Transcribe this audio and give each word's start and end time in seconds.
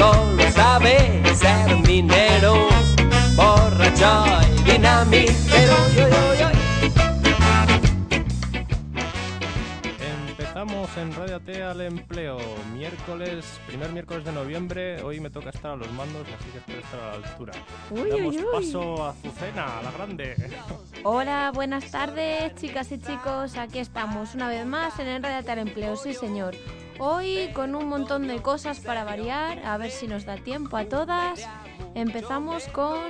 solo 0.00 0.50
sabe 0.52 1.22
ser 1.34 1.76
minero, 1.86 2.68
borracho 3.36 4.24
y 4.56 4.70
dinamitero. 4.70 5.76
Yo, 5.94 6.08
yo, 6.08 6.34
yo. 6.40 6.48
Empezamos 10.30 10.96
en 10.96 11.14
Radiate 11.14 11.62
al 11.62 11.80
empleo, 11.82 12.38
miércoles, 12.72 13.44
primer 13.66 13.92
miércoles 13.92 14.24
de 14.24 14.32
noviembre. 14.32 15.02
Hoy 15.02 15.20
me 15.20 15.28
toca 15.28 15.50
estar 15.50 15.72
a 15.72 15.76
los 15.76 15.92
mandos, 15.92 16.26
así 16.38 16.50
que 16.50 16.58
espero 16.58 16.80
estar 16.80 17.00
a 17.00 17.18
la 17.18 17.26
altura. 17.28 17.52
Uy, 17.90 18.08
Damos 18.10 18.36
uy, 18.36 18.38
uy. 18.38 18.46
paso 18.52 19.04
a 19.04 19.10
Azucena, 19.10 19.78
a 19.78 19.82
la 19.82 19.90
grande. 19.90 20.34
Hola, 21.04 21.52
buenas 21.54 21.90
tardes, 21.90 22.54
chicas 22.54 22.90
y 22.92 22.98
chicos. 22.98 23.56
Aquí 23.58 23.78
estamos 23.78 24.34
una 24.34 24.48
vez 24.48 24.64
más 24.64 24.98
en 24.98 25.08
Enredate 25.08 25.50
al 25.52 25.58
Empleo, 25.58 25.96
sí 25.96 26.14
señor. 26.14 26.54
Hoy 27.02 27.48
con 27.54 27.74
un 27.74 27.88
montón 27.88 28.28
de 28.28 28.42
cosas 28.42 28.78
para 28.80 29.04
variar, 29.04 29.64
a 29.64 29.78
ver 29.78 29.90
si 29.90 30.06
nos 30.06 30.26
da 30.26 30.36
tiempo 30.36 30.76
a 30.76 30.84
todas. 30.84 31.40
Empezamos 31.94 32.68
con 32.68 33.00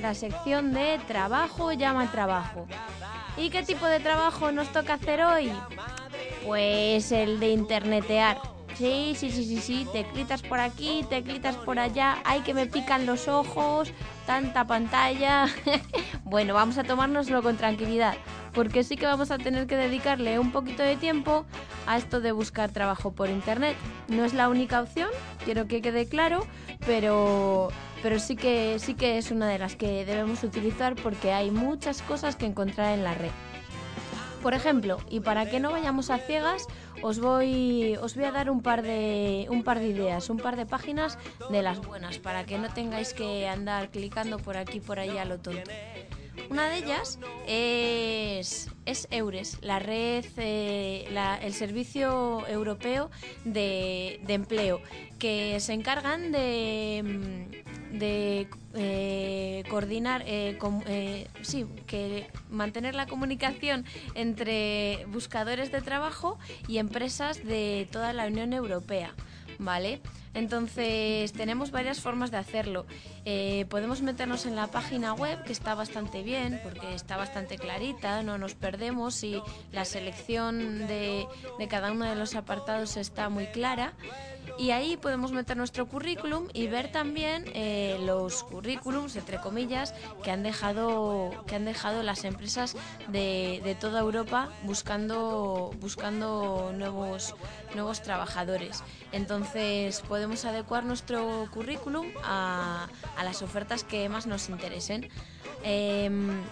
la 0.00 0.14
sección 0.14 0.72
de 0.72 0.98
trabajo 1.06 1.70
llama 1.72 2.10
trabajo. 2.10 2.66
¿Y 3.36 3.50
qué 3.50 3.62
tipo 3.62 3.84
de 3.84 4.00
trabajo 4.00 4.52
nos 4.52 4.72
toca 4.72 4.94
hacer 4.94 5.22
hoy? 5.22 5.52
Pues 6.46 7.12
el 7.12 7.38
de 7.38 7.50
internetear. 7.50 8.55
Sí, 8.78 9.14
sí, 9.16 9.30
sí, 9.30 9.44
sí, 9.46 9.56
sí, 9.58 9.88
teclitas 9.90 10.42
por 10.42 10.60
aquí, 10.60 11.02
teclitas 11.08 11.56
por 11.56 11.78
allá, 11.78 12.18
ay 12.24 12.42
que 12.42 12.52
me 12.52 12.66
pican 12.66 13.06
los 13.06 13.26
ojos, 13.26 13.90
tanta 14.26 14.66
pantalla. 14.66 15.46
bueno, 16.24 16.52
vamos 16.52 16.76
a 16.76 16.84
tomárnoslo 16.84 17.42
con 17.42 17.56
tranquilidad, 17.56 18.16
porque 18.52 18.84
sí 18.84 18.96
que 18.96 19.06
vamos 19.06 19.30
a 19.30 19.38
tener 19.38 19.66
que 19.66 19.76
dedicarle 19.76 20.38
un 20.38 20.52
poquito 20.52 20.82
de 20.82 20.96
tiempo 20.96 21.46
a 21.86 21.96
esto 21.96 22.20
de 22.20 22.32
buscar 22.32 22.70
trabajo 22.70 23.12
por 23.12 23.30
internet. 23.30 23.78
No 24.08 24.26
es 24.26 24.34
la 24.34 24.50
única 24.50 24.82
opción, 24.82 25.08
quiero 25.46 25.66
que 25.66 25.80
quede 25.80 26.06
claro, 26.06 26.46
pero 26.84 27.68
pero 28.02 28.18
sí 28.18 28.36
que 28.36 28.78
sí 28.78 28.92
que 28.92 29.16
es 29.16 29.30
una 29.30 29.48
de 29.48 29.58
las 29.58 29.74
que 29.74 30.04
debemos 30.04 30.44
utilizar 30.44 30.96
porque 30.96 31.32
hay 31.32 31.50
muchas 31.50 32.02
cosas 32.02 32.36
que 32.36 32.44
encontrar 32.44 32.92
en 32.92 33.04
la 33.04 33.14
red. 33.14 33.30
Por 34.46 34.54
ejemplo, 34.54 34.98
y 35.10 35.18
para 35.18 35.50
que 35.50 35.58
no 35.58 35.72
vayamos 35.72 36.08
a 36.08 36.18
ciegas, 36.18 36.68
os 37.02 37.18
voy, 37.18 37.96
os 38.00 38.14
voy 38.14 38.26
a 38.26 38.30
dar 38.30 38.48
un 38.48 38.62
par, 38.62 38.82
de, 38.82 39.48
un 39.50 39.64
par 39.64 39.80
de 39.80 39.88
ideas, 39.88 40.30
un 40.30 40.36
par 40.36 40.54
de 40.54 40.64
páginas 40.66 41.18
de 41.50 41.62
las 41.62 41.84
buenas, 41.84 42.20
para 42.20 42.46
que 42.46 42.56
no 42.56 42.72
tengáis 42.72 43.12
que 43.12 43.48
andar 43.48 43.90
clicando 43.90 44.38
por 44.38 44.56
aquí 44.56 44.78
por 44.78 45.00
allá 45.00 45.24
lo 45.24 45.40
tonto. 45.40 45.68
Una 46.48 46.68
de 46.68 46.76
ellas 46.76 47.18
es, 47.48 48.70
es 48.84 49.08
Eures, 49.10 49.58
la 49.62 49.80
red, 49.80 50.24
eh, 50.36 51.08
el 51.42 51.52
servicio 51.52 52.46
europeo 52.46 53.10
de, 53.44 54.20
de 54.28 54.34
empleo, 54.34 54.80
que 55.18 55.58
se 55.58 55.72
encargan 55.72 56.30
de, 56.30 57.02
mm, 57.04 57.98
eh, 58.00 58.46
coordinar, 59.64 60.22
eh, 60.26 60.58
eh, 60.86 61.28
sí, 61.42 61.66
que 61.86 62.28
mantener 62.50 62.94
la 62.94 63.06
comunicación 63.06 63.84
entre 64.14 65.06
buscadores 65.08 65.72
de 65.72 65.82
trabajo 65.82 66.38
y 66.68 66.78
empresas 66.78 67.44
de 67.44 67.88
toda 67.90 68.12
la 68.12 68.26
Unión 68.26 68.52
Europea. 68.52 69.14
¿Vale? 69.58 70.02
Entonces 70.34 71.32
tenemos 71.32 71.70
varias 71.70 72.00
formas 72.00 72.30
de 72.30 72.36
hacerlo. 72.36 72.84
Eh, 73.24 73.64
podemos 73.70 74.02
meternos 74.02 74.44
en 74.44 74.54
la 74.54 74.66
página 74.66 75.14
web, 75.14 75.42
que 75.44 75.52
está 75.52 75.74
bastante 75.74 76.22
bien, 76.22 76.60
porque 76.62 76.94
está 76.94 77.16
bastante 77.16 77.56
clarita, 77.56 78.22
no 78.22 78.36
nos 78.36 78.54
perdemos 78.54 79.24
y 79.24 79.40
la 79.72 79.86
selección 79.86 80.86
de 80.86 81.26
cada 81.70 81.90
uno 81.90 82.04
de 82.04 82.16
los 82.16 82.34
apartados 82.34 82.98
está 82.98 83.30
muy 83.30 83.46
clara. 83.46 83.94
Y 84.58 84.70
ahí 84.70 84.96
podemos 84.96 85.32
meter 85.32 85.56
nuestro 85.56 85.86
currículum 85.86 86.48
y 86.54 86.66
ver 86.66 86.90
también 86.90 87.44
eh, 87.54 87.98
los 88.04 88.42
currículums, 88.44 89.14
entre 89.16 89.38
comillas, 89.38 89.94
que 90.22 90.30
han 90.30 90.42
dejado, 90.42 91.44
que 91.46 91.56
han 91.56 91.66
dejado 91.66 92.02
las 92.02 92.24
empresas 92.24 92.74
de, 93.08 93.60
de 93.64 93.74
toda 93.74 94.00
Europa 94.00 94.48
buscando, 94.62 95.72
buscando 95.78 96.72
nuevos, 96.74 97.34
nuevos 97.74 98.02
trabajadores. 98.02 98.82
Entonces 99.12 100.00
podemos 100.00 100.44
adecuar 100.46 100.84
nuestro 100.84 101.48
currículum 101.52 102.06
a, 102.24 102.88
a 103.16 103.24
las 103.24 103.42
ofertas 103.42 103.84
que 103.84 104.08
más 104.08 104.26
nos 104.26 104.48
interesen. 104.48 105.10
Em, 105.62 106.42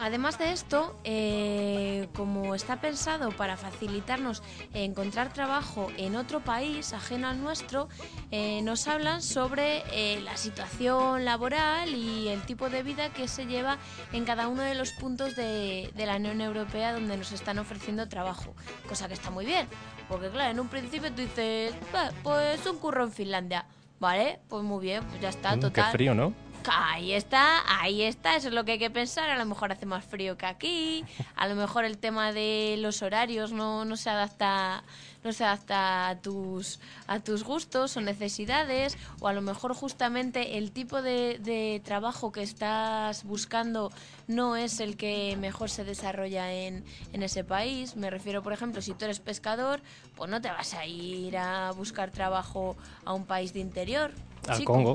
Además 0.00 0.38
de 0.38 0.52
esto, 0.52 0.96
eh, 1.02 2.08
como 2.14 2.54
está 2.54 2.80
pensado 2.80 3.30
para 3.32 3.56
facilitarnos 3.56 4.42
encontrar 4.72 5.32
trabajo 5.32 5.90
en 5.96 6.14
otro 6.14 6.40
país 6.40 6.92
ajeno 6.92 7.26
al 7.28 7.40
nuestro, 7.42 7.88
eh, 8.30 8.62
nos 8.62 8.86
hablan 8.86 9.22
sobre 9.22 9.82
eh, 9.92 10.20
la 10.20 10.36
situación 10.36 11.24
laboral 11.24 11.94
y 11.94 12.28
el 12.28 12.42
tipo 12.42 12.70
de 12.70 12.84
vida 12.84 13.12
que 13.12 13.26
se 13.26 13.46
lleva 13.46 13.78
en 14.12 14.24
cada 14.24 14.46
uno 14.46 14.62
de 14.62 14.76
los 14.76 14.92
puntos 14.92 15.34
de, 15.34 15.90
de 15.96 16.06
la 16.06 16.16
Unión 16.16 16.40
Europea 16.40 16.92
donde 16.92 17.16
nos 17.16 17.32
están 17.32 17.58
ofreciendo 17.58 18.08
trabajo. 18.08 18.54
Cosa 18.88 19.08
que 19.08 19.14
está 19.14 19.30
muy 19.30 19.46
bien, 19.46 19.66
porque 20.08 20.30
claro, 20.30 20.50
en 20.52 20.60
un 20.60 20.68
principio 20.68 21.10
tú 21.10 21.22
dices, 21.22 21.74
"Bah, 21.92 22.12
pues 22.22 22.64
un 22.66 22.78
curro 22.78 23.02
en 23.04 23.12
Finlandia. 23.12 23.66
Vale, 24.00 24.38
pues 24.48 24.62
muy 24.62 24.80
bien, 24.80 25.02
pues 25.08 25.20
ya 25.20 25.30
está, 25.30 25.56
Mm, 25.56 25.60
total. 25.60 25.86
Qué 25.86 25.90
frío, 25.90 26.14
¿no? 26.14 26.32
Ahí 26.70 27.12
está, 27.12 27.62
ahí 27.80 28.02
está, 28.02 28.36
eso 28.36 28.48
es 28.48 28.54
lo 28.54 28.64
que 28.64 28.72
hay 28.72 28.78
que 28.78 28.90
pensar. 28.90 29.30
A 29.30 29.36
lo 29.36 29.44
mejor 29.44 29.72
hace 29.72 29.86
más 29.86 30.04
frío 30.04 30.36
que 30.36 30.46
aquí, 30.46 31.04
a 31.36 31.46
lo 31.48 31.54
mejor 31.54 31.84
el 31.84 31.98
tema 31.98 32.32
de 32.32 32.76
los 32.78 33.02
horarios 33.02 33.52
no, 33.52 33.84
no 33.84 33.96
se 33.96 34.10
adapta, 34.10 34.82
no 35.24 35.32
se 35.32 35.44
adapta 35.44 36.08
a 36.08 36.20
tus, 36.20 36.80
a 37.06 37.20
tus 37.20 37.44
gustos 37.44 37.96
o 37.96 38.00
necesidades, 38.00 38.96
o 39.20 39.28
a 39.28 39.32
lo 39.32 39.40
mejor 39.40 39.74
justamente 39.74 40.58
el 40.58 40.72
tipo 40.72 41.02
de, 41.02 41.38
de 41.40 41.80
trabajo 41.84 42.32
que 42.32 42.42
estás 42.42 43.24
buscando 43.24 43.90
no 44.26 44.56
es 44.56 44.80
el 44.80 44.96
que 44.96 45.36
mejor 45.38 45.70
se 45.70 45.84
desarrolla 45.84 46.52
en, 46.52 46.84
en 47.12 47.22
ese 47.22 47.44
país. 47.44 47.96
Me 47.96 48.10
refiero, 48.10 48.42
por 48.42 48.52
ejemplo, 48.52 48.82
si 48.82 48.92
tú 48.94 49.04
eres 49.04 49.20
pescador, 49.20 49.80
pues 50.16 50.30
no 50.30 50.40
te 50.40 50.48
vas 50.48 50.74
a 50.74 50.86
ir 50.86 51.36
a 51.38 51.72
buscar 51.72 52.10
trabajo 52.10 52.76
a 53.04 53.14
un 53.14 53.24
país 53.24 53.52
de 53.52 53.60
interior. 53.60 54.12
Al 54.46 54.58
chico. 54.58 54.72
Congo. 54.72 54.94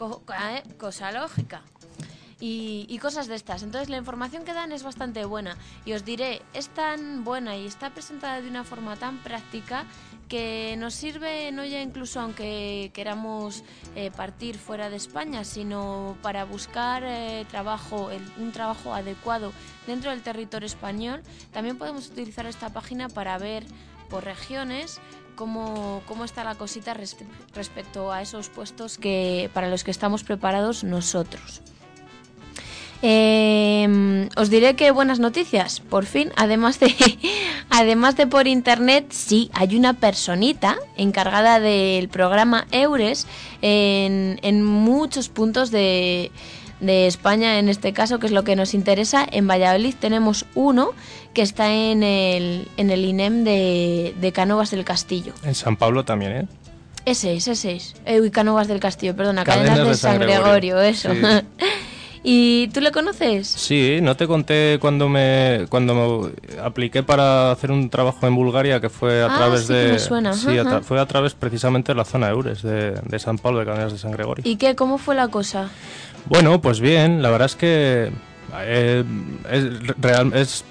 Co- 0.00 0.22
eh, 0.32 0.62
cosa 0.78 1.12
lógica. 1.12 1.60
Y, 2.42 2.98
cosas 3.02 3.26
de 3.26 3.34
estas. 3.34 3.62
Entonces 3.62 3.90
la 3.90 3.98
información 3.98 4.46
que 4.46 4.54
dan 4.54 4.72
es 4.72 4.82
bastante 4.82 5.26
buena. 5.26 5.58
Y 5.84 5.92
os 5.92 6.06
diré, 6.06 6.40
es 6.54 6.70
tan 6.70 7.22
buena 7.22 7.54
y 7.58 7.66
está 7.66 7.90
presentada 7.90 8.40
de 8.40 8.48
una 8.48 8.64
forma 8.64 8.96
tan 8.96 9.18
práctica 9.18 9.84
que 10.26 10.74
nos 10.78 10.94
sirve 10.94 11.52
no 11.52 11.66
ya 11.66 11.82
incluso 11.82 12.18
aunque 12.18 12.92
queramos 12.94 13.62
eh, 13.94 14.10
partir 14.10 14.56
fuera 14.56 14.88
de 14.88 14.96
España, 14.96 15.44
sino 15.44 16.16
para 16.22 16.44
buscar 16.44 17.02
eh, 17.04 17.44
trabajo, 17.50 18.08
un 18.38 18.52
trabajo 18.52 18.94
adecuado 18.94 19.52
dentro 19.86 20.10
del 20.10 20.22
territorio 20.22 20.66
español. 20.66 21.22
También 21.52 21.76
podemos 21.76 22.06
utilizar 22.08 22.46
esta 22.46 22.70
página 22.70 23.10
para 23.10 23.36
ver 23.36 23.66
por 24.08 24.24
regiones 24.24 24.98
cómo, 25.40 26.02
cómo 26.06 26.24
está 26.26 26.44
la 26.44 26.54
cosita 26.54 26.92
res- 26.92 27.16
respecto 27.54 28.12
a 28.12 28.20
esos 28.20 28.50
puestos 28.50 28.98
que 28.98 29.48
para 29.54 29.70
los 29.70 29.84
que 29.84 29.90
estamos 29.90 30.22
preparados 30.22 30.84
nosotros. 30.84 31.62
Eh, 33.02 34.28
os 34.36 34.50
diré 34.50 34.76
que 34.76 34.90
buenas 34.90 35.18
noticias, 35.18 35.80
por 35.80 36.04
fin, 36.04 36.30
además 36.36 36.78
de, 36.78 36.94
además 37.70 38.16
de 38.16 38.26
por 38.26 38.46
internet, 38.46 39.06
sí, 39.08 39.50
hay 39.54 39.76
una 39.76 39.94
personita 39.94 40.76
encargada 40.98 41.58
del 41.58 42.10
programa 42.10 42.66
Eures 42.70 43.26
en, 43.62 44.38
en 44.42 44.62
muchos 44.62 45.30
puntos 45.30 45.70
de, 45.70 46.30
de 46.80 47.06
España, 47.06 47.58
en 47.58 47.68
este 47.68 47.92
caso, 47.92 48.18
que 48.18 48.26
es 48.26 48.32
lo 48.32 48.44
que 48.44 48.56
nos 48.56 48.74
interesa. 48.74 49.26
En 49.30 49.46
Valladolid 49.46 49.94
tenemos 49.98 50.46
uno 50.54 50.90
que 51.34 51.42
está 51.42 51.72
en 51.72 52.02
el, 52.02 52.68
en 52.76 52.90
el 52.90 53.04
INEM 53.04 53.44
de, 53.44 54.14
de 54.20 54.32
Cánovas 54.32 54.70
del 54.70 54.84
Castillo. 54.84 55.32
En 55.44 55.54
San 55.54 55.76
Pablo 55.76 56.04
también, 56.04 56.32
¿eh? 56.32 56.46
Ese 57.04 57.34
es, 57.34 57.48
ese 57.48 57.72
es. 57.72 57.94
Eh, 58.04 58.20
uy, 58.20 58.30
Cánovas 58.30 58.68
del 58.68 58.80
Castillo, 58.80 59.16
perdona, 59.16 59.44
Cadenas 59.44 59.70
Cadenas, 59.70 59.88
de, 59.88 59.94
San 59.94 60.18
Gregorio, 60.18 60.80
eso. 60.80 61.12
Sí. 61.12 61.20
¿Y 62.22 62.68
tú 62.68 62.80
le 62.80 62.92
conoces? 62.92 63.48
Sí, 63.48 63.98
no 64.02 64.14
te 64.16 64.26
conté 64.26 64.76
cuando 64.80 65.08
me 65.08 65.64
cuando 65.70 65.94
me 65.94 66.60
apliqué 66.60 67.02
para 67.02 67.50
hacer 67.50 67.70
un 67.70 67.88
trabajo 67.88 68.26
en 68.26 68.34
Bulgaria 68.34 68.78
que 68.80 68.90
fue 68.90 69.22
a 69.22 69.26
Ah, 69.26 69.36
través 69.36 69.62
sí 69.62 69.68
que 69.68 69.72
de 69.74 69.88
me 69.92 69.98
suena, 69.98 70.32
sí, 70.34 70.58
a 70.58 70.62
ajá. 70.62 70.80
tra- 70.80 70.82
fue 70.82 71.00
a 71.00 71.06
través 71.06 71.32
precisamente 71.34 71.92
de 71.92 71.96
la 71.96 72.04
zona 72.04 72.28
Eures 72.28 72.62
de, 72.62 72.92
de 72.92 73.18
San 73.18 73.38
Pablo 73.38 73.60
de 73.60 73.66
Cadenas 73.66 73.92
de 73.92 73.98
San 73.98 74.10
Gregorio. 74.12 74.42
¿Y 74.46 74.56
qué? 74.56 74.74
¿Cómo 74.76 74.98
fue 74.98 75.14
la 75.14 75.28
cosa? 75.28 75.70
Bueno, 76.26 76.60
pues 76.60 76.80
bien, 76.80 77.22
la 77.22 77.30
verdad 77.30 77.46
es 77.46 77.56
que 77.56 78.10
eh, 78.58 79.04
es, 79.50 79.64
real, 79.98 80.32
es 80.34 80.64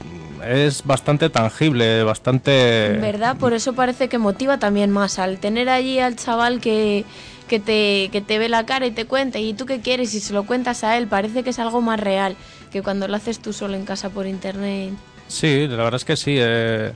es 0.48 0.84
bastante 0.86 1.30
tangible, 1.30 2.02
bastante... 2.04 2.98
¿Verdad? 3.02 3.36
Por 3.38 3.54
eso 3.54 3.74
parece 3.74 4.08
que 4.08 4.18
motiva 4.18 4.58
también 4.58 4.90
más 4.90 5.20
al 5.20 5.38
tener 5.40 5.68
allí 5.68 6.00
al 6.00 6.16
chaval 6.16 6.62
que, 6.62 7.04
que, 7.50 7.60
te, 7.60 8.10
que 8.14 8.22
te 8.22 8.40
ve 8.40 8.48
la 8.48 8.66
cara 8.66 8.86
y 8.86 8.92
te 8.92 9.04
cuenta 9.06 9.40
y 9.40 9.54
tú 9.54 9.66
qué 9.66 9.82
quieres 9.82 10.14
y 10.16 10.22
se 10.22 10.32
lo 10.32 10.46
cuentas 10.46 10.86
a 10.86 10.98
él, 10.98 11.08
parece 11.08 11.44
que 11.44 11.50
es 11.50 11.60
algo 11.60 11.82
más 11.82 12.00
real 12.00 12.38
que 12.72 12.82
cuando 12.82 13.08
lo 13.10 13.16
haces 13.18 13.40
tú 13.40 13.52
solo 13.52 13.76
en 13.76 13.84
casa 13.84 14.10
por 14.10 14.28
internet. 14.28 14.94
Sí, 15.28 15.68
la 15.68 15.84
verdad 15.84 15.96
es 15.96 16.06
que 16.06 16.16
sí. 16.16 16.36
Eh, 16.38 16.94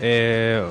eh, 0.00 0.62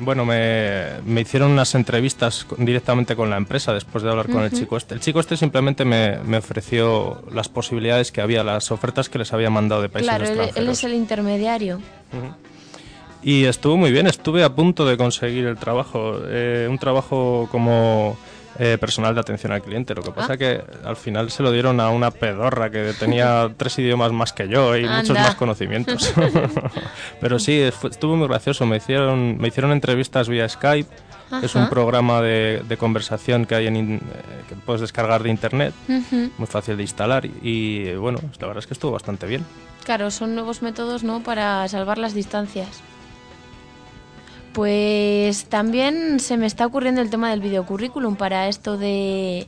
bueno, 0.00 0.24
me, 0.24 1.00
me, 1.04 1.22
hicieron 1.22 1.50
unas 1.50 1.74
entrevistas 1.74 2.46
directamente 2.56 3.16
con 3.16 3.30
la 3.30 3.36
empresa 3.36 3.72
después 3.72 4.04
de 4.04 4.10
hablar 4.10 4.28
con 4.28 4.42
el 4.42 4.52
chico 4.52 4.76
este. 4.76 4.94
El 4.94 5.00
chico 5.00 5.20
este 5.20 5.36
simplemente 5.36 5.84
me, 5.84 6.18
me, 6.18 6.38
ofreció 6.38 7.22
las 7.32 7.48
posibilidades 7.48 8.12
que 8.12 8.20
había, 8.20 8.44
las 8.44 8.70
ofertas 8.70 9.08
que 9.08 9.18
les 9.18 9.32
había 9.32 9.50
mandado 9.50 9.82
de 9.82 9.88
países 9.88 10.08
claro, 10.08 10.24
extranjeros. 10.24 10.54
Claro, 10.54 10.66
él 10.66 10.72
es 10.72 10.84
el 10.84 10.94
intermediario. 10.94 11.80
Y 13.22 13.44
estuvo 13.44 13.76
muy 13.76 13.90
bien, 13.90 14.06
estuve 14.06 14.44
a 14.44 14.54
punto 14.54 14.86
de 14.86 14.96
conseguir 14.96 15.46
el 15.46 15.56
trabajo. 15.56 16.20
Eh, 16.26 16.68
un 16.70 16.78
trabajo 16.78 17.48
como 17.50 18.16
eh, 18.58 18.76
personal 18.78 19.14
de 19.14 19.20
atención 19.20 19.52
al 19.52 19.62
cliente. 19.62 19.94
Lo 19.94 20.02
que 20.02 20.10
pasa 20.10 20.32
es 20.32 20.38
que 20.38 20.64
al 20.84 20.96
final 20.96 21.30
se 21.30 21.42
lo 21.42 21.52
dieron 21.52 21.78
a 21.80 21.90
una 21.90 22.10
pedorra 22.10 22.70
que 22.70 22.92
tenía 22.98 23.52
tres 23.56 23.78
idiomas 23.78 24.12
más 24.12 24.32
que 24.32 24.48
yo 24.48 24.76
y 24.76 24.84
muchos 24.84 25.16
más 25.16 25.36
conocimientos. 25.36 26.12
Pero 27.20 27.38
sí, 27.38 27.60
estuvo 27.60 28.16
muy 28.16 28.26
gracioso. 28.26 28.66
Me 28.66 28.78
hicieron, 28.78 29.38
me 29.38 29.48
hicieron 29.48 29.70
entrevistas 29.70 30.28
vía 30.28 30.48
Skype. 30.48 30.88
Es 31.42 31.54
un 31.54 31.68
programa 31.68 32.22
de, 32.22 32.76
conversación 32.78 33.44
que 33.44 33.54
hay 33.54 33.66
en, 33.66 33.96
eh, 33.96 34.00
que 34.48 34.54
puedes 34.56 34.80
descargar 34.80 35.22
de 35.22 35.28
internet, 35.28 35.74
muy 35.86 36.46
fácil 36.46 36.76
de 36.78 36.82
instalar 36.82 37.26
y, 37.26 37.92
bueno, 37.96 38.18
la 38.40 38.46
verdad 38.46 38.60
es 38.60 38.66
que 38.66 38.72
estuvo 38.72 38.92
bastante 38.92 39.26
bien. 39.26 39.44
Claro, 39.84 40.10
son 40.10 40.34
nuevos 40.34 40.62
métodos, 40.62 41.04
¿no? 41.04 41.22
Para 41.22 41.68
salvar 41.68 41.98
las 41.98 42.14
distancias. 42.14 42.82
Pues 44.52 45.44
también 45.44 46.20
se 46.20 46.36
me 46.36 46.46
está 46.46 46.66
ocurriendo 46.66 47.00
el 47.00 47.10
tema 47.10 47.30
del 47.30 47.40
videocurrículum 47.40 48.16
para 48.16 48.48
esto 48.48 48.76
de, 48.76 49.46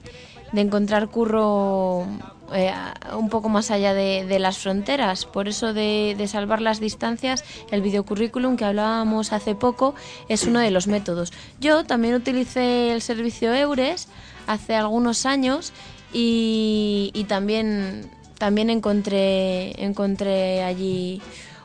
encontrar 0.53 1.09
curro 1.09 2.07
eh, 2.53 2.73
un 3.17 3.29
poco 3.29 3.49
más 3.49 3.71
allá 3.71 3.95
de, 3.95 4.39
las 4.39 4.59
fronteras. 4.59 5.25
Por 5.25 5.49
eso 5.49 5.73
de, 5.73 6.17
salvar 6.29 6.61
las 6.61 6.81
distancias, 6.81 7.45
el 7.71 7.83
videocurrículum 7.83 8.57
que 8.57 8.65
hablábamos 8.65 9.33
hace 9.33 9.55
poco 9.55 9.95
es 10.29 10.45
uno 10.47 10.61
de 10.61 10.71
los 10.71 10.87
métodos. 10.87 11.33
Yo 11.61 11.85
también 11.85 12.15
utilicé 12.15 12.93
el 12.93 13.03
servicio 13.03 13.55
Eures 13.55 14.09
hace 14.47 14.75
algunos 14.75 15.27
años 15.27 15.73
y, 16.13 17.11
y 17.15 17.25
también, 17.25 18.11
también 18.39 18.71
encontré, 18.71 19.83
encontré 19.83 20.63
allí 20.63 21.21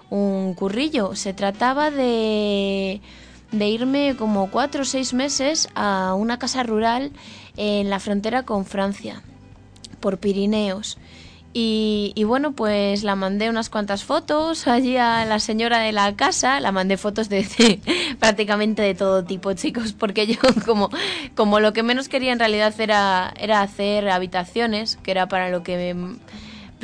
un 0.09 0.53
currillo. 0.53 1.15
Se 1.15 1.33
trataba 1.33 1.91
de 1.91 3.01
de 3.57 3.67
irme 3.67 4.15
como 4.17 4.51
cuatro 4.51 4.81
o 4.81 4.85
seis 4.85 5.13
meses 5.13 5.69
a 5.75 6.13
una 6.15 6.39
casa 6.39 6.63
rural 6.63 7.11
en 7.57 7.89
la 7.89 7.99
frontera 7.99 8.43
con 8.43 8.65
Francia, 8.65 9.21
por 9.99 10.17
Pirineos. 10.17 10.97
Y, 11.57 12.21
bueno, 12.25 12.51
pues 12.51 13.03
la 13.03 13.15
mandé 13.15 13.49
unas 13.49 13.69
cuantas 13.69 14.03
fotos 14.03 14.67
allí 14.67 14.97
a 14.97 15.23
la 15.23 15.39
señora 15.39 15.79
de 15.79 15.93
la 15.93 16.13
casa, 16.17 16.59
la 16.59 16.73
mandé 16.73 16.97
fotos 16.97 17.29
de, 17.29 17.79
prácticamente 18.19 18.81
de 18.81 18.93
todo 18.93 19.23
tipo, 19.23 19.53
chicos, 19.53 19.93
porque 19.93 20.27
yo 20.27 20.35
como, 20.65 20.89
como 21.33 21.61
lo 21.61 21.71
que 21.71 21.81
menos 21.81 22.09
quería 22.09 22.33
en 22.33 22.39
realidad 22.39 22.73
era, 22.77 23.33
era 23.39 23.61
hacer 23.61 24.09
habitaciones, 24.09 24.97
que 24.97 25.11
era 25.11 25.29
para 25.29 25.49
lo 25.49 25.63
que 25.63 25.93
me, 25.93 26.17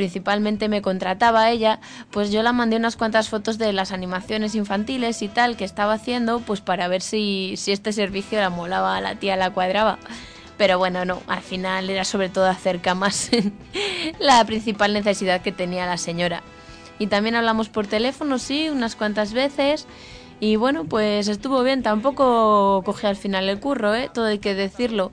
principalmente 0.02 0.68
me 0.68 0.82
contrataba 0.82 1.52
ella, 1.52 1.80
pues 2.10 2.32
yo 2.32 2.42
la 2.42 2.54
mandé 2.54 2.76
unas 2.78 2.96
cuantas 2.96 3.30
fotos 3.30 3.60
de 3.60 3.72
las 3.72 3.92
animaciones 3.92 4.56
infantiles 4.56 5.22
y 5.22 5.28
tal 5.28 5.56
que 5.56 5.64
estaba 5.64 5.94
haciendo, 5.94 6.40
pues 6.40 6.60
para 6.60 6.88
ver 6.88 7.04
si, 7.04 7.54
si 7.56 7.72
este 7.72 7.94
servicio 7.94 8.40
la 8.40 8.50
molaba 8.50 8.98
a 8.98 9.02
la 9.02 9.14
tía, 9.14 9.36
la 9.36 9.52
cuadraba. 9.52 10.00
Pero 10.58 10.80
bueno, 10.80 11.06
no, 11.06 11.22
al 11.28 11.44
final 11.44 11.88
era 11.92 12.04
sobre 12.04 12.30
todo 12.30 12.48
hacer 12.48 12.82
camas 12.82 13.30
la 14.20 14.44
principal 14.46 14.92
necesidad 14.92 15.42
que 15.42 15.52
tenía 15.52 15.86
la 15.86 16.00
señora. 16.00 16.42
Y 16.98 17.06
también 17.06 17.36
hablamos 17.36 17.70
por 17.70 17.86
teléfono, 17.86 18.40
sí, 18.40 18.70
unas 18.72 18.96
cuantas 18.96 19.34
veces. 19.34 19.86
Y 20.40 20.56
bueno, 20.56 20.86
pues 20.86 21.28
estuvo 21.28 21.62
bien, 21.62 21.84
tampoco 21.84 22.82
cogí 22.84 23.06
al 23.06 23.18
final 23.18 23.48
el 23.50 23.60
curro, 23.60 23.94
¿eh? 23.94 24.10
todo 24.12 24.26
hay 24.26 24.40
que 24.40 24.56
decirlo. 24.56 25.12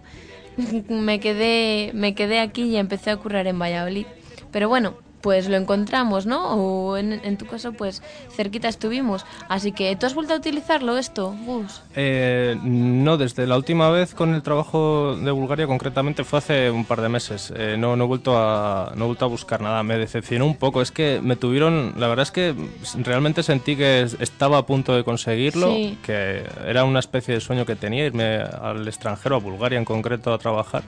me, 0.88 1.20
quedé, 1.20 1.90
me 1.92 2.14
quedé 2.14 2.40
aquí 2.40 2.62
y 2.62 2.78
empecé 2.78 3.10
a 3.10 3.18
currar 3.18 3.46
en 3.46 3.58
Valladolid. 3.58 4.06
Pero 4.50 4.68
bueno, 4.68 4.94
pues 5.20 5.48
lo 5.48 5.56
encontramos, 5.56 6.26
¿no? 6.26 6.54
O 6.54 6.96
en, 6.96 7.36
tu 7.36 7.46
caso, 7.46 7.72
pues 7.72 8.02
cerquita 8.30 8.68
estuvimos. 8.68 9.26
Así 9.48 9.72
que, 9.72 9.94
¿tú 9.96 10.06
has 10.06 10.14
vuelto 10.14 10.34
a 10.34 10.36
utilizarlo 10.36 10.96
esto, 10.96 11.34
Gus? 11.44 11.82
Eh, 11.94 12.56
no, 12.62 13.16
desde 13.16 13.46
la 13.46 13.56
última 13.56 13.90
vez 13.90 14.14
con 14.14 14.34
el 14.34 14.42
trabajo 14.42 15.16
de 15.16 15.30
Bulgaria, 15.30 15.66
concretamente, 15.66 16.24
fue 16.24 16.38
hace 16.38 16.70
un 16.70 16.84
par 16.84 17.00
de 17.00 17.08
meses. 17.08 17.52
Eh, 17.56 17.76
no, 17.78 17.96
no, 17.96 18.04
he 18.04 18.06
vuelto 18.06 18.36
a, 18.36 18.92
no 18.94 19.04
he 19.04 19.06
vuelto 19.06 19.24
a 19.24 19.28
buscar 19.28 19.60
nada. 19.60 19.82
Me 19.82 19.98
decepcionó 19.98 20.46
un 20.46 20.56
poco. 20.56 20.82
Es 20.82 20.92
que 20.92 21.20
me 21.22 21.36
tuvieron, 21.36 21.94
la 21.96 22.08
verdad 22.08 22.22
es 22.22 22.30
que 22.30 22.54
realmente 23.02 23.42
sentí 23.42 23.76
que 23.76 24.02
estaba 24.20 24.58
a 24.58 24.66
punto 24.66 24.94
de 24.94 25.04
conseguirlo, 25.04 25.74
que 26.02 26.44
era 26.66 26.84
una 26.84 27.00
especie 27.00 27.34
de 27.34 27.40
sueño 27.40 27.66
que 27.66 27.76
tenía, 27.76 28.06
irme 28.06 28.36
al 28.36 28.86
extranjero, 28.86 29.36
a 29.36 29.40
Bulgaria 29.40 29.78
en 29.78 29.84
concreto, 29.84 30.32
a 30.32 30.38
trabajar. 30.38 30.84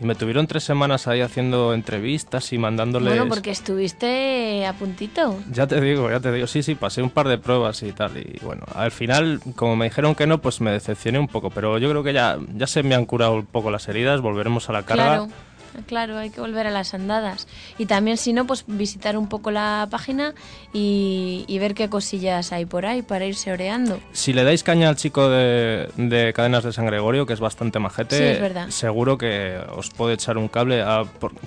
Y 0.00 0.04
me 0.04 0.14
tuvieron 0.14 0.46
tres 0.46 0.64
semanas 0.64 1.06
ahí 1.06 1.20
haciendo 1.20 1.72
entrevistas 1.72 2.52
y 2.52 2.58
mandándoles... 2.58 3.10
Bueno, 3.14 3.28
porque 3.28 3.50
estuviste 3.50 4.66
a 4.66 4.72
puntito. 4.72 5.38
Ya 5.50 5.66
te 5.66 5.80
digo, 5.80 6.10
ya 6.10 6.20
te 6.20 6.32
digo. 6.32 6.46
Sí, 6.46 6.62
sí, 6.62 6.74
pasé 6.74 7.02
un 7.02 7.10
par 7.10 7.28
de 7.28 7.38
pruebas 7.38 7.82
y 7.82 7.92
tal. 7.92 8.16
Y 8.16 8.38
bueno, 8.42 8.64
al 8.74 8.90
final, 8.90 9.40
como 9.54 9.76
me 9.76 9.86
dijeron 9.86 10.14
que 10.14 10.26
no, 10.26 10.38
pues 10.38 10.60
me 10.60 10.72
decepcioné 10.72 11.18
un 11.18 11.28
poco. 11.28 11.50
Pero 11.50 11.78
yo 11.78 11.88
creo 11.90 12.02
que 12.02 12.12
ya, 12.12 12.38
ya 12.54 12.66
se 12.66 12.82
me 12.82 12.94
han 12.94 13.06
curado 13.06 13.34
un 13.34 13.46
poco 13.46 13.70
las 13.70 13.88
heridas. 13.88 14.20
Volveremos 14.20 14.68
a 14.68 14.72
la 14.72 14.82
carga. 14.82 15.04
Claro. 15.04 15.28
Claro, 15.86 16.18
hay 16.18 16.30
que 16.30 16.40
volver 16.40 16.66
a 16.66 16.70
las 16.70 16.94
andadas. 16.94 17.46
Y 17.78 17.86
también, 17.86 18.16
si 18.16 18.32
no, 18.32 18.46
pues 18.46 18.64
visitar 18.66 19.16
un 19.16 19.28
poco 19.28 19.50
la 19.50 19.88
página 19.90 20.34
y, 20.72 21.44
ver 21.58 21.74
qué 21.74 21.88
cosillas 21.88 22.52
hay 22.52 22.66
por 22.66 22.84
ahí 22.84 23.00
para 23.00 23.24
irse 23.24 23.50
oreando. 23.50 24.00
Si 24.12 24.34
le 24.34 24.44
dais 24.44 24.62
caña 24.62 24.88
al 24.88 24.96
chico 24.96 25.30
de, 25.30 26.32
Cadenas 26.34 26.64
de 26.64 26.72
San 26.72 26.86
Gregorio, 26.86 27.24
que 27.24 27.32
es 27.32 27.40
bastante 27.40 27.78
majete, 27.78 28.70
seguro 28.70 29.16
que 29.16 29.58
os 29.74 29.90
puede 29.90 30.14
echar 30.14 30.36
un 30.36 30.48
cable, 30.48 30.84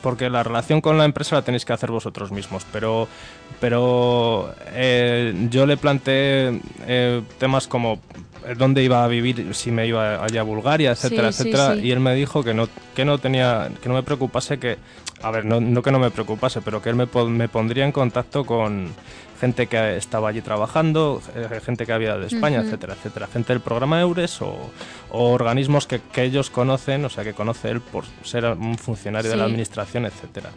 porque 0.02 0.30
la 0.30 0.44
relación 0.44 0.82
con 0.82 0.98
la 0.98 1.06
empresa 1.06 1.36
la 1.36 1.44
tenéis 1.44 1.66
que 1.66 1.74
hacer 1.74 1.92
vosotros 1.92 2.32
mismos. 2.32 2.66
Pero, 2.72 3.08
pero 3.60 4.54
eh, 4.68 5.48
yo 5.50 5.66
le 5.66 5.78
planteé 5.78 6.60
eh, 6.88 7.22
temas 7.40 7.68
como 7.68 8.00
dónde 8.56 8.84
iba 8.84 9.04
a 9.04 9.08
vivir, 9.08 9.54
si 9.54 9.72
me 9.72 9.88
iba 9.88 10.24
allá 10.24 10.42
a 10.42 10.44
Bulgaria, 10.44 10.92
etcétera, 10.92 11.30
etcétera. 11.30 11.76
Y 11.76 11.92
él 11.92 12.00
me 12.00 12.16
dijo 12.16 12.44
que 12.44 12.54
no, 12.54 12.70
que 12.96 13.04
no 13.04 13.18
tenía, 13.18 13.70
que 13.82 13.90
no 13.90 13.96
me 13.96 14.04
preocupase 14.04 14.58
que, 14.58 14.78
a 15.22 15.32
ver, 15.32 15.46
no, 15.46 15.60
no 15.60 15.82
que 15.82 15.92
no 15.92 16.00
me 16.00 16.12
preocupase, 16.12 16.62
pero 16.62 16.82
que 16.82 16.90
él 16.90 16.96
me, 16.96 17.08
me 17.28 17.50
pondría 17.50 17.84
en 17.84 17.92
contacto 17.92 18.46
con 18.46 18.90
gente 19.40 19.68
que 19.68 19.98
estaba 19.98 20.30
allí 20.30 20.42
trabajando, 20.42 21.22
eh, 21.36 21.60
gente 21.64 21.86
que 21.86 21.94
había 21.94 22.18
de 22.18 22.28
España, 22.28 22.62
etcétera, 22.62 22.94
etcétera. 22.94 23.28
Gente 23.28 23.54
del 23.54 23.62
programa 23.62 24.02
EURES 24.02 24.42
o, 24.42 24.72
organismos 25.12 25.88
que, 25.88 26.00
que, 26.00 26.24
ellos 26.24 26.50
conocen, 26.50 27.06
o 27.06 27.10
sea, 27.10 27.24
que 27.24 27.34
conoce 27.34 27.70
él 27.70 27.82
por 27.82 28.06
ser 28.24 28.46
un 28.46 28.78
funcionario 28.78 29.30
de 29.30 29.38
la 29.38 29.46
administración, 29.46 30.06
etcétera. 30.06 30.52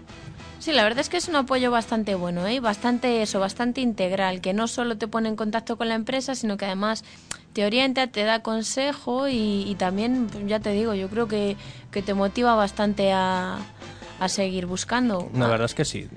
Sí, 0.61 0.73
la 0.73 0.83
verdad 0.83 1.01
es 1.01 1.09
que 1.09 1.17
es 1.17 1.27
un 1.27 1.37
apoyo 1.37 1.71
bastante 1.71 2.15
bueno, 2.15 2.47
¿eh? 2.47 2.61
bastante 2.61 3.23
eso, 3.23 3.41
bastante 3.41 3.81
integral, 3.81 4.43
que 4.43 4.53
no 4.53 4.69
solo 4.69 4.99
te 4.99 5.09
pone 5.09 5.31
en 5.31 5.35
contacto 5.35 5.79
con 5.79 5.89
la 5.89 5.95
empresa, 5.95 6.35
sino 6.35 6.59
que 6.59 6.67
además 6.67 7.03
te 7.55 7.65
orienta, 7.65 8.09
te 8.09 8.25
da 8.25 8.43
consejo 8.43 9.27
y, 9.27 9.75
también, 9.79 10.29
ya 10.47 10.61
te 10.61 10.73
digo, 10.73 10.93
yo 10.93 11.09
creo 11.09 11.29
que, 11.29 11.57
te 11.91 12.13
motiva 12.13 12.55
bastante 12.57 13.11
a, 13.11 13.59
seguir 14.29 14.67
buscando. 14.67 15.31
La 15.35 15.49
verdad 15.49 15.65
es 15.65 15.75
que 15.75 15.87
sí. 15.87 16.09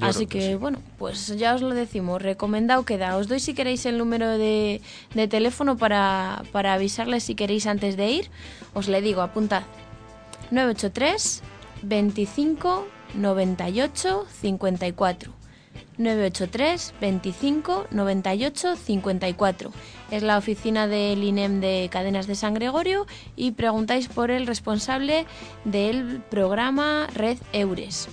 Así 0.00 0.26
que, 0.26 0.56
bueno, 0.56 0.80
pues 0.98 1.28
ya 1.38 1.54
os 1.54 1.62
lo 1.62 1.72
decimos, 1.72 2.20
recomendado 2.20 2.84
queda. 2.84 3.16
Os 3.16 3.28
doy 3.28 3.38
si 3.38 3.54
queréis 3.54 3.86
el 3.86 3.98
número 3.98 4.36
de, 4.36 4.80
de 5.14 5.28
teléfono 5.28 5.76
para, 5.76 6.42
para 6.50 6.74
avisarles 6.74 7.22
si 7.22 7.36
queréis 7.36 7.68
antes 7.68 7.96
de 7.96 8.10
ir. 8.10 8.30
Os 8.74 8.88
le 8.88 9.00
digo, 9.00 9.22
apuntad. 9.22 9.62
983 10.50 11.42
25 11.82 12.86
98 13.14 14.26
54. 14.40 15.32
983 15.98 16.94
25 17.00 17.86
98 17.90 18.76
54. 18.76 19.72
Es 20.10 20.22
la 20.22 20.38
oficina 20.38 20.86
del 20.86 21.22
INEM 21.22 21.60
de 21.60 21.88
Cadenas 21.90 22.26
de 22.26 22.34
San 22.34 22.54
Gregorio 22.54 23.06
y 23.36 23.52
preguntáis 23.52 24.08
por 24.08 24.30
el 24.30 24.46
responsable 24.46 25.26
del 25.64 26.22
programa 26.30 27.06
Red 27.14 27.38
Eures. 27.52 28.08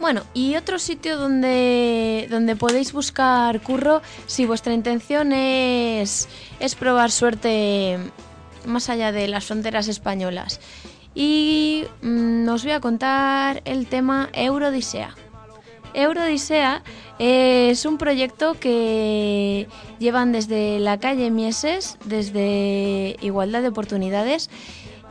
Bueno, 0.00 0.22
y 0.32 0.54
otro 0.54 0.78
sitio 0.78 1.16
donde, 1.16 2.28
donde 2.30 2.54
podéis 2.54 2.92
buscar 2.92 3.60
curro 3.60 4.00
si 4.26 4.46
vuestra 4.46 4.72
intención 4.72 5.32
es, 5.32 6.28
es 6.60 6.74
probar 6.76 7.10
suerte 7.10 7.98
más 8.64 8.90
allá 8.90 9.10
de 9.10 9.26
las 9.26 9.46
fronteras 9.46 9.88
españolas. 9.88 10.60
Y 11.20 11.82
mm, 12.00 12.48
os 12.48 12.62
voy 12.62 12.70
a 12.70 12.80
contar 12.80 13.60
el 13.64 13.88
tema 13.88 14.28
Eurodisea. 14.32 15.16
Eurodisea 15.92 16.84
es 17.18 17.84
un 17.86 17.98
proyecto 17.98 18.54
que 18.60 19.66
llevan 19.98 20.30
desde 20.30 20.78
la 20.78 21.00
calle 21.00 21.32
Mieses, 21.32 21.98
desde 22.04 23.16
Igualdad 23.20 23.62
de 23.62 23.68
Oportunidades, 23.68 24.48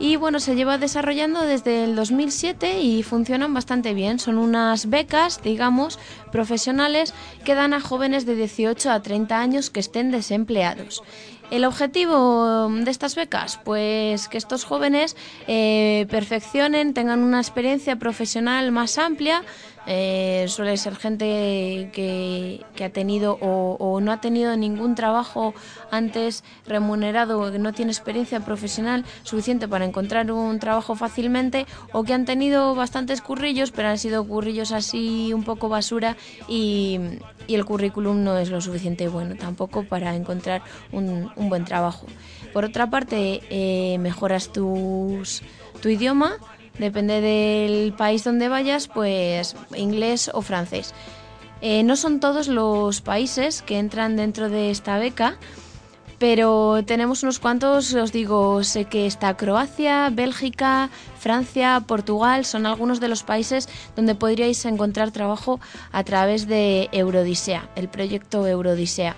y 0.00 0.16
bueno, 0.16 0.38
se 0.38 0.54
lleva 0.54 0.78
desarrollando 0.78 1.42
desde 1.42 1.84
el 1.84 1.96
2007 1.96 2.80
y 2.80 3.02
funcionan 3.02 3.52
bastante 3.52 3.94
bien. 3.94 4.20
Son 4.20 4.38
unas 4.38 4.88
becas, 4.88 5.42
digamos, 5.42 5.98
profesionales 6.30 7.12
que 7.44 7.56
dan 7.56 7.74
a 7.74 7.80
jóvenes 7.80 8.24
de 8.24 8.36
18 8.36 8.92
a 8.92 9.02
30 9.02 9.38
años 9.38 9.70
que 9.70 9.80
estén 9.80 10.12
desempleados. 10.12 11.02
El 11.50 11.64
objetivo 11.64 12.68
de 12.70 12.90
estas 12.90 13.14
becas, 13.14 13.58
pues 13.64 14.28
que 14.28 14.36
estos 14.36 14.64
jóvenes 14.64 15.16
eh, 15.46 16.06
perfeccionen, 16.10 16.92
tengan 16.92 17.22
una 17.22 17.40
experiencia 17.40 17.96
profesional 17.96 18.70
más 18.70 18.98
amplia, 18.98 19.42
eh, 19.90 20.44
suele 20.48 20.76
ser 20.76 20.96
gente 20.96 21.90
que, 21.94 22.60
ha 22.84 22.90
tenido 22.90 23.38
o, 23.40 24.00
no 24.02 24.12
ha 24.12 24.20
tenido 24.20 24.54
ningún 24.54 24.94
trabajo 24.94 25.54
antes 25.90 26.44
remunerado 26.66 27.40
o 27.40 27.50
que 27.50 27.58
no 27.58 27.72
tiene 27.72 27.90
experiencia 27.90 28.40
profesional 28.40 29.06
suficiente 29.22 29.66
para 29.66 29.86
encontrar 29.86 30.30
un 30.30 30.58
trabajo 30.58 30.94
fácilmente 30.94 31.66
o 31.92 32.04
que 32.04 32.12
han 32.12 32.26
tenido 32.26 32.74
bastantes 32.74 33.22
currillos 33.22 33.70
pero 33.70 33.88
han 33.88 33.96
sido 33.96 34.28
currillos 34.28 34.72
así 34.72 35.32
un 35.32 35.42
poco 35.42 35.70
basura 35.70 36.18
y, 36.48 37.00
el 37.48 37.64
currículum 37.64 38.22
no 38.22 38.36
es 38.36 38.50
lo 38.50 38.60
suficiente 38.60 39.08
bueno 39.08 39.34
tampoco 39.36 39.82
para 39.82 40.14
encontrar 40.14 40.60
un, 40.92 41.30
buen 41.48 41.64
trabajo. 41.64 42.06
Por 42.52 42.66
otra 42.66 42.90
parte, 42.90 43.40
eh, 43.48 43.96
mejoras 43.98 44.52
tus, 44.52 45.42
tu 45.80 45.88
idioma 45.88 46.36
depende 46.78 47.20
del 47.20 47.92
país 47.92 48.24
donde 48.24 48.48
vayas, 48.48 48.88
pues 48.88 49.56
inglés 49.76 50.30
o 50.32 50.42
francés. 50.42 50.94
Eh, 51.60 51.82
no 51.82 51.96
son 51.96 52.20
todos 52.20 52.48
los 52.48 53.00
países 53.00 53.62
que 53.62 53.78
entran 53.78 54.16
dentro 54.16 54.48
de 54.48 54.70
esta 54.70 54.98
beca, 54.98 55.36
pero 56.18 56.82
tenemos 56.84 57.22
unos 57.22 57.38
cuantos, 57.38 57.94
os 57.94 58.12
digo, 58.12 58.62
sé 58.64 58.84
que 58.84 59.06
está 59.06 59.36
Croacia, 59.36 60.10
Bélgica, 60.10 60.90
Francia, 61.18 61.82
Portugal, 61.86 62.44
son 62.44 62.66
algunos 62.66 63.00
de 63.00 63.08
los 63.08 63.22
países 63.22 63.68
donde 63.94 64.14
podríais 64.14 64.64
encontrar 64.64 65.10
trabajo 65.10 65.60
a 65.92 66.04
través 66.04 66.46
de 66.46 66.88
Eurodisea, 66.92 67.68
el 67.76 67.88
proyecto 67.88 68.46
Eurodisea. 68.46 69.16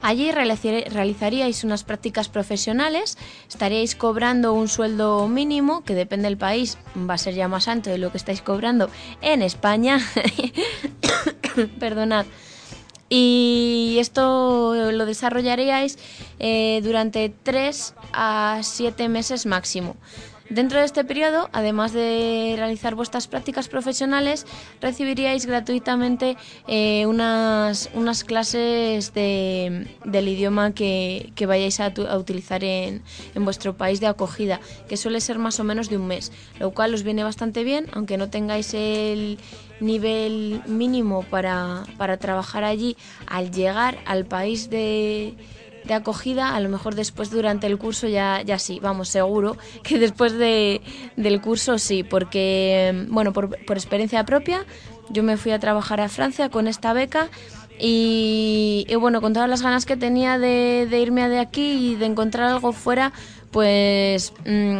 Allí 0.00 0.30
realizaríais 0.32 1.64
unas 1.64 1.84
prácticas 1.84 2.28
profesionales, 2.28 3.18
estaríais 3.48 3.94
cobrando 3.94 4.52
un 4.52 4.68
sueldo 4.68 5.26
mínimo, 5.28 5.82
que 5.84 5.94
depende 5.94 6.28
del 6.28 6.38
país, 6.38 6.78
va 6.96 7.14
a 7.14 7.18
ser 7.18 7.34
ya 7.34 7.48
más 7.48 7.68
alto 7.68 7.90
de 7.90 7.98
lo 7.98 8.10
que 8.10 8.18
estáis 8.18 8.42
cobrando 8.42 8.90
en 9.20 9.42
España. 9.42 10.00
Perdonad. 11.80 12.26
Y 13.10 13.96
esto 14.00 14.92
lo 14.92 15.06
desarrollaríais 15.06 15.98
eh, 16.38 16.80
durante 16.82 17.32
3 17.42 17.94
a 18.12 18.60
7 18.62 19.08
meses 19.08 19.46
máximo. 19.46 19.96
Dentro 20.50 20.78
de 20.78 20.86
este 20.86 21.04
periodo, 21.04 21.50
además 21.52 21.92
de 21.92 22.54
realizar 22.56 22.94
vuestras 22.94 23.28
prácticas 23.28 23.68
profesionales, 23.68 24.46
recibiríais 24.80 25.44
gratuitamente 25.44 26.38
eh, 26.66 27.04
unas, 27.06 27.90
unas 27.92 28.24
clases 28.24 29.12
de, 29.12 29.86
del 30.04 30.28
idioma 30.28 30.72
que, 30.72 31.32
vayáis 31.46 31.80
a, 31.80 31.92
utilizar 32.16 32.64
en, 32.64 33.02
en, 33.34 33.44
vuestro 33.44 33.76
país 33.76 34.00
de 34.00 34.06
acogida, 34.06 34.58
que 34.88 34.96
suele 34.96 35.20
ser 35.20 35.38
más 35.38 35.60
o 35.60 35.64
menos 35.64 35.90
de 35.90 35.98
un 35.98 36.06
mes, 36.06 36.32
lo 36.58 36.70
cual 36.70 36.94
os 36.94 37.02
viene 37.02 37.24
bastante 37.24 37.62
bien, 37.62 37.86
aunque 37.92 38.16
no 38.16 38.30
tengáis 38.30 38.72
el 38.72 39.38
nivel 39.80 40.62
mínimo 40.66 41.24
para, 41.24 41.84
para 41.98 42.16
trabajar 42.16 42.64
allí 42.64 42.96
al 43.26 43.50
llegar 43.50 43.98
al 44.06 44.24
país 44.24 44.70
de 44.70 45.34
acogida, 45.94 46.54
a 46.54 46.60
lo 46.60 46.68
mejor 46.68 46.94
después 46.94 47.30
durante 47.30 47.66
el 47.66 47.78
curso 47.78 48.08
ya, 48.08 48.42
ya 48.42 48.58
sí, 48.58 48.80
vamos, 48.80 49.08
seguro 49.08 49.56
que 49.82 49.98
después 49.98 50.32
de, 50.32 50.80
del 51.16 51.40
curso 51.40 51.78
sí, 51.78 52.02
porque, 52.02 53.06
bueno, 53.08 53.32
por, 53.32 53.56
experiencia 53.68 54.24
propia, 54.24 54.64
yo 55.10 55.22
me 55.22 55.36
fui 55.36 55.52
a 55.52 55.58
trabajar 55.58 56.00
a 56.00 56.08
Francia 56.08 56.48
con 56.48 56.68
esta 56.68 56.92
beca 56.92 57.28
y, 57.80 58.86
bueno, 58.98 59.20
con 59.20 59.32
todas 59.32 59.48
las 59.48 59.62
ganas 59.62 59.86
que 59.86 59.96
tenía 59.96 60.38
de, 60.38 60.86
de, 60.90 61.00
irme 61.00 61.28
de 61.28 61.38
aquí 61.38 61.92
y 61.92 61.94
de 61.94 62.06
encontrar 62.06 62.48
algo 62.48 62.72
fuera, 62.72 63.12
pues 63.52 64.32
mm, 64.44 64.78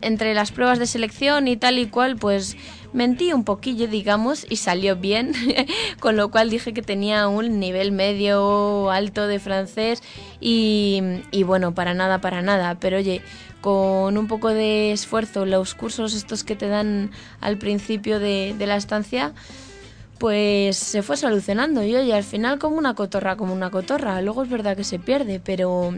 entre 0.00 0.34
las 0.34 0.50
pruebas 0.50 0.78
de 0.78 0.86
selección 0.86 1.48
y 1.48 1.56
tal 1.56 1.78
y 1.78 1.86
cual, 1.86 2.16
pues 2.16 2.56
Mentí 2.92 3.32
un 3.32 3.44
poquillo, 3.44 3.86
digamos, 3.86 4.44
y 4.50 4.56
salió 4.56 4.96
bien, 4.96 5.32
con 6.00 6.16
lo 6.16 6.30
cual 6.30 6.50
dije 6.50 6.72
que 6.72 6.82
tenía 6.82 7.28
un 7.28 7.60
nivel 7.60 7.92
medio 7.92 8.90
alto 8.90 9.28
de 9.28 9.38
francés 9.38 10.02
y, 10.40 11.00
bueno, 11.44 11.72
para 11.72 11.94
nada, 11.94 12.20
para 12.20 12.42
nada, 12.42 12.78
pero 12.80 12.96
oye, 12.96 13.22
con 13.60 14.18
un 14.18 14.26
poco 14.26 14.48
de 14.48 14.90
esfuerzo, 14.90 15.46
los 15.46 15.74
cursos 15.74 16.14
estos 16.14 16.42
que 16.42 16.56
te 16.56 16.66
dan 16.66 17.10
al 17.40 17.58
principio 17.58 18.18
de, 18.18 18.54
de 18.58 18.66
la 18.66 18.76
estancia, 18.76 19.34
pues 20.18 20.76
se 20.76 21.02
fue 21.02 21.16
solucionando. 21.16 21.84
Y 21.84 21.94
oye, 21.94 22.12
al 22.12 22.24
final 22.24 22.58
como 22.58 22.76
una 22.76 22.94
cotorra, 22.94 23.36
como 23.36 23.54
una 23.54 23.70
cotorra, 23.70 24.20
luego 24.20 24.42
es 24.42 24.50
verdad 24.50 24.76
que 24.76 24.84
se 24.84 24.98
pierde, 24.98 25.40
pero 25.40 25.94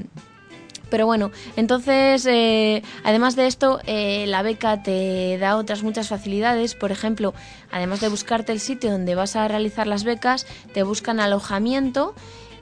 pero 0.92 1.06
bueno, 1.06 1.30
entonces, 1.56 2.26
eh, 2.26 2.82
además 3.02 3.34
de 3.34 3.46
esto, 3.46 3.80
eh, 3.86 4.26
la 4.28 4.42
beca 4.42 4.82
te 4.82 5.38
da 5.38 5.56
otras 5.56 5.82
muchas 5.82 6.08
facilidades. 6.08 6.74
Por 6.74 6.92
ejemplo, 6.92 7.32
además 7.70 8.02
de 8.02 8.10
buscarte 8.10 8.52
el 8.52 8.60
sitio 8.60 8.90
donde 8.90 9.14
vas 9.14 9.34
a 9.34 9.48
realizar 9.48 9.86
las 9.86 10.04
becas, 10.04 10.46
te 10.74 10.82
buscan 10.82 11.18
alojamiento 11.18 12.14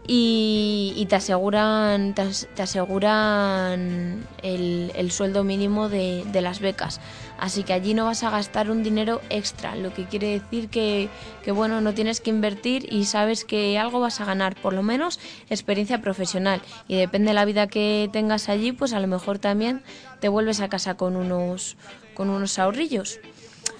y, 0.06 1.04
te 1.08 1.16
aseguran, 1.16 2.14
te, 2.14 2.62
aseguran 2.62 4.25
el, 4.44 5.10
sueldo 5.10 5.42
mínimo 5.42 5.88
de, 5.88 6.25
las 6.40 6.60
becas. 6.60 7.00
Así 7.40 7.62
que 7.64 7.73
allí 7.73 7.94
no 7.94 8.04
vas 8.04 8.23
a 8.23 8.28
gastar 8.28 8.70
un 8.70 8.82
dinero 8.82 9.23
extra, 9.30 9.75
lo 9.75 9.94
que 9.94 10.04
quiere 10.04 10.28
decir 10.28 10.68
que, 10.68 11.09
que, 11.42 11.52
bueno, 11.52 11.80
no 11.80 11.94
tienes 11.94 12.20
que 12.20 12.28
invertir 12.28 12.92
y 12.92 13.06
sabes 13.06 13.47
que 13.47 13.78
algo 13.78 13.99
vas 13.99 14.20
a 14.20 14.26
ganar, 14.26 14.54
por 14.56 14.75
lo 14.75 14.82
menos 14.82 15.18
experiencia 15.49 16.02
profesional. 16.02 16.61
Y 16.87 16.97
depende 16.97 17.28
de 17.28 17.35
la 17.35 17.47
vida 17.47 17.66
que 17.66 18.11
tengas 18.12 18.50
allí, 18.50 18.73
pues 18.73 18.92
a 18.92 19.00
lo 19.00 19.06
mejor 19.06 19.38
también 19.38 19.82
te 20.20 20.28
vuelves 20.28 20.61
a 20.61 20.68
casa 20.68 20.99
con 20.99 21.16
unos, 21.16 21.78
con 22.12 22.28
unos 22.28 22.59
ahorrillos. 22.59 23.18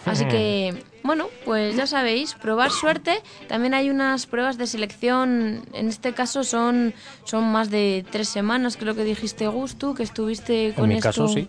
Así 0.07 0.25
que, 0.25 0.83
bueno, 1.03 1.29
pues 1.45 1.77
ya 1.77 1.87
sabéis, 1.87 2.35
probar 2.35 2.71
suerte. 2.71 3.23
También 3.47 3.75
hay 3.75 3.91
unas 3.91 4.25
pruebas 4.27 4.57
de 4.57 4.67
selección, 4.67 5.65
en 5.75 5.89
este 5.89 6.15
caso 6.15 6.45
son, 6.45 6.95
son 7.25 7.45
más 7.53 7.71
de 7.71 8.07
tres 8.11 8.31
semanas, 8.31 8.79
creo 8.79 8.95
que 8.95 9.05
dijiste 9.05 9.47
Gustu, 9.49 9.95
que 9.95 10.03
estuviste 10.03 10.73
con 10.75 10.91
en 10.91 10.97
mi 10.97 11.01
Caso, 11.03 11.29
sí. 11.29 11.49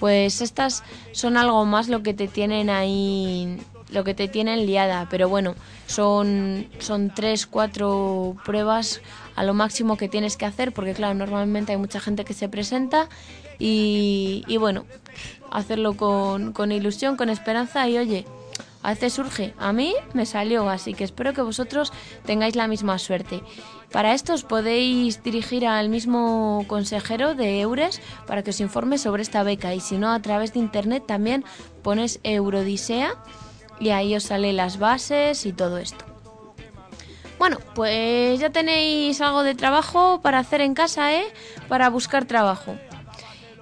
Pues 0.00 0.40
estas 0.40 0.82
son 1.12 1.36
algo 1.36 1.64
más 1.64 1.88
lo 1.88 2.02
que 2.02 2.14
te 2.14 2.28
tienen 2.28 2.70
ahí, 2.70 3.58
lo 3.90 4.04
que 4.04 4.14
te 4.14 4.28
tienen 4.28 4.66
liada, 4.66 5.06
pero 5.10 5.28
bueno, 5.28 5.54
son, 5.86 6.66
son 6.78 7.12
tres, 7.14 7.46
cuatro 7.46 8.36
pruebas 8.44 9.00
a 9.36 9.44
lo 9.44 9.54
máximo 9.54 9.96
que 9.96 10.08
tienes 10.08 10.36
que 10.36 10.44
hacer, 10.44 10.72
porque 10.72 10.94
claro, 10.94 11.14
normalmente 11.14 11.72
hay 11.72 11.78
mucha 11.78 12.00
gente 12.00 12.24
que 12.24 12.34
se 12.34 12.48
presenta 12.48 13.08
y, 13.58 14.44
y 14.46 14.56
bueno, 14.56 14.84
hacerlo 15.50 15.96
con, 15.96 16.52
con 16.52 16.72
ilusión, 16.72 17.16
con 17.16 17.30
esperanza 17.30 17.88
y 17.88 17.98
oye, 17.98 18.26
a 18.86 18.90
veces 18.90 19.14
surge. 19.14 19.52
A 19.58 19.72
mí 19.72 19.96
me 20.14 20.26
salió, 20.26 20.68
así 20.68 20.94
que 20.94 21.02
espero 21.02 21.32
que 21.32 21.42
vosotros 21.42 21.92
tengáis 22.24 22.54
la 22.54 22.68
misma 22.68 23.00
suerte. 23.00 23.42
Para 23.90 24.14
esto 24.14 24.32
os 24.32 24.44
podéis 24.44 25.24
dirigir 25.24 25.66
al 25.66 25.88
mismo 25.88 26.64
consejero 26.68 27.34
de 27.34 27.60
Eures 27.62 28.00
para 28.28 28.44
que 28.44 28.50
os 28.50 28.60
informe 28.60 28.98
sobre 28.98 29.22
esta 29.22 29.42
beca 29.42 29.74
y 29.74 29.80
si 29.80 29.98
no 29.98 30.12
a 30.12 30.22
través 30.22 30.52
de 30.52 30.60
internet 30.60 31.02
también 31.04 31.44
pones 31.82 32.20
Eurodisea 32.22 33.16
y 33.80 33.88
ahí 33.88 34.14
os 34.14 34.22
sale 34.22 34.52
las 34.52 34.78
bases 34.78 35.46
y 35.46 35.52
todo 35.52 35.78
esto. 35.78 36.04
Bueno, 37.40 37.58
pues 37.74 38.38
ya 38.38 38.50
tenéis 38.50 39.20
algo 39.20 39.42
de 39.42 39.56
trabajo 39.56 40.20
para 40.22 40.38
hacer 40.38 40.60
en 40.60 40.74
casa, 40.74 41.12
¿eh? 41.12 41.26
Para 41.68 41.90
buscar 41.90 42.24
trabajo. 42.24 42.76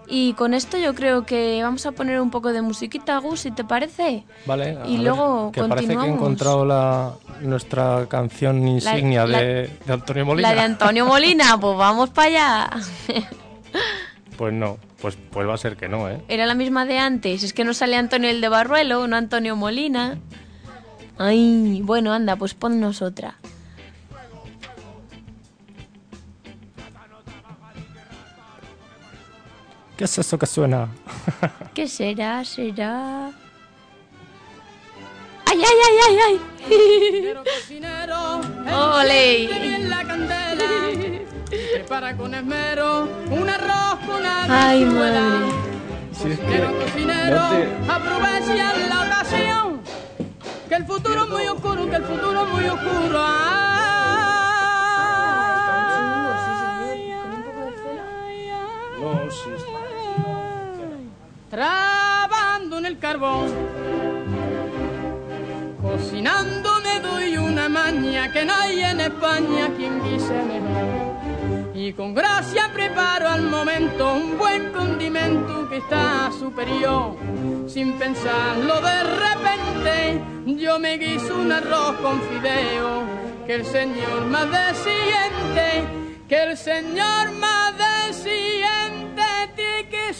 Y 0.06 0.34
con 0.34 0.54
esto 0.54 0.76
yo 0.76 0.94
creo 0.94 1.24
que 1.24 1.62
vamos 1.62 1.86
a 1.86 1.92
poner 1.92 2.20
un 2.20 2.30
poco 2.30 2.52
de 2.52 2.62
musiquita, 2.62 3.18
Gus, 3.18 3.40
si 3.40 3.50
te 3.50 3.64
parece. 3.64 4.24
Vale. 4.46 4.78
Y 4.86 4.98
luego 4.98 5.50
que 5.50 5.62
parece 5.64 5.96
que 5.96 6.04
he 6.04 6.08
encontrado 6.08 6.64
la, 6.64 7.14
nuestra 7.40 8.06
canción 8.08 8.66
insignia 8.66 9.26
de, 9.26 9.70
Antonio 9.88 10.26
Molina. 10.26 10.48
La 10.48 10.54
de 10.54 10.60
Antonio 10.60 11.06
Molina, 11.06 11.58
pues 11.58 11.76
vamos 11.76 12.10
para 12.10 12.28
allá. 12.28 12.70
pues 14.36 14.52
no, 14.52 14.78
pues, 15.00 15.16
pues 15.30 15.48
va 15.48 15.54
a 15.54 15.58
ser 15.58 15.76
que 15.76 15.88
no, 15.88 16.08
¿eh? 16.08 16.20
Era 16.28 16.46
la 16.46 16.54
misma 16.54 16.86
de 16.86 16.98
antes, 16.98 17.42
es 17.42 17.52
que 17.52 17.64
no 17.64 17.74
sale 17.74 17.96
Antonio 17.96 18.30
el 18.30 18.40
de 18.40 18.48
Barruelo, 18.48 19.06
no 19.06 19.16
Antonio 19.16 19.56
Molina. 19.56 20.18
Ay, 21.16 21.80
bueno, 21.84 22.12
anda, 22.12 22.36
pues 22.36 22.54
ponnos 22.54 23.00
otra. 23.00 23.36
¿Qué 29.96 30.04
es 30.04 30.18
eso 30.18 30.38
que 30.38 30.46
suena? 30.46 30.88
¿Qué 31.72 31.86
será? 31.86 32.44
¿Será? 32.44 33.28
¡Ay, 35.46 35.62
ay, 35.62 35.78
ay, 35.86 35.96
ay, 36.08 36.16
ay! 36.26 36.40
Cocinero, 36.64 37.42
cocinero, 37.44 38.40
¡Ole! 38.98 39.74
en 39.76 39.90
la 39.90 40.02
candela. 40.04 40.64
Prepara 41.74 42.16
con 42.16 42.34
esmero 42.34 43.08
un 43.30 43.48
arroz 43.48 43.98
con 44.06 44.22
¡Ay, 44.26 44.84
madre! 44.86 45.52
Cocinero, 46.12 46.72
cocinero, 46.80 47.36
no 47.36 47.50
te- 47.50 47.92
aprovecha 47.92 48.54
la 48.88 49.02
ocasión. 49.06 49.80
Que 50.68 50.74
el 50.74 50.86
futuro 50.86 51.24
es 51.24 51.30
muy 51.30 51.46
oscuro, 51.46 51.88
que 51.88 51.96
el 51.96 52.04
futuro 52.04 52.44
es 52.46 52.50
muy 52.52 52.64
oscuro. 52.66 53.24
No, 59.00 59.30
sí. 59.30 59.73
Trabando 61.54 62.78
en 62.78 62.86
el 62.86 62.98
carbón, 62.98 63.46
cocinando 65.80 66.80
me 66.82 66.98
doy 66.98 67.36
una 67.36 67.68
maña 67.68 68.32
que 68.32 68.44
no 68.44 68.52
hay 68.52 68.80
en 68.80 69.00
España 69.00 69.70
quien 69.76 70.02
guise 70.02 70.34
mejor. 70.34 71.72
Y 71.72 71.92
con 71.92 72.12
gracia 72.12 72.72
preparo 72.74 73.28
al 73.28 73.42
momento 73.42 74.14
un 74.14 74.36
buen 74.36 74.72
condimento 74.72 75.68
que 75.68 75.76
está 75.76 76.32
superior. 76.36 77.14
Sin 77.68 77.92
pensarlo 78.00 78.80
de 78.80 79.04
repente, 79.04 80.22
yo 80.60 80.80
me 80.80 80.98
guiso 80.98 81.36
un 81.36 81.52
arroz 81.52 81.94
con 82.02 82.20
fideo. 82.22 83.04
Que 83.46 83.54
el 83.54 83.64
Señor 83.64 84.26
más 84.26 84.50
de 84.50 84.74
siguiente, 84.74 85.84
que 86.28 86.42
el 86.42 86.56
Señor 86.56 87.30
más 87.38 87.63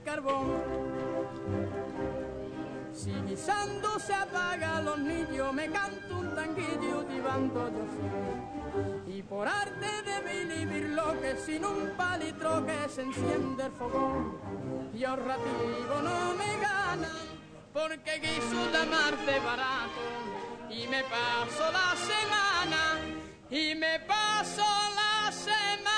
Carbón. 0.00 0.62
Si 2.92 3.12
guisando 3.12 3.98
se 4.00 4.14
apaga 4.14 4.80
los 4.82 4.98
niños, 4.98 5.52
me 5.52 5.70
canto 5.70 6.18
un 6.18 6.34
tanguillo 6.34 7.04
tibando 7.04 7.70
yo. 7.70 9.12
Y 9.12 9.22
por 9.22 9.46
arte 9.46 10.02
de 10.02 10.20
vivir 10.20 10.90
lo 10.90 11.20
que 11.20 11.36
sin 11.36 11.64
un 11.64 11.92
palitro 11.96 12.64
que 12.66 12.88
se 12.88 13.02
enciende 13.02 13.66
el 13.66 13.72
fogón. 13.72 14.38
Y 14.94 15.04
ahorrativo 15.04 16.02
no 16.02 16.34
me 16.34 16.58
ganan, 16.60 17.22
porque 17.72 18.18
guiso 18.18 18.70
de 18.72 18.78
amarte 18.78 19.38
barato. 19.40 20.02
Y 20.70 20.86
me 20.88 21.02
paso 21.04 21.70
la 21.72 21.94
semana, 21.96 23.00
y 23.50 23.74
me 23.74 24.00
paso 24.00 24.64
la 24.94 25.30
semana 25.30 25.97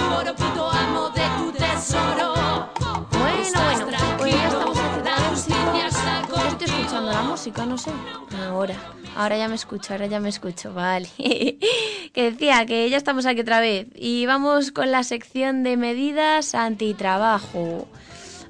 Ahora, 8.45 8.75
ahora 9.15 9.35
ya 9.35 9.47
me 9.47 9.55
escucho, 9.55 9.93
ahora 9.93 10.05
ya 10.05 10.19
me 10.19 10.29
escucho, 10.29 10.73
vale. 10.73 11.09
que 12.13 12.31
decía 12.31 12.65
que 12.67 12.87
ya 12.87 12.97
estamos 12.97 13.25
aquí 13.25 13.41
otra 13.41 13.59
vez 13.59 13.87
y 13.95 14.27
vamos 14.27 14.71
con 14.71 14.91
la 14.91 15.03
sección 15.03 15.63
de 15.63 15.75
medidas 15.75 16.53
antitrabajo. 16.53 17.87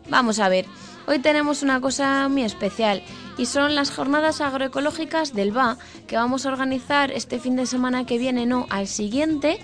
Vamos 0.09 0.39
a 0.39 0.49
ver, 0.49 0.65
hoy 1.07 1.19
tenemos 1.19 1.63
una 1.63 1.79
cosa 1.79 2.27
muy 2.27 2.43
especial 2.43 3.01
y 3.37 3.45
son 3.45 3.75
las 3.75 3.91
jornadas 3.91 4.41
agroecológicas 4.41 5.33
del 5.33 5.53
BA 5.53 5.77
que 6.05 6.17
vamos 6.17 6.45
a 6.45 6.49
organizar 6.49 7.11
este 7.11 7.39
fin 7.39 7.55
de 7.55 7.67
semana 7.67 8.05
que 8.05 8.17
viene, 8.17 8.45
no, 8.45 8.67
al 8.69 8.87
siguiente 8.87 9.59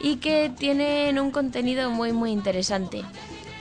y 0.00 0.16
que 0.16 0.50
tienen 0.58 1.20
un 1.20 1.30
contenido 1.30 1.88
muy 1.90 2.12
muy 2.12 2.32
interesante. 2.32 3.04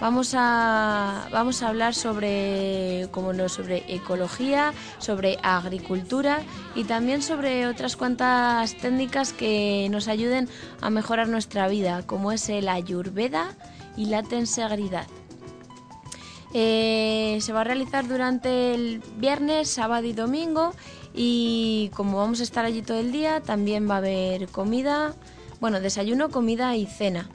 Vamos 0.02 0.34
a, 0.36 1.28
vamos 1.32 1.62
a 1.62 1.68
hablar 1.68 1.94
sobre, 1.94 3.08
como 3.12 3.34
no, 3.34 3.48
sobre 3.50 3.86
ecología, 3.88 4.74
sobre 4.98 5.38
agricultura 5.44 6.40
y 6.74 6.86
también 6.86 7.22
sobre 7.22 7.68
otras 7.68 7.96
cuantas 7.96 8.76
técnicas 8.78 9.32
que 9.32 9.88
nos 9.92 10.08
ayuden 10.08 10.50
a 10.82 10.90
mejorar 10.90 11.28
nuestra 11.28 11.68
vida, 11.68 12.02
como 12.08 12.32
es 12.32 12.50
el 12.50 12.68
ayurveda 12.68 13.56
y 13.96 14.08
la 14.08 14.24
tensegridad. 14.24 15.06
Eh, 16.56 17.38
se 17.40 17.54
va 17.54 17.62
a 17.62 17.66
realizar 17.66 18.08
durante 18.08 18.74
el 18.74 19.04
viernes, 19.18 19.70
sábado 19.70 20.08
y 20.08 20.14
domingo 20.14 20.74
y 21.14 21.92
como 21.94 22.18
vamos 22.18 22.40
a 22.40 22.44
estar 22.44 22.66
allí 22.66 22.82
todo 22.82 22.98
el 22.98 23.12
día, 23.12 23.42
también 23.42 23.88
va 23.88 23.96
a 23.96 23.98
haber 24.00 24.48
comida, 24.48 25.14
bueno, 25.60 25.80
desayuno, 25.80 26.32
comida 26.32 26.76
y 26.76 26.88
cena. 26.88 27.30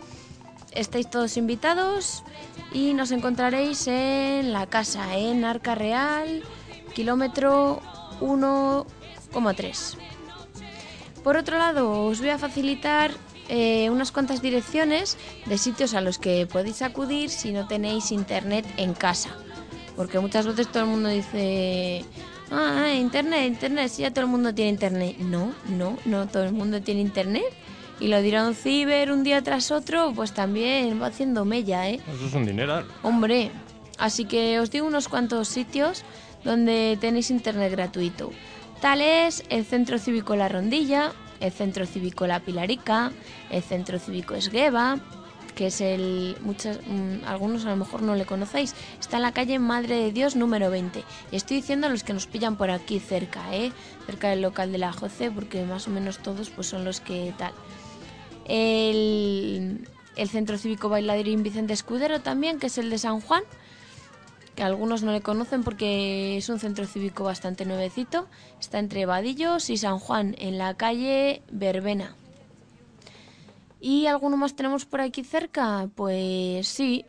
Estáis 0.77 1.09
todos 1.09 1.39
invitados 1.39 2.23
y 2.71 2.93
nos 2.93 3.11
encontraréis 3.11 3.87
en 3.87 4.53
la 4.53 4.67
casa, 4.67 5.17
en 5.17 5.43
Arca 5.47 5.75
Real, 5.75 6.43
kilómetro 6.95 7.81
1,3. 8.21 9.97
Por 11.25 11.39
otro 11.39 11.57
lado, 11.57 12.03
os 12.05 12.21
voy 12.21 12.29
a 12.29 12.39
facilitar 12.39 13.11
eh, 13.49 13.89
unas 13.89 14.13
cuantas 14.13 14.43
direcciones 14.43 15.17
de 15.47 15.57
sitios 15.57 15.95
a 15.95 16.03
los 16.03 16.19
que 16.19 16.47
podéis 16.47 16.83
acudir 16.83 17.31
si 17.31 17.53
no 17.53 17.67
tenéis 17.67 18.13
internet 18.13 18.67
en 18.77 18.93
casa. 18.93 19.31
Porque 19.97 20.21
muchas 20.21 20.47
veces 20.47 20.69
todo 20.69 20.83
el 20.83 20.91
mundo 20.91 21.09
dice, 21.09 22.05
ah, 22.51 22.93
internet, 22.95 23.47
internet, 23.47 23.89
si 23.89 24.03
ya 24.03 24.11
todo 24.11 24.27
el 24.27 24.31
mundo 24.31 24.55
tiene 24.55 24.73
internet. 24.73 25.17
No, 25.21 25.55
no, 25.71 25.97
no 26.05 26.29
todo 26.29 26.45
el 26.45 26.53
mundo 26.53 26.83
tiene 26.83 27.01
internet. 27.01 27.47
Y 27.99 28.09
lo 28.09 28.21
dirá 28.21 28.47
un 28.47 28.55
ciber 28.55 29.11
un 29.11 29.25
día 29.25 29.43
tras 29.43 29.71
otro, 29.71 30.13
pues 30.15 30.33
también 30.33 31.01
va 31.01 31.07
haciendo 31.07 31.45
mella, 31.45 31.89
¿eh? 31.89 32.01
Eso 32.15 32.27
es 32.27 32.35
un 32.35 32.45
dineral. 32.45 32.87
Hombre, 33.03 33.51
así 33.99 34.27
que 34.27 34.61
os 34.61 34.71
digo 34.71 34.87
unos 34.87 35.09
cuantos 35.09 35.49
sitios 35.49 36.05
donde 36.45 36.99
tenéis 37.01 37.31
internet 37.31 37.73
gratuito. 37.73 38.33
Tal 38.81 39.01
es 39.01 39.45
el 39.49 39.65
Centro 39.65 39.99
Cívico 39.99 40.37
La 40.37 40.49
Rondilla, 40.49 41.13
el 41.41 41.53
Centro 41.53 41.87
Cívico 41.87 42.27
La 42.27 42.41
Pilarica, 42.41 43.13
el 43.51 43.63
Centro 43.63 43.99
Cívico 43.99 44.35
Esgueva, 44.35 44.99
que 45.57 45.69
es 45.69 45.81
el 45.81 46.37
muchas 46.43 46.79
mm, 46.87 47.25
algunos 47.27 47.65
a 47.65 47.71
lo 47.71 47.77
mejor 47.77 48.03
no 48.03 48.15
le 48.15 48.27
conocéis, 48.27 48.75
está 49.01 49.17
en 49.17 49.23
la 49.23 49.33
calle 49.33 49.59
Madre 49.59 49.97
de 49.97 50.13
Dios 50.13 50.37
número 50.37 50.71
20. 50.71 51.03
Y 51.33 51.37
estoy 51.37 51.57
diciendo 51.57 51.87
a 51.87 51.91
los 51.91 52.05
que 52.05 52.13
nos 52.13 52.27
pillan 52.27 52.57
por 52.57 52.71
aquí 52.71 53.01
cerca, 53.01 53.55
¿eh? 53.55 53.73
cerca 54.05 54.29
del 54.29 54.43
local 54.43 54.71
de 54.71 54.79
la 54.79 54.93
JOCE, 54.93 55.31
porque 55.31 55.65
más 55.65 55.89
o 55.89 55.91
menos 55.91 56.19
todos 56.19 56.51
pues 56.51 56.69
son 56.69 56.85
los 56.85 57.01
que 57.01 57.33
tal. 57.39 57.53
El, 58.47 59.89
el 60.17 60.29
Centro 60.29 60.57
Cívico 60.59 60.89
Bailarín 60.89 61.43
Vicente 61.43 61.73
Escudero 61.73 62.21
también, 62.21 62.59
que 62.59 62.69
es 62.69 62.79
el 62.79 62.91
de 62.91 62.99
San 62.99 63.21
Juan, 63.21 63.43
que 64.57 64.63
algunos 64.63 65.03
no 65.03 65.13
le 65.13 65.21
conocen 65.21 65.63
porque 65.63 66.39
es 66.39 66.49
un 66.49 66.59
centro 66.59 66.87
cívico 66.87 67.25
bastante 67.25 67.67
nuevecito. 67.67 68.27
Está 68.59 68.79
entre 68.79 69.07
Vadillos 69.07 69.69
y 69.71 69.77
San 69.77 69.99
Juan, 69.99 70.35
en 70.39 70.59
la 70.59 70.75
calle 70.75 71.43
Verbena. 71.51 72.17
¿Y 73.81 74.07
alguno 74.07 74.37
más 74.37 74.57
tenemos 74.57 74.87
por 74.87 75.03
aquí 75.03 75.23
cerca? 75.23 75.89
Pues 75.95 76.67
sí, 76.67 77.05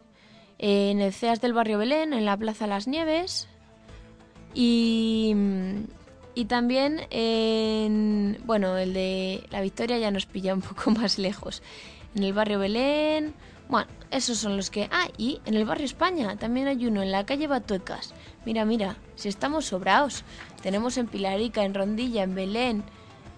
en 0.60 1.00
el 1.00 1.14
CEAS 1.14 1.40
del 1.40 1.54
barrio 1.54 1.78
Belén, 1.78 2.14
en 2.14 2.26
la 2.26 2.38
Plaza 2.38 2.68
Las 2.68 2.88
Nieves. 2.88 3.48
Y, 4.54 5.34
y 6.38 6.46
también 6.46 7.02
en, 7.10 8.38
bueno, 8.46 8.78
el 8.78 8.94
de 8.94 9.44
la 9.50 9.60
Victoria 9.60 9.98
ya 9.98 10.12
nos 10.12 10.28
pilla 10.28 10.54
un 10.54 10.62
poco 10.62 10.92
más 11.00 11.18
lejos. 11.18 11.64
En 12.14 12.22
el 12.22 12.32
barrio 12.32 12.60
Belén, 12.60 13.34
bueno, 13.68 13.88
esos 14.12 14.38
son 14.38 14.56
los 14.56 14.70
que... 14.70 14.88
Ah, 14.92 15.08
y 15.18 15.42
en 15.46 15.56
el 15.56 15.66
barrio 15.66 15.86
España 15.86 16.36
también 16.36 16.68
hay 16.68 16.86
uno, 16.86 17.02
en 17.02 17.12
la 17.12 17.26
calle 17.26 17.48
Batuecas. 17.48 18.14
Mira, 18.46 18.66
mira, 18.66 18.98
si 19.16 19.30
estamos 19.30 19.66
sobrados. 19.66 20.24
Tenemos 20.62 21.00
en 21.00 21.08
Pilarica, 21.08 21.64
en 21.64 21.74
Rondilla, 21.74 22.22
en 22.22 22.36
Belén, 22.36 22.84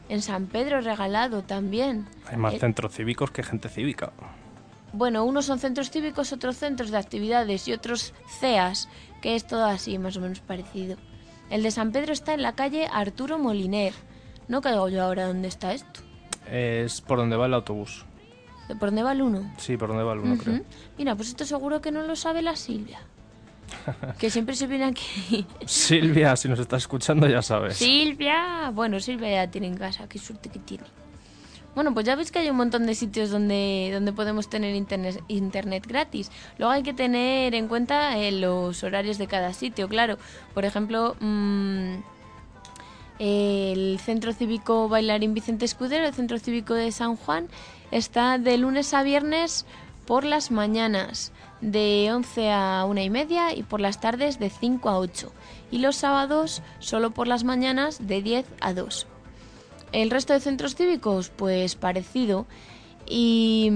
en 0.09 0.21
San 0.21 0.47
Pedro 0.47 0.81
Regalado 0.81 1.41
también. 1.41 2.05
Hay 2.27 2.35
más 2.35 2.55
Eh, 2.55 2.59
centros 2.59 2.93
cívicos 2.93 3.31
que 3.31 3.43
gente 3.43 3.69
cívica. 3.69 4.11
Bueno, 4.91 5.23
unos 5.23 5.45
son 5.45 5.59
centros 5.59 5.89
cívicos, 5.89 6.33
otros 6.33 6.57
centros 6.57 6.91
de 6.91 6.97
actividades 6.97 7.65
y 7.69 7.71
otros 7.71 8.13
CEAS, 8.41 8.89
que 9.21 9.35
es 9.35 9.47
todo 9.47 9.63
así, 9.63 9.97
más 9.97 10.17
o 10.17 10.19
menos 10.19 10.41
parecido. 10.41 10.97
El 11.49 11.63
de 11.63 11.71
San 11.71 11.91
Pedro 11.91 12.13
está 12.13 12.33
en 12.33 12.41
la 12.41 12.53
calle 12.53 12.87
Arturo 12.91 13.39
Moliner. 13.39 13.93
No 14.47 14.61
caigo 14.61 14.89
yo 14.89 15.03
ahora 15.03 15.27
dónde 15.27 15.47
está 15.47 15.73
esto. 15.73 16.01
Es 16.49 17.01
por 17.01 17.17
donde 17.17 17.37
va 17.37 17.45
el 17.47 17.53
autobús. 17.53 18.05
¿De 18.67 18.75
por 18.75 18.89
dónde 18.89 19.03
va 19.03 19.13
el 19.13 19.21
uno? 19.21 19.51
Sí, 19.57 19.77
por 19.77 19.89
donde 19.89 20.03
va 20.03 20.13
el 20.13 20.19
uno, 20.19 20.37
creo. 20.37 20.55
Ujú. 20.55 20.65
Mira, 20.97 21.15
pues 21.15 21.29
esto 21.29 21.45
seguro 21.45 21.81
que 21.81 21.91
no 21.91 22.03
lo 22.03 22.15
sabe 22.15 22.41
la 22.41 22.55
Silvia. 22.55 22.99
que 24.19 24.29
siempre 24.29 24.55
se 24.55 24.67
viene 24.67 24.85
aquí. 24.85 25.45
Silvia, 25.65 26.35
si 26.35 26.47
nos 26.49 26.59
estás 26.59 26.83
escuchando 26.83 27.27
ya 27.27 27.41
sabes. 27.41 27.77
Silvia. 27.77 28.71
Bueno, 28.73 28.99
Silvia 28.99 29.43
ya 29.43 29.51
tiene 29.51 29.67
en 29.67 29.77
casa, 29.77 30.07
qué 30.07 30.19
suerte 30.19 30.49
que 30.49 30.59
tiene. 30.59 30.83
Bueno, 31.79 31.93
pues 31.93 32.05
ya 32.05 32.17
veis 32.17 32.29
que 32.29 32.39
hay 32.39 32.49
un 32.49 32.57
montón 32.57 32.85
de 32.85 32.93
sitios 32.93 33.29
donde, 33.29 33.91
donde 33.93 34.11
podemos 34.11 34.49
tener 34.49 34.75
internet, 34.75 35.87
gratis. 35.87 36.29
Luego 36.57 36.73
hay 36.73 36.83
que 36.83 36.93
tener 36.93 37.55
en 37.55 37.69
cuenta 37.69 38.17
eh, 38.17 38.33
los 38.33 38.83
horarios 38.83 39.17
de 39.17 39.27
cada 39.27 39.53
sitio, 39.53 39.87
claro. 39.87 40.17
Por 40.53 40.65
ejemplo, 40.65 41.15
mm, 41.21 41.93
el 43.19 43.97
Centro 44.03 44.33
Cívico 44.33 44.89
Bailarín 44.89 45.33
Vicente 45.33 45.63
Escudero, 45.63 46.05
el 46.05 46.13
Centro 46.13 46.37
Cívico 46.37 46.73
de 46.73 46.91
San 46.91 47.15
Juan, 47.15 47.47
está 47.91 48.37
de 48.39 48.57
lunes 48.57 48.93
a 48.93 49.01
viernes 49.01 49.65
por 50.05 50.25
las 50.25 50.51
mañanas 50.51 51.31
de 51.61 52.09
11 52.11 52.51
a 52.51 52.83
1 52.89 52.99
y 52.99 53.09
media 53.09 53.55
y 53.55 53.63
por 53.63 53.79
las 53.79 54.01
tardes 54.01 54.37
de 54.37 54.49
5 54.49 54.89
a 54.89 54.99
8. 54.99 55.31
Y 55.71 55.77
los 55.77 55.95
sábados 55.95 56.61
solo 56.79 57.11
por 57.11 57.29
las 57.29 57.45
mañanas 57.45 58.05
de 58.05 58.21
10 58.21 58.45
a 58.59 58.73
2. 58.73 59.07
El 59.91 60.11
resto 60.11 60.33
de 60.33 60.39
centros 60.39 60.75
cívicos, 60.75 61.29
pues 61.29 61.75
parecido. 61.75 62.45
Y, 63.07 63.71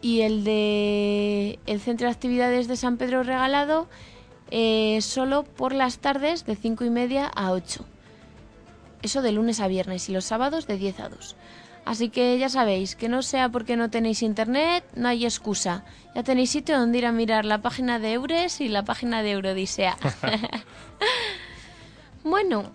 y 0.00 0.22
el 0.22 0.44
de 0.44 1.58
el 1.66 1.80
Centro 1.80 2.06
de 2.06 2.12
Actividades 2.12 2.68
de 2.68 2.76
San 2.76 2.96
Pedro 2.96 3.22
Regalado 3.22 3.88
eh, 4.50 5.00
solo 5.00 5.42
por 5.42 5.72
las 5.74 5.98
tardes 5.98 6.44
de 6.46 6.56
5 6.56 6.84
y 6.84 6.90
media 6.90 7.26
a 7.26 7.52
8. 7.52 7.84
Eso 9.02 9.20
de 9.22 9.32
lunes 9.32 9.60
a 9.60 9.68
viernes 9.68 10.08
y 10.08 10.12
los 10.12 10.24
sábados 10.24 10.66
de 10.66 10.78
10 10.78 11.00
a 11.00 11.08
2. 11.08 11.36
Así 11.84 12.08
que 12.08 12.38
ya 12.38 12.48
sabéis, 12.48 12.96
que 12.96 13.08
no 13.08 13.22
sea 13.22 13.50
porque 13.50 13.76
no 13.76 13.90
tenéis 13.90 14.22
internet, 14.22 14.84
no 14.94 15.08
hay 15.08 15.24
excusa. 15.24 15.84
Ya 16.14 16.22
tenéis 16.22 16.50
sitio 16.50 16.78
donde 16.78 16.98
ir 16.98 17.06
a 17.06 17.12
mirar 17.12 17.44
la 17.44 17.60
página 17.60 17.98
de 17.98 18.12
Eures 18.14 18.60
y 18.60 18.68
la 18.68 18.84
página 18.84 19.22
de 19.22 19.32
Eurodisea. 19.32 19.96
bueno, 22.24 22.70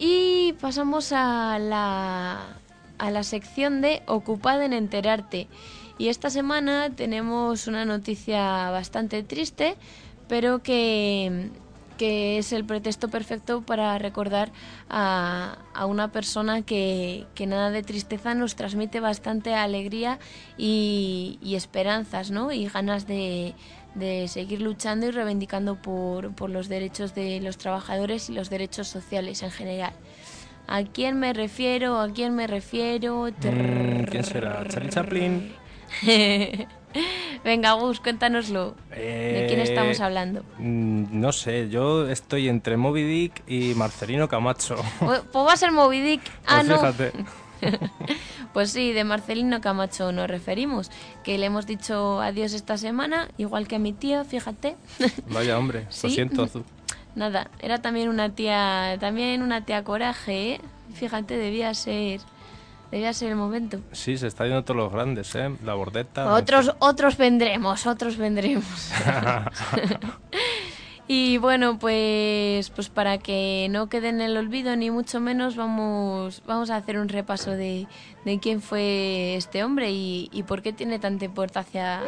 y 0.00 0.54
pasamos 0.54 1.12
a 1.12 1.58
la, 1.58 2.56
a 2.98 3.10
la 3.10 3.22
sección 3.22 3.82
de 3.82 4.02
Ocupada 4.06 4.64
en 4.64 4.72
enterarte. 4.72 5.46
Y 5.98 6.08
esta 6.08 6.30
semana 6.30 6.88
tenemos 6.88 7.66
una 7.66 7.84
noticia 7.84 8.70
bastante 8.70 9.22
triste, 9.22 9.76
pero 10.26 10.62
que, 10.62 11.50
que 11.98 12.38
es 12.38 12.54
el 12.54 12.64
pretexto 12.64 13.08
perfecto 13.10 13.60
para 13.60 13.98
recordar 13.98 14.52
a, 14.88 15.58
a 15.74 15.84
una 15.84 16.10
persona 16.10 16.62
que, 16.62 17.26
que 17.34 17.46
nada 17.46 17.70
de 17.70 17.82
tristeza 17.82 18.34
nos 18.34 18.56
transmite 18.56 19.00
bastante 19.00 19.54
alegría 19.54 20.18
y, 20.56 21.38
y 21.42 21.56
esperanzas, 21.56 22.30
¿no? 22.30 22.52
Y 22.52 22.68
ganas 22.68 23.06
de, 23.06 23.54
de 23.94 24.28
seguir 24.28 24.60
luchando 24.62 25.06
y 25.06 25.10
reivindicando 25.10 25.76
por, 25.76 26.32
por 26.34 26.50
los 26.50 26.68
derechos 26.68 27.14
de 27.14 27.40
los 27.40 27.58
trabajadores 27.58 28.30
y 28.30 28.32
los 28.34 28.48
derechos 28.50 28.88
sociales 28.88 29.42
en 29.42 29.50
general. 29.50 29.92
¿A 30.68 30.84
quién 30.84 31.18
me 31.18 31.32
refiero? 31.32 31.98
¿A 32.00 32.08
quién 32.12 32.34
me 32.36 32.46
refiero? 32.46 33.26
Mm, 33.28 34.04
¿Quién 34.04 34.24
será? 34.24 34.64
¿Charlie 34.68 34.90
Chaplin? 34.90 35.52
Venga, 37.44 37.72
Gus, 37.72 38.00
cuéntanoslo. 38.00 38.74
¿De 38.90 39.44
quién 39.48 39.60
Eh, 39.60 39.64
estamos 39.64 40.00
hablando? 40.00 40.44
mm, 40.58 41.04
No 41.20 41.32
sé, 41.32 41.68
yo 41.68 42.08
estoy 42.08 42.48
entre 42.48 42.76
Moby 42.76 43.02
Dick 43.02 43.42
y 43.48 43.74
Marcelino 43.74 44.28
Camacho. 44.28 44.76
Pues 45.00 45.22
pues 45.32 45.46
va 45.46 45.52
a 45.52 45.56
ser 45.56 45.72
Moby 45.72 46.00
Dick. 46.00 46.20
Ah, 46.46 46.56
Pues 46.56 46.68
no. 46.68 46.76
fíjate. 46.76 47.12
Pues 48.52 48.72
sí, 48.72 48.92
de 48.92 49.04
Marcelino 49.04 49.60
Camacho 49.60 50.10
nos 50.10 50.28
referimos, 50.28 50.90
que 51.22 51.38
le 51.38 51.46
hemos 51.46 51.66
dicho 51.66 52.20
adiós 52.20 52.52
esta 52.52 52.76
semana, 52.78 53.28
igual 53.38 53.68
que 53.68 53.76
a 53.76 53.78
mi 53.78 53.92
tía, 53.92 54.24
fíjate. 54.24 54.76
Vaya 55.30 55.56
hombre, 55.56 55.86
Sí. 55.88 56.08
lo 56.08 56.12
siento. 56.14 56.46
Zu. 56.48 56.64
Nada, 57.14 57.48
era 57.60 57.78
también 57.82 58.08
una 58.08 58.30
tía, 58.30 58.96
también 58.98 59.42
una 59.42 59.64
tía 59.64 59.84
coraje, 59.84 60.54
¿eh? 60.54 60.60
Fíjate, 60.94 61.36
debía 61.36 61.72
ser, 61.74 62.20
debía 62.90 63.12
ser 63.12 63.30
el 63.30 63.36
momento. 63.36 63.78
Sí, 63.92 64.16
se 64.16 64.26
está 64.26 64.44
yendo 64.44 64.64
todos 64.64 64.76
los 64.78 64.92
grandes, 64.92 65.32
¿eh? 65.36 65.50
La 65.64 65.74
bordeta. 65.74 66.34
Otros, 66.34 66.74
otros 66.80 67.16
vendremos, 67.16 67.86
otros 67.86 68.16
vendremos. 68.16 68.64
y 71.12 71.38
bueno, 71.38 71.76
pues, 71.76 72.70
pues 72.70 72.88
para 72.88 73.18
que 73.18 73.66
no 73.68 73.88
quede 73.88 74.10
en 74.10 74.20
el 74.20 74.36
olvido 74.36 74.76
ni 74.76 74.92
mucho 74.92 75.18
menos, 75.18 75.56
vamos, 75.56 76.40
vamos 76.46 76.70
a 76.70 76.76
hacer 76.76 76.98
un 77.00 77.08
repaso 77.08 77.50
de, 77.50 77.88
de 78.24 78.38
quién 78.38 78.62
fue 78.62 79.34
este 79.34 79.64
hombre 79.64 79.90
y, 79.90 80.44
por 80.46 80.62
qué 80.62 80.72
tiene 80.72 81.00
tanta 81.00 81.24
importancia 81.24 82.00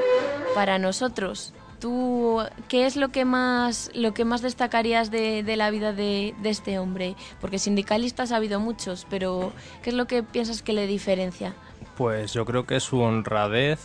para 0.54 0.78
nosotros. 0.78 1.52
¿Tú 1.80 2.42
qué 2.68 2.86
es 2.86 2.94
lo 2.94 3.08
que 3.08 3.24
más, 3.24 3.90
lo 3.92 4.14
que 4.14 4.24
más 4.24 4.40
destacarías 4.40 5.10
de, 5.10 5.42
de 5.42 5.56
la 5.56 5.72
vida 5.72 5.92
de, 5.92 6.36
de 6.40 6.50
este 6.50 6.78
hombre? 6.78 7.16
Porque 7.40 7.58
sindicalistas 7.58 8.30
ha 8.30 8.36
habido 8.36 8.60
muchos, 8.60 9.04
pero 9.10 9.52
¿qué 9.82 9.90
es 9.90 9.96
lo 9.96 10.06
que 10.06 10.22
piensas 10.22 10.62
que 10.62 10.74
le 10.74 10.86
diferencia? 10.86 11.56
Pues 11.96 12.34
yo 12.34 12.44
creo 12.44 12.66
que 12.66 12.78
su 12.78 13.00
honradez, 13.00 13.80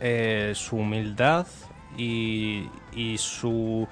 eh, 0.00 0.50
su 0.56 0.78
humildad 0.78 1.46
y, 1.96 2.64
y 2.92 3.18
su 3.18 3.86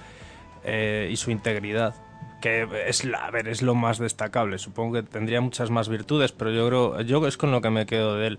eh, 0.66 1.08
y 1.10 1.16
su 1.16 1.30
integridad, 1.30 1.94
que 2.42 2.66
es 2.86 3.04
la, 3.04 3.26
a 3.26 3.30
ver, 3.30 3.48
es 3.48 3.62
lo 3.62 3.74
más 3.74 3.98
destacable. 3.98 4.58
Supongo 4.58 4.94
que 4.94 5.02
tendría 5.04 5.40
muchas 5.40 5.70
más 5.70 5.88
virtudes, 5.88 6.32
pero 6.32 6.50
yo 6.50 6.66
creo, 6.66 7.00
yo 7.02 7.26
es 7.26 7.36
con 7.36 7.52
lo 7.52 7.60
que 7.60 7.70
me 7.70 7.86
quedo 7.86 8.16
de 8.16 8.26
él. 8.26 8.38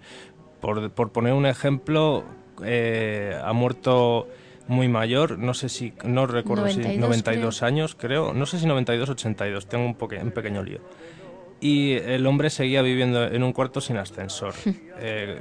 Por, 0.60 0.92
por 0.92 1.12
poner 1.12 1.34
un 1.34 1.46
ejemplo, 1.46 2.26
eh, 2.64 3.40
ha 3.42 3.54
muerto 3.54 4.28
muy 4.68 4.90
mayor, 4.90 5.40
no 5.40 5.54
sé 5.54 5.70
si, 5.70 5.94
no 6.04 6.28
recuerdo 6.28 6.68
si 6.68 6.98
92 6.98 7.64
años, 7.64 7.96
creo, 7.96 8.34
no 8.34 8.46
sé 8.46 8.60
si 8.60 8.66
92 8.66 9.10
82, 9.10 9.68
tengo 9.70 9.86
un, 9.86 9.96
un 10.22 10.32
pequeño 10.32 10.64
lío 10.64 10.82
y 11.60 11.94
el 11.94 12.26
hombre 12.28 12.50
seguía 12.50 12.82
viviendo 12.82 13.24
en 13.26 13.44
un 13.44 13.54
cuarto 13.54 13.82
sin 13.82 13.98
ascensor. 13.98 14.54
Eh, 15.00 15.40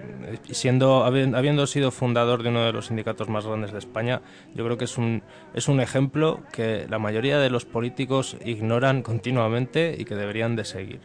siendo, 0.50 1.02
habiendo 1.05 1.66
sido 1.66 1.90
fundador 1.90 2.42
de 2.42 2.50
uno 2.50 2.66
de 2.66 2.72
los 2.74 2.88
sindicatos 2.88 3.31
más 3.31 3.46
grandes 3.46 3.72
de 3.72 3.79
España, 3.79 4.20
yo 4.55 4.66
creo 4.66 4.76
que 4.76 4.85
es 4.85 4.98
un, 4.98 5.22
es 5.55 5.68
un 5.68 5.81
ejemplo 5.81 6.42
que 6.52 6.87
la 6.90 6.98
mayoría 6.98 7.38
de 7.38 7.48
los 7.48 7.64
políticos 7.64 8.37
ignoran 8.44 9.02
continuamente 9.02 9.96
y 9.98 10.05
que 10.05 10.14
deberían 10.14 10.57
de 10.57 10.66
seguir. 10.66 11.00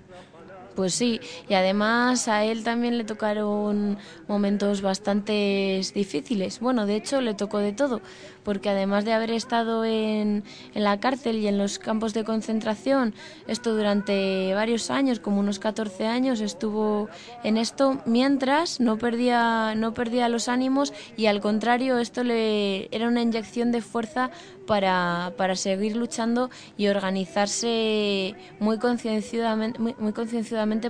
Pues 0.76 0.94
sí, 0.94 1.20
y 1.50 1.54
además 1.54 2.28
a 2.28 2.46
él 2.46 2.64
también 2.64 2.98
le 2.98 3.04
tocaron 3.04 3.98
momentos 4.28 4.82
bastante 4.82 5.82
difíciles. 5.94 6.60
Bueno, 6.60 6.86
de 6.86 6.96
hecho 6.96 7.20
le 7.20 7.34
tocó 7.34 7.60
de 7.60 7.74
todo, 7.74 8.02
porque 8.44 8.70
además 8.70 9.06
de 9.06 9.14
haber 9.14 9.32
estado 9.32 9.86
en, 9.86 10.44
en, 10.74 10.84
la 10.84 11.00
cárcel 11.00 11.38
y 11.38 11.48
en 11.48 11.58
los 11.58 11.80
campos 11.80 12.14
de 12.14 12.24
concentración, 12.24 13.14
esto 13.48 13.76
durante 13.76 14.54
varios 14.54 14.90
años, 14.92 15.20
como 15.20 15.40
unos 15.40 15.60
14 15.60 16.08
años, 16.08 16.42
estuvo 16.42 17.10
en 17.44 17.58
esto 17.58 18.02
mientras 18.06 18.80
no 18.80 18.98
perdía, 18.98 19.74
no 19.76 19.94
perdía 19.94 20.30
los 20.30 20.48
ánimos 20.48 20.94
y 21.18 21.28
al 21.28 21.42
contrario, 21.42 21.98
esto 21.98 22.24
le 22.24 22.94
era 22.96 23.08
una 23.08 23.22
inyección 23.22 23.72
de 23.72 23.82
fuerza 23.82 24.32
para, 24.66 25.34
para 25.38 25.56
seguir 25.56 25.96
luchando 25.96 26.50
y 26.78 26.88
organizarse 26.88 28.36
muy 28.60 28.78
concienciadamente, 28.78 29.80
muy, 29.80 29.96
muy 30.00 30.14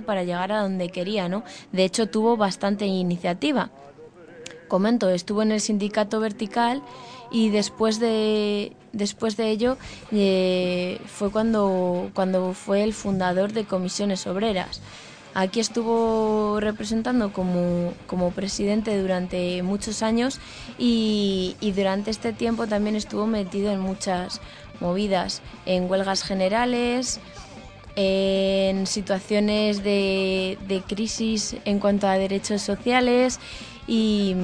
para 0.04 0.24
llegar 0.24 0.52
a 0.52 0.60
donde 0.60 0.88
quería. 0.88 1.28
¿no? 1.28 1.44
De 1.72 1.84
hecho, 1.84 2.08
tuvo 2.08 2.36
bastante 2.36 2.86
iniciativa 2.86 3.70
comento, 4.68 5.10
estuvo 5.10 5.42
en 5.42 5.52
el 5.52 5.60
sindicato 5.60 6.18
vertical 6.18 6.80
y 7.32 7.48
después 7.48 7.98
de, 7.98 8.72
después 8.92 9.36
de 9.36 9.50
ello 9.50 9.78
eh, 10.12 11.00
fue 11.06 11.30
cuando, 11.30 12.10
cuando 12.14 12.52
fue 12.52 12.84
el 12.84 12.92
fundador 12.92 13.52
de 13.52 13.64
comisiones 13.64 14.26
obreras. 14.26 14.80
Aquí 15.34 15.60
estuvo 15.60 16.60
representando 16.60 17.32
como, 17.32 17.94
como 18.06 18.32
presidente 18.32 19.00
durante 19.00 19.62
muchos 19.62 20.02
años 20.02 20.38
y, 20.78 21.56
durante 21.74 22.10
este 22.10 22.34
tiempo 22.34 22.66
también 22.66 22.96
estuvo 22.96 23.26
metido 23.26 23.72
en 23.72 23.80
muchas 23.80 24.42
movidas, 24.80 25.40
en 25.64 25.90
huelgas 25.90 26.22
generales, 26.22 27.18
en 27.96 28.86
situaciones 28.86 29.82
de, 29.82 30.58
de 30.68 30.82
crisis 30.82 31.56
en 31.64 31.78
cuanto 31.78 32.08
a 32.08 32.18
derechos 32.18 32.60
sociales 32.60 33.40
y, 33.86 34.36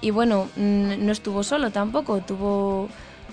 y 0.00 0.10
bueno, 0.10 0.48
no 0.56 1.12
estuvo 1.12 1.42
solo 1.42 1.70
tampoco, 1.70 2.20
tuvo, 2.20 2.88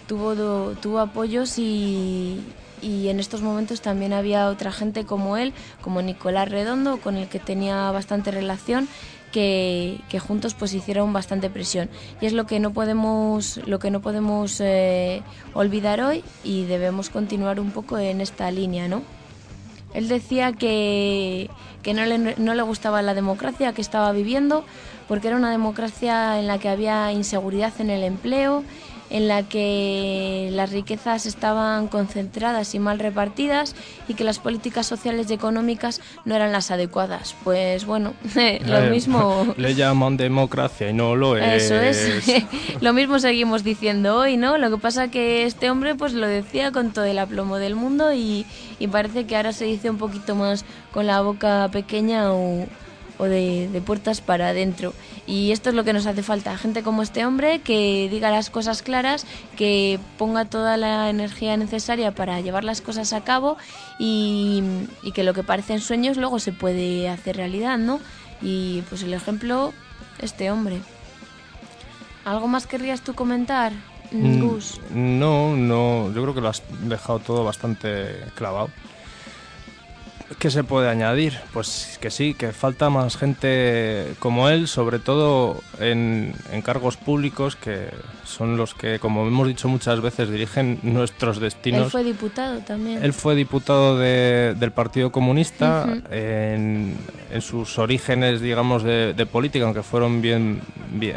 tuvo, 0.08 0.71
tuvo 0.82 0.99
apoyos 0.99 1.58
y, 1.60 2.41
y 2.82 3.08
en 3.08 3.19
estos 3.19 3.41
momentos 3.41 3.82
también 3.82 4.13
había 4.13 4.47
otra 4.47 4.71
gente 4.71 5.06
como 5.06 5.38
él, 5.38 5.54
como 5.82 6.02
Nicolás 6.02 6.49
Redondo, 6.49 6.97
con 6.97 7.15
el 7.15 7.28
que 7.28 7.39
tenía 7.39 7.91
bastante 7.91 8.32
relación, 8.32 8.88
que, 9.32 9.99
que, 10.10 10.19
juntos 10.19 10.54
pues 10.54 10.73
hicieron 10.73 11.12
bastante 11.12 11.49
presión. 11.49 11.89
Y 12.21 12.28
es 12.28 12.34
lo 12.34 12.45
que 12.45 12.60
no 12.60 12.71
podemos 12.71 13.60
lo 13.65 13.80
que 13.80 13.89
no 13.89 14.02
podemos 14.02 14.62
eh, 14.62 15.23
olvidar 15.54 16.02
hoy 16.02 16.23
y 16.43 16.65
debemos 16.65 17.10
continuar 17.10 17.60
un 17.60 17.71
poco 17.71 17.97
en 17.97 18.21
esta 18.21 18.52
línea 18.52 18.88
no 18.88 19.02
él 19.93 20.08
decía 20.08 20.53
que, 20.53 21.49
que 21.82 21.93
no, 21.93 22.06
le, 22.06 22.17
no 22.17 22.53
le 22.53 22.62
gustaba 22.62 23.01
la 23.01 23.13
democracia 23.13 23.73
que 23.73 23.82
estaba 23.82 24.12
viviendo 24.12 24.63
porque 25.08 25.27
era 25.27 25.38
una 25.38 25.51
democracia 25.51 26.39
en 26.39 26.47
la 26.47 26.58
que 26.58 26.69
había 26.69 27.12
inseguridad 27.12 27.73
en 27.79 27.89
el 27.89 28.03
empleo, 28.03 28.63
en 29.13 29.28
la 29.28 29.43
que 29.43 30.49
las 30.52 30.71
riquezas 30.71 31.26
estaban 31.28 31.88
concentradas 31.88 32.73
y 32.73 32.80
mal 32.80 32.97
repartidas 32.97 33.76
y 34.08 34.15
que 34.15 34.23
las 34.23 34.39
políticas 34.39 34.88
sociales 34.88 35.30
y 35.30 35.34
económicas 35.36 36.02
no 36.26 36.36
eran 36.36 36.52
las 36.52 36.71
adecuadas. 36.71 37.36
Pues 37.43 37.86
bueno, 37.86 38.13
lo 38.36 38.80
Eh, 38.80 38.89
mismo... 38.89 39.54
Le 39.58 39.76
llaman 39.76 40.17
democracia 40.17 40.89
y 40.89 40.93
no 40.93 41.15
lo 41.15 41.38
es. 41.38 41.63
Eso 41.63 41.76
es. 41.76 42.43
lo 42.82 42.91
mismo 42.91 43.19
seguimos 43.19 43.63
diciendo 43.63 44.17
hoy, 44.17 44.36
¿no? 44.36 44.58
Lo 44.58 44.71
que 44.71 44.78
pasa 44.78 45.10
que 45.10 45.45
este 45.45 45.69
hombre 45.69 45.93
pues 45.93 46.13
lo 46.13 46.28
decía 46.28 46.71
con 46.71 46.91
todo 46.91 47.06
el 47.06 47.19
aplomo 47.19 47.58
del 47.58 47.76
mundo 47.76 48.13
y, 48.13 48.47
y 48.80 48.88
parece 48.88 49.26
que 49.28 49.36
ahora 49.36 49.54
se 49.54 49.65
dice 49.65 49.91
un 49.91 49.99
poquito 49.99 50.34
más 50.34 50.65
con 50.91 51.06
la 51.06 51.21
boca 51.21 51.69
pequeña 51.71 52.34
o, 52.34 52.65
o 53.17 53.26
de, 53.26 53.69
de, 53.71 53.82
puertas 53.82 54.21
para 54.21 54.49
adentro. 54.49 54.93
Y 55.28 55.52
esto 55.52 55.69
es 55.69 55.76
lo 55.76 55.84
que 55.84 55.93
nos 55.93 56.06
hace 56.06 56.23
falta, 56.23 56.58
gente 56.58 56.84
como 56.84 57.02
este 57.02 57.26
hombre 57.26 57.60
que 57.60 58.08
diga 58.10 58.32
las 58.32 58.49
cosas 58.49 58.82
claras, 58.82 59.26
que 59.56 59.99
ponga 60.17 60.45
toda 60.45 60.78
la 60.78 61.10
energía 61.10 61.56
necesaria 61.58 62.13
para 62.13 62.41
llevar 62.41 62.63
las 62.63 62.82
cosas 62.82 63.13
a 63.13 63.23
cabo 63.23 63.58
y, 63.99 64.63
y 65.04 65.12
que 65.12 65.23
lo 65.23 65.34
que 65.34 65.43
parecen 65.43 65.80
sueños 65.80 66.17
luego 66.17 66.39
se 66.39 66.52
puede 66.52 67.10
hacer 67.10 67.38
realidad, 67.38 67.78
¿no? 67.78 67.99
Y 68.41 68.82
pues 68.89 69.04
el 69.04 69.13
ejemplo, 69.13 69.73
este 70.19 70.52
hombre. 70.52 70.80
¿Algo 72.26 72.47
más 72.47 72.67
querrías 72.67 73.02
tú 73.02 73.13
comentar, 73.15 73.73
Gus? 74.12 74.80
Mm, 74.91 75.19
no, 75.19 75.56
no, 75.56 76.13
yo 76.13 76.21
creo 76.21 76.34
que 76.34 76.41
lo 76.41 76.49
has 76.49 76.63
dejado 76.84 77.19
todo 77.19 77.43
bastante 77.43 78.26
clavado. 78.36 78.69
¿Qué 80.39 80.49
se 80.49 80.63
puede 80.63 80.89
añadir? 80.89 81.39
Pues 81.53 81.97
que 82.01 82.09
sí, 82.09 82.33
que 82.33 82.51
falta 82.51 82.89
más 82.89 83.17
gente 83.17 84.13
como 84.19 84.49
él, 84.49 84.67
sobre 84.67 84.99
todo 84.99 85.62
en, 85.79 86.33
en, 86.51 86.62
cargos 86.62 86.97
públicos 86.97 87.55
que 87.55 87.89
son 88.23 88.57
los 88.57 88.73
que, 88.73 88.99
como 88.99 89.27
hemos 89.27 89.47
dicho 89.47 89.67
muchas 89.67 90.01
veces, 90.01 90.29
dirigen 90.29 90.79
nuestros 90.81 91.39
destinos. 91.39 91.86
Él 91.86 91.91
fue 91.91 92.03
diputado 92.03 92.59
también. 92.59 93.03
Él 93.03 93.13
fue 93.13 93.36
diputado 93.36 93.97
de, 93.97 94.55
del 94.57 94.71
Partido 94.71 95.12
Comunista 95.12 95.86
uh 95.88 95.91
-huh. 95.91 96.03
en, 96.12 96.97
en, 97.31 97.41
sus 97.41 97.77
orígenes, 97.77 98.41
digamos, 98.41 98.83
de, 98.83 99.13
de 99.13 99.25
política, 99.25 99.65
aunque 99.65 99.83
fueron 99.83 100.21
bien, 100.21 100.62
bien 100.91 101.13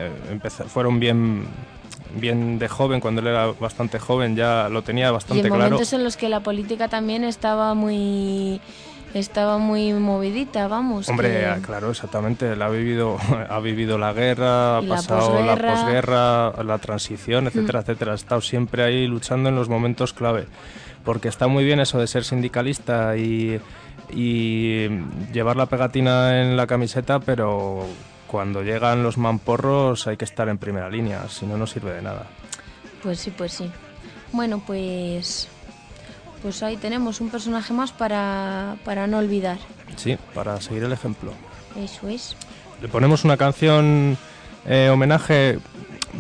fueron 0.69 1.01
bien 1.01 1.47
bien 2.21 2.59
de 2.59 2.69
joven, 2.69 3.01
cuando 3.01 3.21
él 3.21 3.29
era 3.29 3.47
bastante 3.61 3.99
joven, 3.99 4.37
ya 4.37 4.69
lo 4.69 4.83
tenía 4.83 5.11
bastante 5.11 5.39
y 5.39 5.41
en 5.41 5.49
claro. 5.49 5.65
momentos 5.65 5.93
en 5.93 6.03
los 6.03 6.17
que 6.17 6.29
la 6.29 6.41
política 6.41 6.89
también 6.89 7.25
estaba 7.25 7.75
muy 7.75 8.61
estaba 9.19 9.59
muy 9.59 9.93
movidita, 9.93 10.69
vamos. 10.69 11.09
Hombre, 11.09 11.47
que... 11.57 11.63
claro, 11.63 11.91
exactamente. 11.91 12.53
Él 12.53 12.63
ha 12.63 12.69
vivido, 12.69 13.19
ha 13.49 13.61
vivido 13.61 13.99
la 13.99 14.13
guerra, 14.13 14.79
ha 14.79 14.83
pasado 14.83 15.45
la 15.45 15.57
posguerra, 15.57 16.53
la, 16.57 16.65
la, 16.65 16.79
transición, 16.79 17.47
etcétera, 17.47 17.81
mm. 17.81 17.83
etcétera. 17.83 18.13
Ha 18.13 18.17
estado 18.17 18.41
siempre 18.41 18.83
ahí 18.83 19.07
luchando 19.07 19.49
en 19.49 19.57
los 19.57 19.69
momentos 19.69 20.13
clave. 20.13 20.47
Porque 21.05 21.29
está 21.29 21.47
muy 21.47 21.65
bien 21.65 21.79
eso 21.81 21.99
de 22.01 22.07
ser 22.09 22.25
sindicalista 22.25 23.17
y, 23.17 23.61
y 24.11 24.89
llevar 25.33 25.57
la 25.57 25.67
pegatina 25.67 26.43
en 26.43 26.57
la 26.57 26.67
camiseta, 26.67 27.21
pero 27.21 27.87
cuando 28.27 28.63
llegan 28.63 29.03
los 29.03 29.17
mamporros 29.17 30.07
hay 30.09 30.17
que 30.17 30.25
estar 30.25 30.49
en 30.49 30.59
primera 30.59 30.91
línea, 30.91 31.29
si 31.29 31.47
no, 31.47 31.57
no 31.57 31.67
sirve 31.67 31.93
de 31.93 32.03
nada. 32.03 32.27
Pues 33.03 33.21
sí, 33.21 33.31
pues 33.31 33.53
sí. 33.53 33.71
Bueno, 34.33 34.61
pues 34.67 35.49
pues 36.47 36.63
ahí 36.63 36.77
tenemos 36.77 37.21
un 37.21 37.29
personaje 37.29 37.73
más 37.73 37.91
para, 37.91 38.77
para 38.85 39.09
no 39.09 39.19
olvidar. 39.19 39.59
Sí, 39.97 40.17
para 40.33 40.61
seguir 40.61 40.85
el 40.85 40.93
ejemplo. 40.93 41.33
Eso 41.77 42.07
es. 42.09 42.37
Le 42.81 42.87
ponemos 42.87 43.25
una 43.25 43.37
canción 43.37 44.17
eh, 44.65 44.89
homenaje. 44.89 45.59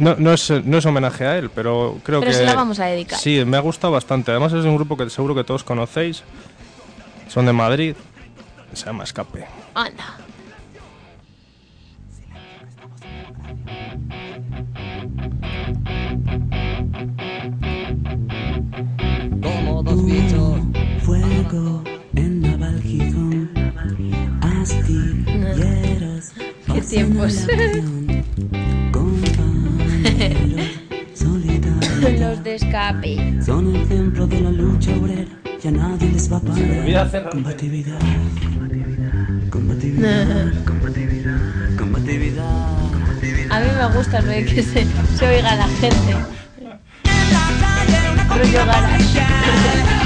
No, 0.01 0.17
no, 0.19 0.33
es, 0.33 0.51
no 0.51 0.79
es 0.79 0.85
homenaje 0.85 1.27
a 1.27 1.39
él, 1.39 1.49
pero 1.51 2.01
creo 2.03 2.19
pero 2.19 2.33
que. 2.33 2.39
se 2.39 2.45
la 2.45 2.57
vamos 2.57 2.81
a 2.81 2.87
dedicar. 2.87 3.21
Sí, 3.21 3.45
me 3.45 3.57
ha 3.57 3.61
gustado 3.61 3.93
bastante. 3.93 4.33
Además, 4.33 4.53
es 4.53 4.65
un 4.65 4.75
grupo 4.75 4.97
que 4.97 5.09
seguro 5.11 5.33
que 5.33 5.45
todos 5.45 5.63
conocéis. 5.63 6.25
Son 7.29 7.47
de 7.47 7.53
Madrid. 7.53 7.95
Se 8.73 8.87
llama 8.87 9.05
Escape. 9.05 9.47
Anda. 9.75 10.19
En 21.49 22.41
Naval 22.41 22.83
Gijón, 22.83 23.49
astilleros. 24.41 26.33
Qué 26.75 26.81
tiempos. 26.81 27.47
Los 32.19 32.43
de 32.43 32.55
escape. 32.57 33.39
Son 33.45 33.77
el 33.77 33.83
ejemplo 33.83 34.27
de 34.27 34.41
la 34.41 34.51
lucha 34.51 34.91
obrera. 34.97 35.25
Ya 35.63 35.71
nadie 35.71 36.11
les 36.11 36.33
va 36.33 36.39
a 36.39 36.41
parar. 36.41 37.31
Combatividad. 37.31 38.01
Combatividad. 39.49 40.53
Combatividad. 40.67 41.31
Combatividad. 41.79 42.67
A 43.51 43.61
mí 43.61 43.67
me 43.79 43.97
gusta 43.97 44.21
lo 44.21 44.29
de 44.31 44.45
que 44.47 44.63
se, 44.65 44.85
se 45.17 45.27
oiga 45.29 45.55
la 45.55 45.69
gente. 45.69 46.17
Rollo 48.29 48.67
garage. 48.67 50.06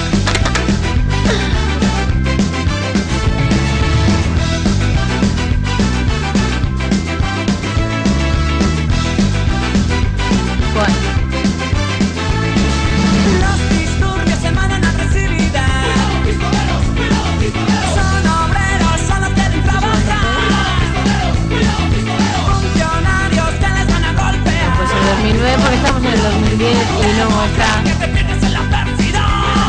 en 26.67 26.77
el 26.77 27.17
2010 27.17 28.43
y 28.43 28.53
no 28.53 28.63
está... 28.63 28.85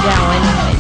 Ya, 0.05 0.27
bueno. 0.27 0.72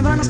Bien, 0.00 0.20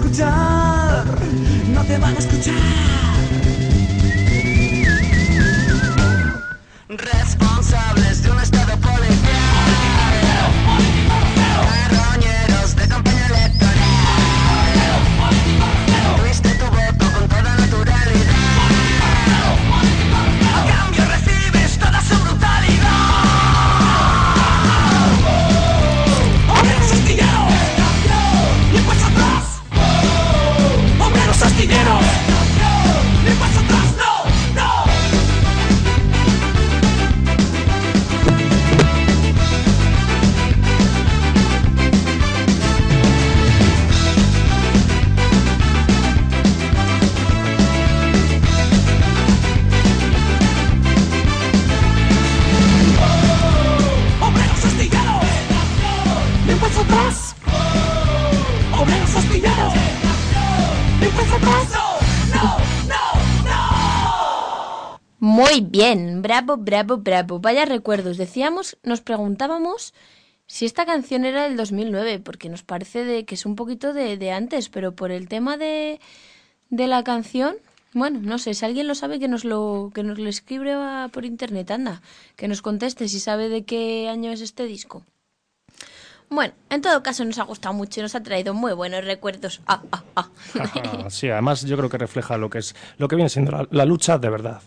bravo, 66.40 66.56
bravo, 66.56 66.96
bravo. 66.98 67.40
Vaya 67.40 67.64
recuerdos. 67.64 68.16
Decíamos, 68.16 68.76
nos 68.82 69.00
preguntábamos 69.00 69.94
si 70.46 70.64
esta 70.64 70.86
canción 70.86 71.24
era 71.24 71.44
del 71.44 71.56
2009, 71.56 72.20
porque 72.20 72.48
nos 72.48 72.62
parece 72.62 73.04
de 73.04 73.24
que 73.24 73.34
es 73.34 73.44
un 73.44 73.56
poquito 73.56 73.92
de, 73.92 74.32
antes, 74.32 74.68
pero 74.68 74.94
por 74.94 75.10
el 75.10 75.28
tema 75.28 75.56
de, 75.56 76.00
de 76.70 76.86
la 76.86 77.04
canción, 77.04 77.56
bueno, 77.92 78.20
no 78.22 78.38
sé, 78.38 78.54
si 78.54 78.64
alguien 78.64 78.86
lo 78.86 78.94
sabe 78.94 79.18
que 79.18 79.28
nos 79.28 79.44
lo 79.44 79.90
que 79.94 80.02
nos 80.02 80.18
lo 80.18 80.28
escribe 80.28 80.74
por 81.12 81.24
internet, 81.24 81.70
anda, 81.70 82.02
que 82.36 82.48
nos 82.48 82.62
conteste 82.62 83.08
si 83.08 83.20
sabe 83.20 83.48
de 83.48 83.64
qué 83.64 84.08
año 84.08 84.30
es 84.30 84.40
este 84.40 84.64
disco. 84.64 85.04
Bueno, 86.30 86.52
en 86.68 86.82
todo 86.82 87.02
caso 87.02 87.24
nos 87.24 87.38
ha 87.38 87.44
gustado 87.44 87.74
mucho 87.74 88.00
y 88.00 88.02
nos 88.02 88.14
ha 88.14 88.22
traído 88.22 88.52
muy 88.52 88.74
buenos 88.74 89.04
recuerdos. 89.04 89.62
Ah, 89.66 89.82
ah, 89.92 90.04
ah. 90.14 90.28
sí, 91.10 91.30
además 91.30 91.62
yo 91.64 91.76
creo 91.76 91.88
que 91.88 91.98
refleja 91.98 92.36
lo 92.36 92.50
que 92.50 92.58
es 92.58 92.76
lo 92.98 93.08
que 93.08 93.16
viene 93.16 93.30
siendo 93.30 93.66
la 93.70 93.84
lucha 93.86 94.18
de 94.18 94.28
verdad. 94.28 94.62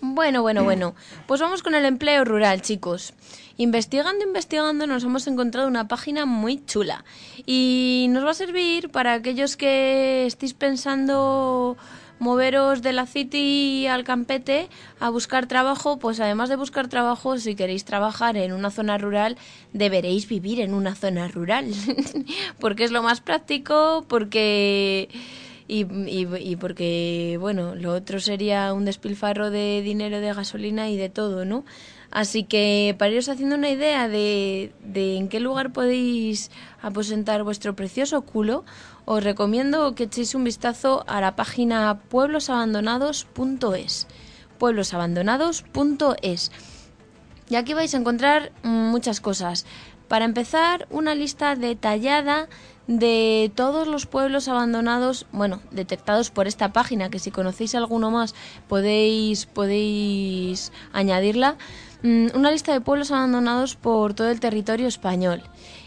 Bueno, 0.00 0.42
bueno, 0.42 0.64
bueno. 0.64 0.94
Pues 1.26 1.40
vamos 1.40 1.62
con 1.62 1.74
el 1.74 1.84
empleo 1.84 2.24
rural, 2.24 2.62
chicos. 2.62 3.14
Investigando, 3.56 4.24
investigando, 4.24 4.86
nos 4.86 5.02
hemos 5.02 5.26
encontrado 5.26 5.66
una 5.66 5.88
página 5.88 6.24
muy 6.24 6.64
chula. 6.64 7.04
Y 7.46 8.06
nos 8.10 8.24
va 8.24 8.30
a 8.30 8.34
servir 8.34 8.90
para 8.90 9.14
aquellos 9.14 9.56
que 9.56 10.26
estéis 10.26 10.54
pensando 10.54 11.76
moveros 12.20 12.82
de 12.82 12.92
la 12.92 13.06
City 13.06 13.86
al 13.86 14.04
Campete 14.04 14.68
a 15.00 15.10
buscar 15.10 15.46
trabajo, 15.46 15.98
pues 15.98 16.20
además 16.20 16.48
de 16.48 16.56
buscar 16.56 16.88
trabajo, 16.88 17.38
si 17.38 17.54
queréis 17.54 17.84
trabajar 17.84 18.36
en 18.36 18.52
una 18.52 18.70
zona 18.70 18.98
rural, 18.98 19.36
deberéis 19.72 20.28
vivir 20.28 20.60
en 20.60 20.74
una 20.74 20.94
zona 20.94 21.28
rural. 21.28 21.66
porque 22.60 22.84
es 22.84 22.90
lo 22.90 23.02
más 23.02 23.20
práctico, 23.20 24.04
porque 24.08 25.08
y, 25.68 25.86
y, 25.86 26.56
porque, 26.56 27.36
bueno, 27.38 27.74
lo 27.74 27.92
otro 27.92 28.20
sería 28.20 28.72
un 28.72 28.86
despilfarro 28.86 29.50
de 29.50 29.82
dinero, 29.82 30.18
de 30.20 30.32
gasolina 30.32 30.88
y 30.88 30.96
de 30.96 31.10
todo, 31.10 31.44
¿no? 31.44 31.66
Así 32.10 32.44
que 32.44 32.96
para 32.98 33.12
iros 33.12 33.28
haciendo 33.28 33.54
una 33.54 33.68
idea 33.68 34.08
de, 34.08 34.72
de 34.82 35.18
en 35.18 35.28
qué 35.28 35.40
lugar 35.40 35.74
podéis 35.74 36.50
aposentar 36.80 37.44
vuestro 37.44 37.76
precioso 37.76 38.22
culo, 38.22 38.64
os 39.04 39.22
recomiendo 39.22 39.94
que 39.94 40.04
echéis 40.04 40.34
un 40.34 40.44
vistazo 40.44 41.04
a 41.06 41.20
la 41.20 41.36
página 41.36 42.00
pueblosabandonados.es. 42.08 44.06
pueblosabandonados.es. 44.58 46.50
Y 47.50 47.56
aquí 47.56 47.74
vais 47.74 47.92
a 47.94 47.98
encontrar 47.98 48.52
muchas 48.62 49.20
cosas. 49.20 49.66
Para 50.08 50.24
empezar, 50.24 50.86
una 50.90 51.14
lista 51.14 51.56
detallada 51.56 52.48
de 52.88 53.52
todos 53.54 53.86
los 53.86 54.06
pueblos 54.06 54.48
abandonados, 54.48 55.26
bueno, 55.30 55.60
detectados 55.70 56.30
por 56.30 56.48
esta 56.48 56.72
página, 56.72 57.10
que 57.10 57.18
si 57.18 57.30
conocéis 57.30 57.74
alguno 57.74 58.10
más 58.10 58.34
podéis, 58.66 59.46
podéis 59.46 60.72
añadirla, 60.92 61.56
mm, 62.02 62.28
una 62.34 62.50
lista 62.50 62.72
de 62.72 62.80
pueblos 62.80 63.12
abandonados 63.12 63.76
por 63.76 64.14
todo 64.14 64.30
el 64.30 64.40
territorio 64.40 64.88
español. 64.88 65.42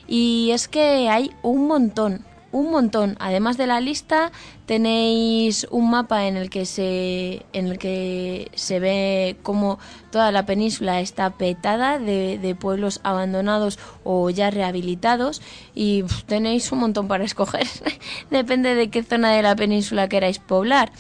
Y 0.08 0.52
es 0.52 0.68
que 0.68 1.10
hay 1.10 1.32
un 1.41 1.68
montón, 1.68 2.24
un 2.52 2.72
montón. 2.72 3.16
Además 3.20 3.58
de 3.58 3.68
la 3.68 3.80
lista, 3.80 4.32
tenéis 4.66 5.68
un 5.72 5.89
mapa 5.89 6.28
en 6.28 6.38
el 6.38 6.49
que 6.49 6.66
se, 6.66 7.45
en 7.54 7.68
el 7.68 7.78
que 7.78 8.52
se 8.56 8.80
ve 8.80 9.38
cómo 9.43 9.80
toda 10.12 10.32
la 10.32 10.45
península 10.45 11.02
está 11.02 11.30
petada 11.32 11.99
de, 11.99 12.38
de 12.38 12.56
pueblos 12.56 12.99
abandonados 13.04 13.80
o 14.04 14.30
ya 14.30 14.49
rehabilitados 14.49 15.41
y 15.74 16.04
tenéis 16.26 16.72
un 16.72 16.80
montón 16.80 17.08
para 17.08 17.24
escoger. 17.24 17.68
Depende 18.30 18.76
de 18.76 18.89
qué 18.89 19.04
zona 19.04 19.32
de 19.32 19.41
la 19.41 19.56
península 19.56 20.10
queráis 20.10 20.39
poblar. 20.39 20.91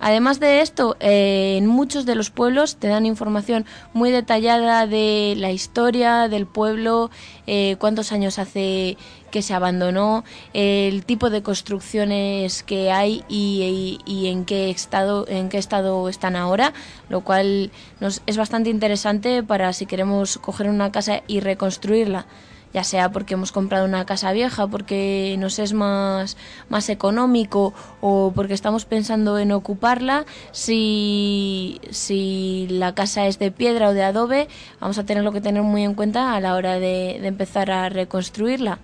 Además 0.00 0.38
de 0.38 0.60
esto, 0.60 0.96
eh, 1.00 1.56
en 1.58 1.66
muchos 1.66 2.06
de 2.06 2.14
los 2.14 2.30
pueblos 2.30 2.76
te 2.76 2.88
dan 2.88 3.06
información 3.06 3.66
muy 3.92 4.10
detallada 4.10 4.86
de 4.86 5.34
la 5.36 5.50
historia 5.50 6.28
del 6.28 6.46
pueblo, 6.46 7.10
eh, 7.46 7.76
cuántos 7.78 8.12
años 8.12 8.38
hace 8.38 8.96
que 9.30 9.42
se 9.42 9.54
abandonó, 9.54 10.24
el 10.54 11.04
tipo 11.04 11.30
de 11.30 11.42
construcciones 11.42 12.62
que 12.62 12.90
hay 12.90 13.24
y, 13.28 14.26
en 14.26 14.44
qué 14.44 14.70
estado 14.70 15.26
en 15.28 15.48
qué 15.48 15.58
estado 15.58 16.08
están 16.08 16.36
ahora, 16.36 16.72
lo 17.08 17.22
cual 17.22 17.70
nos 18.00 18.22
es 18.26 18.36
bastante 18.36 18.70
interesante 18.70 19.42
para 19.42 19.72
si 19.72 19.86
queremos 19.86 20.38
coger 20.38 20.68
una 20.70 20.92
casa 20.92 21.22
y 21.26 21.40
reconstruirla 21.40 22.26
ya 22.72 22.84
sea 22.84 23.10
porque 23.10 23.34
hemos 23.34 23.52
comprado 23.52 23.84
una 23.84 24.06
casa 24.06 24.32
vieja, 24.32 24.66
porque 24.66 25.36
nos 25.38 25.58
es 25.58 25.72
más, 25.72 26.36
más 26.68 26.88
económico 26.88 27.72
o 28.00 28.32
porque 28.34 28.54
estamos 28.54 28.84
pensando 28.84 29.38
en 29.38 29.52
ocuparla, 29.52 30.24
si, 30.52 31.80
si 31.90 32.66
la 32.70 32.94
casa 32.94 33.26
es 33.26 33.38
de 33.38 33.50
piedra 33.50 33.88
o 33.88 33.94
de 33.94 34.04
adobe, 34.04 34.48
vamos 34.80 34.98
a 34.98 35.04
tenerlo 35.04 35.32
que 35.32 35.40
tener 35.40 35.62
muy 35.62 35.84
en 35.84 35.94
cuenta 35.94 36.34
a 36.34 36.40
la 36.40 36.54
hora 36.54 36.78
de 36.78 37.26
empezar 37.26 37.70
a 37.70 37.88
reconstruirla 37.88 38.78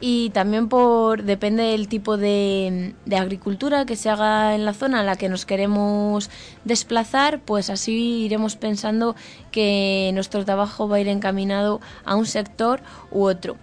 y 0.00 0.30
también 0.30 0.68
por 0.68 1.24
depende 1.24 1.64
del 1.64 1.88
tipo 1.88 2.16
de, 2.16 2.94
de, 3.04 3.16
agricultura 3.16 3.84
que 3.84 3.96
se 3.96 4.10
haga 4.10 4.54
en 4.54 4.64
la 4.64 4.72
zona 4.72 5.00
a 5.00 5.02
la 5.02 5.16
que 5.16 5.28
nos 5.28 5.44
queremos 5.44 6.30
desplazar, 6.64 7.40
pues 7.40 7.68
así 7.70 8.24
iremos 8.24 8.56
pensando 8.56 9.16
que 9.50 10.10
nuestro 10.14 10.44
trabajo 10.44 10.88
va 10.88 10.96
a 10.96 11.00
ir 11.00 11.08
encaminado 11.08 11.80
a 12.04 12.14
un 12.14 12.26
sector 12.26 12.80
u 13.10 13.24
otro. 13.24 13.56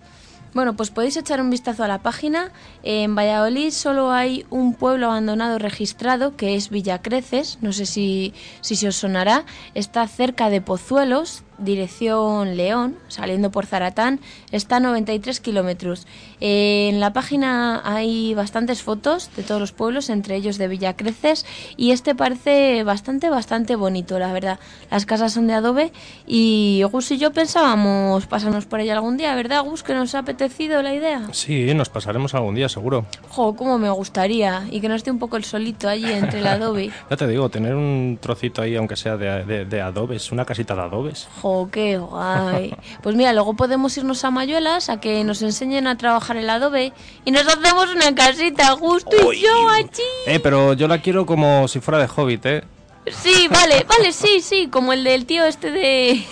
Bueno, 0.55 0.73
pues 0.77 0.89
podéis 0.89 1.17
echar 1.17 1.41
un 1.41 1.49
vistazo 1.49 1.83
a 1.83 1.87
la 1.89 2.01
página. 2.01 2.49
En 2.87 3.15
Valladolid 3.15 3.71
solo 3.71 4.11
hay 4.11 4.45
un 4.51 4.75
pueblo 4.75 5.07
abandonado 5.07 5.57
registrado, 5.57 6.37
que 6.37 6.55
es 6.55 6.69
Villacreces. 6.69 7.57
No 7.61 7.73
sé 7.73 7.87
si, 7.87 8.33
si 8.61 8.75
se 8.75 8.87
os 8.87 8.95
sonará. 8.95 9.43
Está 9.73 10.07
cerca 10.07 10.51
de 10.51 10.61
Pozuelos, 10.61 11.43
dirección 11.57 12.57
León, 12.57 12.95
saliendo 13.07 13.51
por 13.51 13.65
Zaratán, 13.65 14.19
está 14.51 14.77
a 14.77 14.79
93 14.79 15.39
kilómetros. 15.39 16.07
En 16.39 16.99
la 16.99 17.13
página 17.13 17.81
hay 17.85 18.33
bastantes 18.33 18.81
fotos 18.81 19.29
de 19.35 19.43
todos 19.43 19.61
los 19.61 19.71
pueblos, 19.71 20.09
entre 20.09 20.35
ellos 20.35 20.57
de 20.57 20.67
Villacreces, 20.67 21.45
y 21.77 21.91
este 21.91 22.15
parece 22.15 22.83
bastante, 22.83 23.29
bastante 23.29 23.75
bonito, 23.75 24.19
la 24.19 24.33
verdad. 24.33 24.59
Las 24.91 25.05
casas 25.05 25.33
son 25.33 25.47
de 25.47 25.53
adobe 25.53 25.91
y 26.27 26.83
Gus 26.91 27.11
y 27.11 27.17
yo 27.17 27.31
pensábamos 27.31 28.27
pasarnos 28.27 28.65
por 28.65 28.79
ella 28.79 28.93
algún 28.93 29.17
día, 29.17 29.35
¿verdad, 29.35 29.63
Gus? 29.63 29.83
Que 29.83 29.93
nos 29.93 30.15
ha 30.15 30.19
apetecido 30.19 30.81
la 30.81 30.93
idea. 30.93 31.27
Sí, 31.31 31.73
nos 31.73 31.89
pasaremos 31.89 32.33
algún 32.33 32.55
día, 32.55 32.69
seguro. 32.75 33.05
Jo, 33.29 33.55
cómo 33.55 33.77
me 33.77 33.89
gustaría, 33.89 34.67
y 34.69 34.79
que 34.81 34.87
nos 34.87 34.97
esté 34.97 35.11
un 35.11 35.19
poco 35.19 35.37
el 35.37 35.43
solito 35.43 35.89
allí 35.89 36.11
entre 36.11 36.39
el 36.39 36.47
adobe. 36.47 36.91
ya 37.09 37.17
te 37.17 37.27
digo, 37.27 37.49
tener 37.49 37.73
un 37.73 38.19
trocito 38.21 38.61
ahí, 38.61 38.75
aunque 38.75 38.95
sea 38.95 39.17
de, 39.17 39.43
de, 39.45 39.65
de 39.65 39.81
adobes, 39.81 40.31
una 40.31 40.45
casita 40.45 40.75
de 40.75 40.81
adobes. 40.81 41.27
¡Jo, 41.41 41.69
qué 41.71 41.97
guay! 41.97 42.75
Pues 43.01 43.15
mira, 43.15 43.33
luego 43.33 43.55
podemos 43.55 43.97
irnos 43.97 44.23
a 44.23 44.31
Mayuelas 44.31 44.89
a 44.89 44.99
que 44.99 45.23
nos 45.23 45.41
enseñen 45.41 45.87
a 45.87 45.97
trabajar 45.97 46.37
el 46.37 46.49
adobe 46.49 46.93
y 47.23 47.31
nos 47.31 47.47
hacemos 47.47 47.93
una 47.95 48.13
casita 48.13 48.71
justo 48.75 49.33
y 49.33 49.41
yo 49.41 49.69
allí. 49.69 49.89
Eh, 50.27 50.39
pero 50.39 50.73
yo 50.73 50.87
la 50.87 51.01
quiero 51.01 51.25
como 51.25 51.67
si 51.67 51.79
fuera 51.79 51.97
de 51.99 52.09
Hobbit, 52.13 52.45
¿eh? 52.45 52.63
Sí, 53.07 53.47
vale, 53.51 53.85
vale, 53.87 54.11
sí, 54.11 54.41
sí, 54.41 54.67
como 54.67 54.91
el 54.91 55.03
del 55.03 55.25
tío 55.25 55.45
este 55.45 55.71
de... 55.71 56.23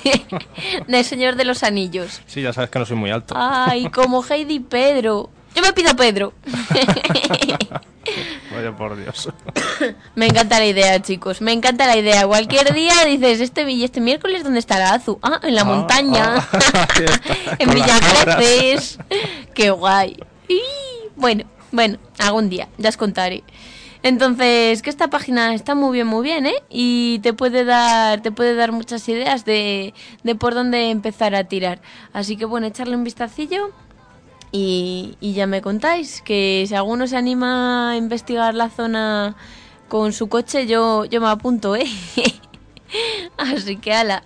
del 0.88 1.06
Señor 1.06 1.36
de 1.36 1.46
los 1.46 1.62
Anillos. 1.64 2.22
Sí, 2.26 2.42
ya 2.42 2.52
sabes 2.52 2.70
que 2.72 2.80
no 2.80 2.86
soy 2.86 2.98
muy 2.98 3.12
alto. 3.12 3.36
Ay, 3.38 3.90
como 3.90 4.24
Heidi 4.28 4.60
Pedro. 4.60 5.30
Yo 5.56 5.62
me 5.62 5.74
pido 5.74 5.96
Pedro. 5.96 6.34
Vaya 8.54 8.76
por 8.76 8.96
Dios. 8.98 9.30
me 10.16 10.26
encanta 10.28 10.60
la 10.60 10.66
idea, 10.66 11.02
chicos. 11.02 11.42
Me 11.42 11.52
encanta 11.52 11.88
la 11.88 11.98
idea. 11.98 12.28
Cualquier 12.28 12.74
día 12.74 12.94
dices, 13.06 13.40
este, 13.40 13.84
este 13.84 14.02
miércoles, 14.02 14.44
¿dónde 14.44 14.60
está 14.60 14.78
la 14.80 14.94
Azu? 14.94 15.20
Ah, 15.22 15.40
en 15.44 15.56
la 15.56 15.62
Ah, 15.62 15.66
montaña. 15.66 16.36
ah, 16.52 16.88
en 17.60 17.70
Villacreces. 17.74 19.00
Qué 19.54 19.72
guay. 19.72 20.18
Y, 20.48 20.60
bueno, 21.16 21.46
bueno, 21.72 21.98
algún 22.20 22.50
día, 22.50 22.68
ya 22.78 22.90
os 22.90 22.98
contaré. 22.98 23.44
Entonces, 24.04 24.82
que 24.82 24.90
esta 24.90 25.10
página 25.10 25.54
está 25.54 25.76
muy 25.76 25.94
bien, 25.94 26.08
muy 26.08 26.24
bien, 26.24 26.46
¿eh? 26.46 26.56
Y 26.70 27.20
te 27.20 27.32
puede 27.32 27.64
dar, 27.64 28.22
te 28.22 28.32
puede 28.34 28.54
dar 28.54 28.74
muchas 28.74 29.08
ideas 29.08 29.46
de, 29.46 29.94
de 30.24 30.36
por 30.36 30.54
dónde 30.54 30.90
empezar 30.90 31.34
a 31.36 31.46
tirar. 31.46 31.82
Así 32.12 32.36
que 32.36 32.44
bueno, 32.44 32.68
echarle 32.68 32.98
un 32.98 33.06
vistacillo 33.06 33.72
y, 34.54 35.18
y 35.20 35.34
ya 35.34 35.48
me 35.48 35.62
contáis 35.62 36.22
que 36.22 36.64
si 36.68 36.76
alguno 36.76 37.08
se 37.08 37.18
anima 37.18 37.92
a 37.92 37.98
investigar 37.98 38.54
la 38.54 38.70
zona 38.70 39.36
con 39.90 40.14
su 40.14 40.30
coche, 40.30 40.68
yo, 40.68 41.06
yo 41.06 41.20
me 41.20 41.28
apunto, 41.28 41.76
¿eh? 41.76 41.86
Así 43.38 43.78
que 43.78 43.94
ala. 43.94 44.24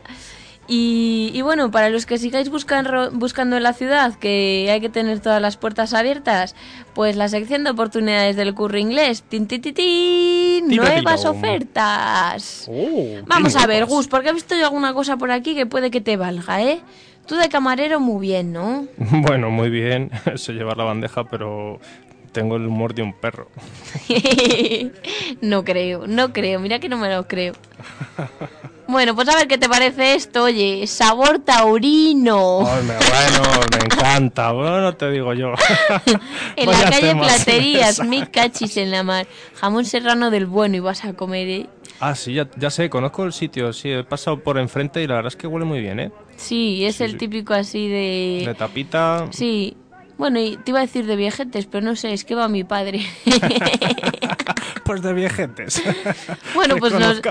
Y, 0.67 1.31
y 1.33 1.41
bueno, 1.43 1.71
para 1.71 1.89
los 1.89 2.05
que 2.05 2.17
sigáis 2.17 2.49
buscando, 2.49 3.09
buscando 3.11 3.55
en 3.55 3.63
la 3.63 3.71
ciudad, 3.71 4.15
que 4.15 4.67
hay 4.69 4.81
que 4.81 4.89
tener 4.89 5.21
todas 5.21 5.41
las 5.41 5.55
puertas 5.55 5.93
abiertas, 5.93 6.55
pues 6.93 7.15
la 7.15 7.29
sección 7.29 7.63
de 7.63 7.69
oportunidades 7.69 8.35
del 8.35 8.53
curro 8.53 8.77
inglés. 8.77 9.23
Tin, 9.29 9.47
tin, 9.47 9.61
tin, 9.61 9.73
tin, 9.73 10.67
nuevas 10.67 11.23
ofertas. 11.23 12.67
Oh, 12.69 13.21
Vamos 13.27 13.55
a 13.55 13.65
ver. 13.65 13.85
Gus, 13.85 14.09
porque 14.09 14.27
he 14.29 14.33
visto 14.33 14.55
yo 14.57 14.65
alguna 14.65 14.93
cosa 14.93 15.15
por 15.15 15.31
aquí 15.31 15.55
que 15.55 15.65
puede 15.65 15.89
que 15.89 16.01
te 16.01 16.17
valga, 16.17 16.61
¿eh? 16.61 16.81
Tú 17.27 17.35
de 17.35 17.49
camarero 17.49 17.99
muy 17.99 18.21
bien, 18.27 18.53
¿no? 18.53 18.87
Bueno, 18.97 19.49
muy 19.49 19.69
bien, 19.69 20.09
sé 20.35 20.53
llevar 20.53 20.77
la 20.77 20.85
bandeja, 20.85 21.25
pero 21.25 21.79
tengo 22.31 22.55
el 22.55 22.65
humor 22.67 22.93
de 22.93 23.01
un 23.03 23.13
perro. 23.13 23.49
no 25.41 25.63
creo, 25.63 26.07
no 26.07 26.33
creo, 26.33 26.59
mira 26.59 26.79
que 26.79 26.89
no 26.89 26.97
me 26.97 27.09
lo 27.13 27.27
creo. 27.27 27.53
Bueno, 28.87 29.15
pues 29.15 29.27
a 29.27 29.35
ver 29.35 29.49
qué 29.49 29.57
te 29.57 29.67
parece 29.67 30.13
esto, 30.15 30.43
oye, 30.43 30.87
sabor 30.87 31.39
taurino. 31.39 32.59
Ay, 32.65 32.83
me- 32.83 32.93
bueno, 32.95 33.59
me 33.71 33.77
encanta, 33.83 34.51
bueno, 34.53 34.79
no 34.79 34.95
te 34.95 35.11
digo 35.11 35.33
yo. 35.33 35.51
en 36.55 36.71
la 36.71 36.89
calle. 36.89 37.13
Platerías, 37.15 38.01
mil 38.05 38.29
cachis 38.31 38.77
en 38.77 38.91
la 38.91 39.03
mar. 39.03 39.27
Jamón 39.55 39.83
serrano 39.83 40.31
del 40.31 40.45
bueno 40.45 40.77
y 40.77 40.79
vas 40.79 41.03
a 41.03 41.11
comer, 41.13 41.49
¿eh? 41.49 41.65
Ah, 41.99 42.13
sí, 42.15 42.33
ya, 42.33 42.47
ya 42.57 42.69
sé, 42.69 42.89
conozco 42.89 43.23
el 43.23 43.33
sitio, 43.33 43.73
sí, 43.73 43.89
he 43.89 44.03
pasado 44.03 44.39
por 44.39 44.57
enfrente 44.59 45.01
y 45.01 45.07
la 45.07 45.15
verdad 45.15 45.29
es 45.33 45.35
que 45.35 45.47
huele 45.47 45.65
muy 45.65 45.79
bien, 45.79 45.99
¿eh? 45.99 46.11
Sí, 46.35 46.85
es 46.85 46.97
Sí, 46.97 47.03
el 47.05 47.11
sí. 47.11 47.17
típico 47.17 47.53
así 47.53 47.87
de... 47.87 48.43
De 48.45 48.53
tapita. 48.53 49.27
Sí, 49.31 49.75
bueno, 50.17 50.39
y 50.39 50.57
te 50.57 50.71
iba 50.71 50.79
a 50.79 50.83
decir 50.83 51.05
de 51.07 51.15
viejetes, 51.15 51.65
pero 51.65 51.83
no 51.85 51.95
sé, 51.95 52.13
es 52.13 52.23
que 52.25 52.35
va 52.35 52.47
mi 52.47 52.63
padre. 52.63 53.01
Pues 54.83 55.01
de 55.01 55.11
viejetes. 55.13 55.83
Bueno, 56.55 56.77
pues 56.77 56.93
nos-. 56.93 57.21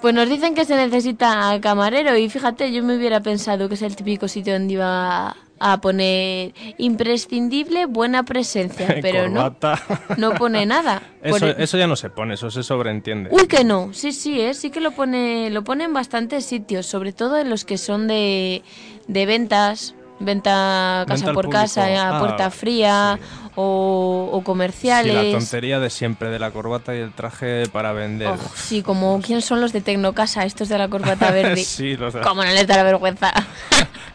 Pues 0.00 0.12
nos 0.14 0.28
dicen 0.28 0.54
que 0.56 0.64
se 0.64 0.74
necesita 0.74 1.56
camarero 1.60 2.16
y 2.16 2.28
fíjate, 2.28 2.72
yo 2.72 2.82
me 2.82 2.96
hubiera 2.96 3.20
pensado 3.20 3.68
que 3.68 3.74
es 3.76 3.82
el 3.82 3.94
típico 3.94 4.26
sitio 4.26 4.54
donde 4.54 4.74
iba 4.74 5.36
a 5.64 5.80
poner 5.80 6.52
imprescindible 6.78 7.86
buena 7.86 8.24
presencia, 8.24 8.96
pero 9.02 9.28
no, 9.28 9.54
no 10.16 10.34
pone 10.34 10.66
nada. 10.66 11.02
Eso, 11.22 11.38
Por- 11.38 11.60
eso 11.60 11.78
ya 11.78 11.86
no 11.86 11.96
se 11.96 12.10
pone, 12.10 12.34
eso 12.34 12.50
se 12.50 12.62
sobreentiende. 12.62 13.30
Uy, 13.32 13.46
que 13.46 13.62
no, 13.64 13.90
sí, 13.92 14.12
sí, 14.12 14.40
¿eh? 14.40 14.54
sí 14.54 14.70
que 14.70 14.80
lo 14.80 14.90
pone, 14.92 15.50
lo 15.50 15.62
pone 15.62 15.84
en 15.84 15.92
bastantes 15.92 16.44
sitios, 16.44 16.86
sobre 16.86 17.12
todo 17.12 17.38
en 17.38 17.48
los 17.50 17.64
que 17.64 17.78
son 17.78 18.08
de, 18.08 18.62
de 19.06 19.26
ventas, 19.26 19.94
venta 20.18 21.04
casa 21.08 21.26
por 21.32 21.46
público. 21.46 21.50
casa, 21.52 21.84
a 21.86 22.16
Ah, 22.16 22.18
puerta 22.20 22.50
fría 22.50 23.18
o, 23.56 24.30
o 24.32 24.38
Sí, 24.38 24.44
comerciales. 24.44 25.14
la 25.32 25.38
tontería 25.38 25.80
de 25.80 25.90
siempre, 25.90 26.30
de 26.30 26.38
la 26.38 26.50
corbata 26.52 26.94
y 26.94 26.98
el 27.00 27.12
traje 27.12 27.64
para 27.72 27.92
vender. 27.92 28.28
Oh, 28.28 28.38
sí, 28.54 28.82
como 28.82 29.20
quién 29.20 29.42
son 29.42 29.60
los 29.60 29.72
de 29.72 29.80
Tecnocasa, 29.80 30.44
estos 30.44 30.68
de 30.68 30.78
la 30.78 30.88
corbata 30.88 31.30
verde. 31.32 31.64
sí, 31.64 31.96
los 31.96 32.14
de- 32.14 32.20
¿Cómo 32.20 32.44
no 32.44 32.50
les 32.50 32.66
da 32.66 32.76
la 32.76 32.82
vergüenza? 32.84 33.32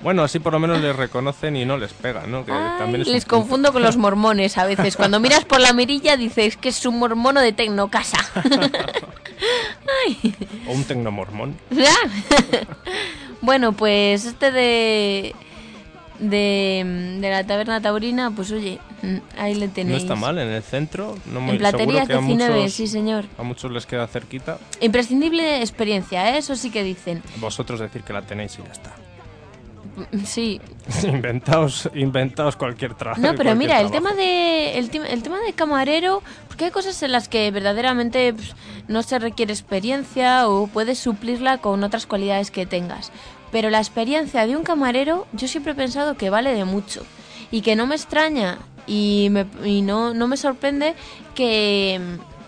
Bueno, 0.02 0.24
así 0.24 0.40
por 0.40 0.54
lo 0.54 0.60
menos 0.60 0.80
les 0.82 0.96
reconocen 0.96 1.56
y 1.56 1.66
no 1.66 1.78
les 1.78 1.92
pegan, 1.94 2.32
¿no? 2.32 2.46
Que 2.46 2.52
Ay, 2.52 2.78
también 2.78 3.00
les 3.04 3.26
punto. 3.26 3.28
confundo 3.38 3.74
con 3.74 3.82
los 3.84 3.98
mormones 3.98 4.58
a 4.58 4.66
veces. 4.66 4.96
Cuando 4.96 5.20
miras 5.20 5.44
por 5.46 5.60
la 5.60 5.74
mirilla 5.74 6.18
dices 6.18 6.56
que 6.58 6.70
es 6.70 6.86
un 6.86 7.00
mormono 7.00 7.42
de 7.42 7.52
Tecnocasa. 7.54 8.18
O 10.68 10.72
un 10.74 10.84
tecnomormón. 10.84 11.56
bueno, 13.42 13.72
pues 13.74 14.26
este 14.26 14.52
de, 14.52 15.36
de 16.20 17.18
de 17.22 17.30
la 17.30 17.46
taberna 17.46 17.80
taurina, 17.82 18.32
pues 18.32 18.52
oye, 18.52 18.80
ahí 19.38 19.54
le 19.56 19.68
No 19.68 19.74
tenéis. 19.74 20.02
está 20.04 20.16
mal, 20.16 20.38
en 20.40 20.50
el 20.50 20.64
centro. 20.64 21.18
No 21.32 21.40
muy, 21.40 21.52
En 21.54 21.58
Platerías 21.60 22.08
seguro 22.08 22.08
que 22.08 22.14
a 22.14 22.28
19, 22.28 22.56
muchos, 22.60 22.74
sí 22.74 22.88
señor. 22.88 23.26
a 23.38 23.44
muchos 23.44 23.72
les 23.72 23.86
queda 23.86 24.08
cerquita. 24.08 24.58
Imprescindible 24.82 25.62
experiencia, 25.62 26.34
¿eh? 26.36 26.40
eso 26.40 26.56
sí 26.56 26.72
que 26.72 26.84
dicen. 26.84 27.22
Vosotros 27.38 27.80
decir 27.80 28.04
que 28.04 28.14
la 28.14 28.22
tenéis 28.24 28.58
y 28.60 28.64
ya 28.64 28.72
está. 28.72 28.94
Mm, 29.98 30.24
Sí, 30.26 30.62
inventaos, 31.04 31.90
inventaos 31.94 32.56
cualquier 32.56 32.94
trabajo. 32.94 33.20
No, 33.22 33.34
pero 33.36 33.56
mira, 33.56 33.82
el 33.82 33.92
tema 33.92 34.14
de 34.14 34.78
el, 34.78 34.90
tema- 34.90 35.08
el 35.08 35.24
tema 35.24 35.40
de 35.40 35.54
camarero, 35.54 36.22
porque 36.48 36.66
hay 36.66 36.72
cosas 36.72 37.02
en 37.04 37.12
las 37.12 37.28
que 37.28 37.50
verdaderamente 37.52 38.34
pues, 38.34 38.56
no 38.88 39.02
se 39.04 39.20
requiere 39.20 39.52
experiencia 39.54 40.48
o 40.48 40.68
puedes 40.68 41.00
suplirla 41.00 41.58
con 41.58 41.84
otras 41.84 42.06
cualidades 42.06 42.52
que 42.52 42.66
tengas. 42.66 43.12
Pero 43.52 43.70
la 43.70 43.80
experiencia 43.80 44.46
de 44.46 44.56
un 44.56 44.64
camarero, 44.64 45.26
yo 45.34 45.48
siempre 45.48 45.72
he 45.72 45.76
pensado 45.76 46.16
que 46.16 46.30
vale 46.30 46.54
de 46.54 46.66
mucho 46.66 47.04
y 47.50 47.62
que 47.62 47.76
no 47.76 47.88
me 47.88 47.96
extraña 47.96 48.60
y, 48.86 49.30
me- 49.32 49.48
y 49.66 49.82
no, 49.82 50.14
no 50.14 50.28
me 50.28 50.38
sorprende 50.38 50.94
que, 51.34 52.00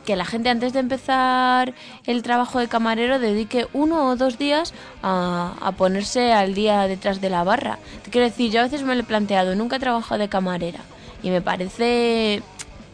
que 0.10 0.16
la 0.16 0.26
gente 0.26 0.50
antes 0.50 0.74
de 0.74 0.80
empezar 0.80 1.76
el 2.08 2.24
trabajo 2.24 2.58
de 2.58 2.68
camarero 2.68 3.20
dedique 3.20 3.68
uno 3.74 4.08
o 4.08 4.16
dos 4.16 4.40
días 4.40 4.74
a, 5.04 5.54
a 5.62 5.72
ponerse 5.74 6.34
al 6.34 6.56
día 6.56 6.88
detrás 6.88 7.22
de 7.22 7.30
la 7.30 7.44
barra. 7.44 7.78
Quiero 8.10 8.26
decir, 8.26 8.50
yo 8.52 8.62
a 8.62 8.64
veces 8.64 8.82
me 8.82 8.96
lo 8.96 9.02
he 9.02 9.04
planteado, 9.04 9.54
nunca 9.54 9.76
he 9.76 9.80
trabajado 9.80 10.20
de 10.20 10.28
camarera 10.28 10.80
y 11.22 11.30
me 11.30 11.42
parece 11.44 12.42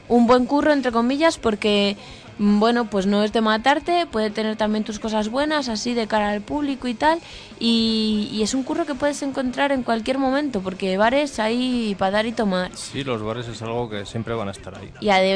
un 0.10 0.28
buen 0.28 0.46
curro, 0.46 0.74
entre 0.74 0.92
comillas, 0.92 1.38
porque 1.38 1.96
bueno, 2.38 2.90
pues 2.90 3.06
no 3.08 3.24
es 3.24 3.32
de 3.34 3.42
matarte, 3.42 4.06
puede 4.06 4.30
tener 4.30 4.56
también 4.58 4.84
tus 4.84 5.00
cosas 5.00 5.30
buenas, 5.30 5.70
así 5.70 5.94
de 5.94 6.08
cara 6.08 6.30
al 6.30 6.42
público 6.42 6.88
y 6.88 6.94
tal. 6.94 7.20
Y, 7.60 8.30
y 8.34 8.44
es 8.44 8.54
un 8.54 8.64
curro 8.64 8.86
que 8.86 8.96
puedes 8.96 9.22
encontrar 9.22 9.72
en 9.72 9.84
cualquier 9.84 10.18
momento, 10.18 10.60
porque 10.62 10.98
bares 10.98 11.40
hay 11.40 11.96
para 11.98 12.12
dar 12.12 12.26
y 12.26 12.34
tomar. 12.34 12.70
Sí, 12.76 13.04
los 13.06 13.24
bares 13.24 13.48
es 13.48 13.62
algo 13.62 13.90
que 13.90 14.06
siempre 14.06 14.34
van 14.34 14.50
a 14.50 14.52
estar 14.52 14.74
ahí. 14.76 14.92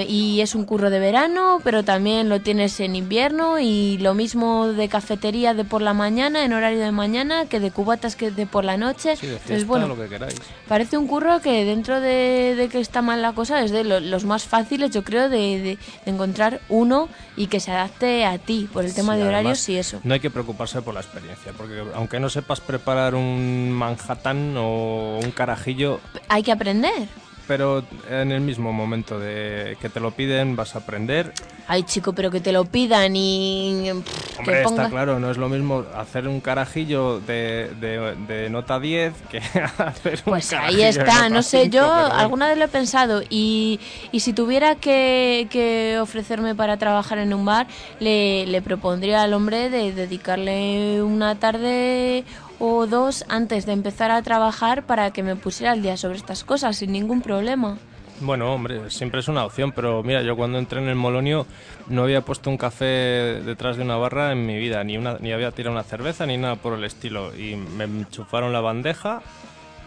Y, 0.10 0.41
es 0.41 0.56
un 0.56 0.66
curro 0.66 0.89
de 0.89 1.00
verano, 1.00 1.60
pero 1.64 1.84
también 1.84 2.28
lo 2.30 2.41
tienes 2.41 2.80
en 2.82 2.95
invierno 2.95 3.60
y 3.60 3.97
lo 4.00 4.14
mismo 4.14 4.68
de 4.68 4.89
cafetería 4.89 5.54
de 5.54 5.64
por 5.64 5.82
la 5.82 5.93
mañana, 5.93 6.43
en 6.43 6.52
horario 6.54 6.80
de 6.80 6.91
mañana, 6.91 7.45
que 7.45 7.60
de 7.62 7.72
cubatas 7.72 8.16
que 8.18 8.32
de 8.32 8.45
por 8.45 8.66
la 8.66 8.76
noche. 8.78 9.16
Sí, 9.16 9.28
de 9.28 9.34
Entonces, 9.34 9.47
fiesta, 9.47 9.68
bueno, 9.68 9.88
lo 9.88 9.95
que 9.95 10.08
queráis. 10.10 10.36
parece 10.68 10.97
un 10.97 11.08
curro 11.08 11.39
que 11.41 11.64
dentro 11.64 12.02
de, 12.02 12.56
de 12.58 12.68
que 12.70 12.80
está 12.82 13.02
mal 13.02 13.22
la 13.22 13.32
cosa 13.34 13.64
es 13.64 13.72
de 13.72 13.84
lo- 13.86 14.00
los 14.02 14.26
más 14.26 14.43
fáciles, 14.43 14.91
yo 14.91 15.04
creo, 15.04 15.30
de, 15.30 15.38
de- 15.38 15.78
de 16.06 16.12
encontrar 16.12 16.60
uno 16.90 17.10
y 17.38 17.48
que 17.48 17.60
se 17.60 17.72
adapte 17.72 18.26
a 18.26 18.38
ti 18.40 18.68
por 18.72 18.84
el 18.84 18.94
tema 18.94 19.14
Sí, 19.14 19.22
de 19.22 19.28
horarios 19.28 19.70
y 19.70 19.78
eso. 19.78 20.00
No 20.04 20.14
hay 20.16 20.20
que 20.20 20.30
preocuparse 20.32 20.82
por 20.82 20.94
la 20.96 21.02
experiencia, 21.02 21.54
porque 21.56 21.84
aunque 21.94 22.20
no 22.20 22.30
sepas 22.30 22.60
preparar 22.62 23.14
un 23.16 23.72
Manhattan 23.72 24.56
o 24.58 25.20
un 25.24 25.32
carajillo, 25.32 26.00
Hay 26.30 26.42
que 26.44 26.52
aprender. 26.52 27.08
Pero 27.50 27.84
en 28.08 28.32
el 28.32 28.41
mismo 28.41 28.72
momento 28.72 29.20
de 29.20 29.76
que 29.82 29.89
te 29.89 30.00
lo 30.00 30.12
piden 30.12 30.56
vas 30.56 30.76
a 30.76 30.80
aprender. 30.80 31.34
Ay, 31.68 31.82
chico, 31.84 32.14
pero 32.14 32.30
que 32.32 32.39
te 32.41 32.52
lo 32.52 32.64
pidan 32.66 33.16
y 33.16 33.89
pff, 34.06 34.39
Hombre, 34.39 34.56
que 34.56 34.62
está 34.62 34.89
claro, 34.89 35.20
no 35.20 35.30
es 35.32 35.38
lo 35.38 35.50
mismo 35.50 35.84
hacer 35.95 36.28
un 36.28 36.41
carajillo 36.41 37.20
de, 37.20 37.72
de- 37.82 38.16
de 38.28 38.50
nota 38.52 38.80
10 38.80 39.14
que 39.32 39.38
hacer 39.78 40.20
un 40.26 40.32
Pues 40.32 40.54
ahí 40.54 40.82
está, 40.84 41.28
no 41.30 41.41
sé, 41.43 41.64
5, 41.64 41.76
yo 41.76 41.82
pero 41.82 42.14
alguna 42.20 42.47
vez 42.50 42.58
lo 42.60 42.66
he 42.66 42.70
pensado 42.70 43.22
y, 43.30 43.80
y 44.12 44.20
si 44.20 44.34
tuviera 44.34 44.76
que, 44.76 45.47
que 45.50 45.97
ofrecerme 46.00 46.54
para 46.56 46.78
trabajar 46.78 47.18
en 47.18 47.34
un 47.34 47.45
bar, 47.45 47.66
le, 48.00 48.45
le 48.45 48.62
propondría 48.62 49.24
al 49.24 49.34
hombre 49.34 49.70
de 49.72 49.91
dedicarle 49.91 51.02
una 51.02 51.36
tarde 51.39 52.24
o 52.60 52.88
dos 52.88 53.26
antes 53.30 53.66
de 53.66 53.74
empezar 53.74 54.12
a 54.12 54.22
trabajar 54.22 54.84
para 54.84 55.12
que 55.12 55.24
me 55.24 55.36
pusiera 55.36 55.72
al 55.72 55.82
día 55.82 55.97
sobre 55.97 56.18
estas 56.18 56.43
cosas 56.43 56.78
sin 56.78 56.91
ningún 56.91 57.22
problema. 57.22 57.78
Bueno, 58.22 58.53
hombre, 58.53 58.89
siempre 58.89 59.22
es 59.22 59.30
una 59.30 59.45
opción, 59.45 59.72
pero 59.72 60.03
mira, 60.03 60.22
yo 60.22 60.36
cuando 60.36 60.60
entré 60.60 60.82
en 60.82 60.89
el 60.89 60.95
Molonio 60.95 61.45
no 61.88 62.03
había 62.03 62.22
puesto 62.22 62.49
un 62.49 62.57
café 62.57 62.86
detrás 62.86 63.78
de 63.78 63.84
una 63.84 63.95
barra 63.95 64.34
en 64.34 64.45
mi 64.45 64.57
vida, 64.57 64.84
ni, 64.84 64.97
una, 64.97 65.18
ni 65.20 65.32
había 65.32 65.51
tirado 65.51 65.74
una 65.74 65.84
cerveza 65.84 66.26
ni 66.26 66.38
nada 66.38 66.57
por 66.57 66.74
el 66.74 66.84
estilo. 66.84 67.34
Y 67.34 67.55
me 67.55 67.86
enchufaron 67.86 68.51
la 68.51 68.60
bandeja 68.60 69.22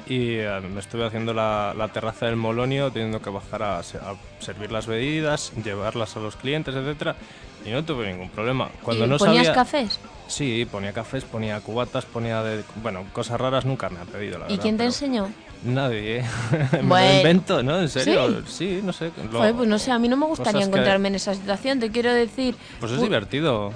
y 0.09 0.37
eh, 0.37 0.61
me 0.63 0.81
estuve 0.81 1.05
haciendo 1.05 1.35
la, 1.35 1.75
la 1.77 1.89
terraza 1.89 2.25
del 2.25 2.37
Molonio, 2.37 2.91
teniendo 2.91 3.21
que 3.21 3.29
bajar 3.29 3.63
a 3.63 3.83
servir 3.83 4.73
las 4.73 4.87
bebidas, 4.87 5.53
llevarlas 5.63 6.17
a 6.17 6.21
los 6.21 6.37
clientes, 6.37 6.75
etcétera, 6.75 7.17
y 7.67 7.71
no 7.71 7.85
tuve 7.85 8.11
ningún 8.11 8.31
problema. 8.31 8.71
Cuando 8.83 9.05
¿Y 9.05 9.09
no 9.09 9.19
ponías 9.19 9.47
sabía, 9.47 9.53
cafés? 9.53 10.01
Sí, 10.33 10.65
ponía 10.65 10.95
cafés, 10.95 11.25
ponía 11.25 11.61
cubatas, 11.61 12.07
ponía 12.07 12.43
de, 12.43 12.65
bueno, 12.83 13.05
cosas 13.13 13.39
raras 13.39 13.67
nunca 13.67 13.91
me 13.91 14.01
han 14.01 14.07
pedido, 14.07 14.39
la 14.39 14.47
¿Y 14.47 14.49
verdad, 14.49 14.63
quién 14.63 14.77
te 14.79 14.85
enseñó? 14.85 15.31
Nadie, 15.63 16.21
¿eh? 16.21 16.25
me 16.83 16.83
lo 16.83 17.17
invento, 17.19 17.63
¿no? 17.63 17.79
En 17.79 17.91
serio, 17.91 18.43
sí, 18.47 18.81
no 18.83 18.95
sé. 18.95 19.13
lo- 19.31 19.39
Joder, 19.41 19.55
pues 19.55 19.69
no 19.69 19.79
sé, 19.79 19.91
a 19.93 19.99
mí 19.99 20.09
no 20.09 20.17
me 20.17 20.25
gustaría 20.25 20.61
que- 20.63 20.67
encontrarme 20.69 21.09
en 21.09 21.17
esa 21.17 21.35
situación, 21.35 21.81
te 21.81 21.91
quiero 21.91 22.15
decir. 22.15 22.57
Pues 22.81 22.93
es 22.93 23.03
divertido. 23.03 23.73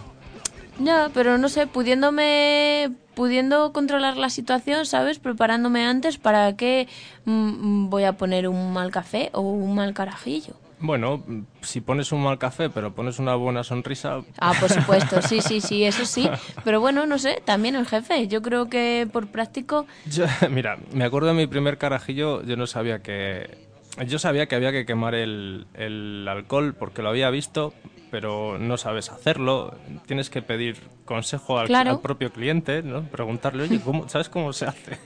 Ya, 0.79 1.11
pero 1.13 1.37
no 1.37 1.51
sé, 1.51 1.67
pudiéndome, 1.67 2.91
pudiendo 3.15 3.73
controlar 3.75 4.17
la 4.17 4.31
situación, 4.31 4.87
¿sabes? 4.87 5.19
Preparándome 5.19 5.85
antes, 5.85 6.17
¿para 6.17 6.57
qué 6.57 6.89
mm, 7.27 7.91
voy 7.91 8.05
a 8.05 8.15
poner 8.15 8.49
un 8.49 8.73
mal 8.73 8.91
café 8.91 9.29
o 9.35 9.43
un 9.43 9.75
mal 9.75 9.93
carajillo? 9.93 10.55
Bueno, 10.79 11.25
si 11.63 11.81
pones 11.81 12.13
un 12.13 12.23
mal 12.23 12.39
café, 12.39 12.69
pero 12.69 12.95
pones 12.95 13.19
una 13.19 13.35
buena 13.35 13.65
sonrisa, 13.65 14.21
Ah, 14.39 14.53
por 14.61 14.69
supuesto, 14.69 15.23
sí, 15.29 15.41
sí, 15.41 15.61
sí, 15.63 15.85
eso 15.85 16.05
sí. 16.05 16.29
Pero 16.65 16.81
bueno, 16.81 17.07
no 17.07 17.19
sé, 17.19 17.41
también 17.45 17.77
el 17.77 17.87
jefe. 17.87 18.29
Yo 18.29 18.43
creo 18.43 18.69
que 18.69 19.09
por 19.11 19.29
práctico, 19.29 19.87
Yo- 20.05 20.27
mira, 20.51 20.79
me 20.93 21.05
acuerdo 21.05 21.29
de 21.29 21.35
mi 21.35 21.47
primer 21.47 21.79
carajillo, 21.79 22.43
yo 22.43 22.57
no 22.57 22.67
sabía 22.67 23.01
que... 23.03 23.65
Yo 24.07 24.19
sabía 24.19 24.47
que 24.47 24.55
había 24.55 24.73
que 24.73 24.85
quemar 24.85 25.15
el, 25.15 25.67
el 25.73 26.27
alcohol 26.29 26.75
porque 26.79 27.01
lo 27.01 27.09
había 27.09 27.31
visto, 27.31 27.73
pero 28.11 28.59
no 28.59 28.77
sabes 28.77 29.11
hacerlo. 29.11 29.75
Tienes 30.05 30.29
que 30.29 30.43
pedir 30.43 30.77
consejo 31.07 31.59
al, 31.59 31.69
Claro. 31.69 31.93
al 31.93 32.01
propio 32.01 32.31
cliente, 32.31 32.83
¿no? 32.83 33.05
Preguntarle, 33.05 33.63
oye, 33.63 33.81
¿cómo, 33.81 34.07
¿sabes 34.11 34.29
cómo 34.29 34.53
se 34.53 34.67
hace? 34.67 34.99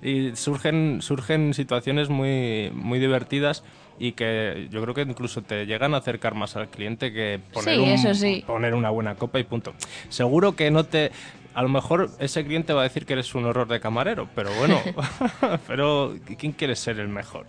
y 0.00 0.36
surgen, 0.36 1.02
surgen 1.02 1.54
situaciones 1.54 2.08
muy, 2.08 2.70
muy 2.72 3.00
divertidas 3.00 3.64
y 4.00 4.12
que 4.12 4.66
yo 4.72 4.80
creo 4.82 4.94
que 4.94 5.02
incluso 5.02 5.42
te 5.42 5.66
llegan 5.66 5.94
a 5.94 5.98
acercar 5.98 6.34
más 6.34 6.56
al 6.56 6.68
cliente 6.68 7.12
que 7.12 7.38
poner, 7.52 7.74
Sí, 7.76 7.80
un- 7.80 7.88
eso 7.90 8.14
sí. 8.14 8.42
poner 8.46 8.74
una 8.74 8.90
buena 8.90 9.14
copa 9.14 9.38
y 9.38 9.44
punto. 9.44 9.74
Seguro 10.08 10.56
que 10.56 10.70
no 10.72 10.84
te... 10.84 11.12
A 11.52 11.62
lo 11.62 11.68
mejor 11.68 12.10
ese 12.18 12.44
cliente 12.44 12.72
va 12.72 12.80
a 12.80 12.84
decir 12.84 13.04
que 13.06 13.12
eres 13.12 13.34
un 13.34 13.44
horror 13.44 13.68
de 13.68 13.78
camarero, 13.80 14.28
pero 14.34 14.52
bueno, 14.54 14.80
pero 15.66 16.16
¿quién 16.38 16.52
quiere 16.52 16.74
ser 16.76 16.98
el 16.98 17.08
mejor? 17.08 17.46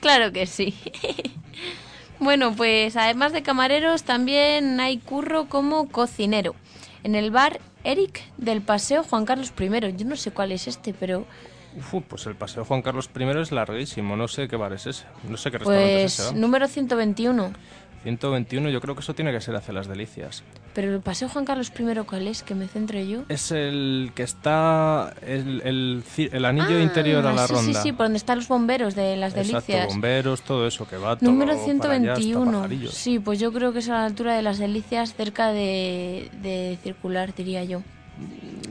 claro 0.00 0.30
que 0.32 0.46
sí. 0.46 0.74
bueno, 2.20 2.54
pues 2.54 2.96
además 2.96 3.32
de 3.32 3.42
camareros, 3.42 4.02
también 4.02 4.78
hay 4.80 4.98
curro 4.98 5.46
como 5.46 5.88
cocinero. 5.88 6.54
En 7.02 7.14
el 7.14 7.30
bar 7.30 7.60
Eric 7.84 8.20
del 8.36 8.60
Paseo 8.60 9.02
Juan 9.02 9.24
Carlos 9.24 9.52
I. 9.58 9.96
Yo 9.96 10.04
no 10.04 10.16
sé 10.16 10.30
cuál 10.32 10.52
es 10.52 10.68
este, 10.68 10.92
pero 10.92 11.24
Uf, 11.76 12.02
pues 12.08 12.26
el 12.26 12.34
Paseo 12.34 12.64
Juan 12.64 12.82
Carlos 12.82 13.08
I 13.18 13.22
es 13.40 13.52
larguísimo, 13.52 14.16
no 14.16 14.26
sé 14.28 14.48
qué 14.48 14.56
bar 14.56 14.72
es 14.72 14.86
ese, 14.86 15.04
no 15.28 15.36
sé 15.36 15.50
qué 15.50 15.58
restaurante 15.58 16.04
es 16.04 16.16
pues 16.16 16.20
ese. 16.28 16.34
¿no? 16.34 16.40
número 16.40 16.66
121. 16.68 17.52
121, 18.02 18.70
yo 18.70 18.80
creo 18.80 18.94
que 18.94 19.02
eso 19.02 19.12
tiene 19.14 19.30
que 19.30 19.42
ser 19.42 19.54
hacia 19.56 19.74
las 19.74 19.86
delicias. 19.86 20.42
Pero 20.72 20.94
el 20.94 21.02
Paseo 21.02 21.28
Juan 21.28 21.44
Carlos 21.44 21.70
I, 21.78 21.96
¿cuál 22.06 22.28
es? 22.28 22.42
Que 22.42 22.54
me 22.54 22.66
centre 22.66 23.06
yo. 23.06 23.24
Es 23.28 23.50
el 23.52 24.12
que 24.14 24.22
está 24.22 25.12
el, 25.20 25.60
el, 25.66 26.02
el 26.32 26.44
anillo 26.46 26.80
interior 26.80 27.26
a 27.26 27.30
Ah, 27.30 27.34
la 27.34 27.46
sí, 27.46 27.52
ronda. 27.52 27.82
Sí, 27.82 27.88
sí, 27.88 27.92
por 27.92 28.06
donde 28.06 28.16
están 28.16 28.38
los 28.38 28.48
bomberos 28.48 28.94
de 28.94 29.16
las 29.16 29.34
Exacto, 29.34 29.52
delicias. 29.66 29.86
bomberos, 29.88 30.40
todo 30.40 30.66
eso 30.66 30.88
que 30.88 30.96
va 30.96 31.18
todo 31.18 31.30
Número 31.30 31.52
allá, 31.52 31.60
hasta 31.60 31.64
121. 31.72 32.52
pajarillos. 32.52 32.94
Sí, 32.94 33.18
pues 33.18 33.38
yo 33.38 33.52
creo 33.52 33.74
que 33.74 33.80
es 33.80 33.88
a 33.90 33.92
la 33.92 34.04
altura 34.06 34.34
de 34.34 34.40
las 34.42 34.56
delicias, 34.58 35.12
cerca 35.14 35.52
de, 35.52 36.30
de 36.40 36.78
circular, 36.82 37.34
diría 37.34 37.64
yo. 37.64 37.82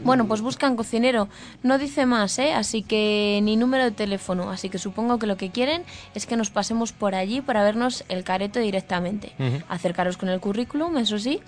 Bueno, 0.04 0.28
pues 0.28 0.42
buscan 0.42 0.76
cocinero. 0.76 1.28
No 1.62 1.78
dice 1.78 2.06
más, 2.06 2.40
¿eh? 2.40 2.54
Así 2.54 2.84
que 2.84 3.40
ni 3.44 3.58
número 3.58 3.84
de 3.84 3.92
teléfono. 3.92 4.50
Así 4.50 4.70
que 4.70 4.78
supongo 4.78 5.20
que 5.20 5.28
lo 5.28 5.38
que 5.38 5.50
quieren 5.50 5.84
es 6.16 6.26
que 6.26 6.38
nos 6.38 6.50
pasemos 6.50 6.94
por 6.94 7.16
allí 7.16 7.42
para 7.42 7.64
vernos 7.64 8.06
el 8.08 8.24
careto 8.24 8.60
directamente. 8.60 9.34
Acercaros 9.68 10.18
con 10.18 10.30
el 10.30 10.40
currículum, 10.40 10.98
eso 10.98 11.20
sí. 11.20 11.42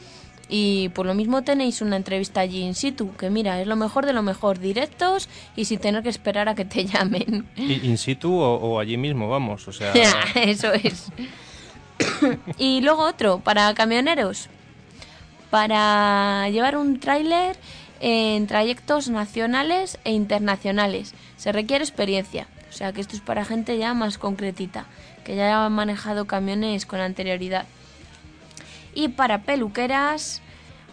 Y 0.49 0.89
por 0.89 1.05
lo 1.05 1.13
mismo 1.13 1.43
tenéis 1.43 1.81
una 1.81 1.95
entrevista 1.95 2.41
allí 2.41 2.61
in 2.61 2.75
situ, 2.75 3.15
que 3.15 3.29
mira, 3.29 3.61
es 3.61 3.67
lo 3.67 3.77
mejor 3.77 4.05
de 4.05 4.11
lo 4.11 4.21
mejor, 4.21 4.59
directos 4.59 5.29
y 5.55 5.63
sin 5.63 5.79
tener 5.79 6.03
que 6.03 6.09
esperar 6.09 6.49
a 6.49 6.55
que 6.55 6.65
te 6.65 6.83
llamen. 6.85 7.47
In 7.55 7.97
situ 7.97 8.33
o, 8.33 8.55
o 8.55 8.79
allí 8.79 8.97
mismo, 8.97 9.29
vamos, 9.29 9.65
o 9.69 9.71
sea... 9.71 9.93
Eso 10.35 10.73
es. 10.73 11.09
y 12.57 12.81
luego 12.81 13.03
otro, 13.03 13.39
para 13.39 13.73
camioneros. 13.73 14.49
Para 15.49 16.49
llevar 16.49 16.75
un 16.75 16.99
tráiler 16.99 17.57
en 18.01 18.47
trayectos 18.47 19.09
nacionales 19.09 19.99
e 20.03 20.11
internacionales. 20.11 21.13
Se 21.37 21.51
requiere 21.51 21.83
experiencia. 21.83 22.47
O 22.69 22.73
sea 22.73 22.91
que 22.93 23.01
esto 23.01 23.15
es 23.15 23.21
para 23.21 23.45
gente 23.45 23.77
ya 23.77 23.93
más 23.93 24.17
concretita, 24.17 24.85
que 25.23 25.35
ya 25.35 25.65
ha 25.65 25.69
manejado 25.69 26.25
camiones 26.25 26.85
con 26.85 26.99
anterioridad. 26.99 27.65
Y 28.95 29.09
para 29.09 29.43
peluqueras, 29.43 30.41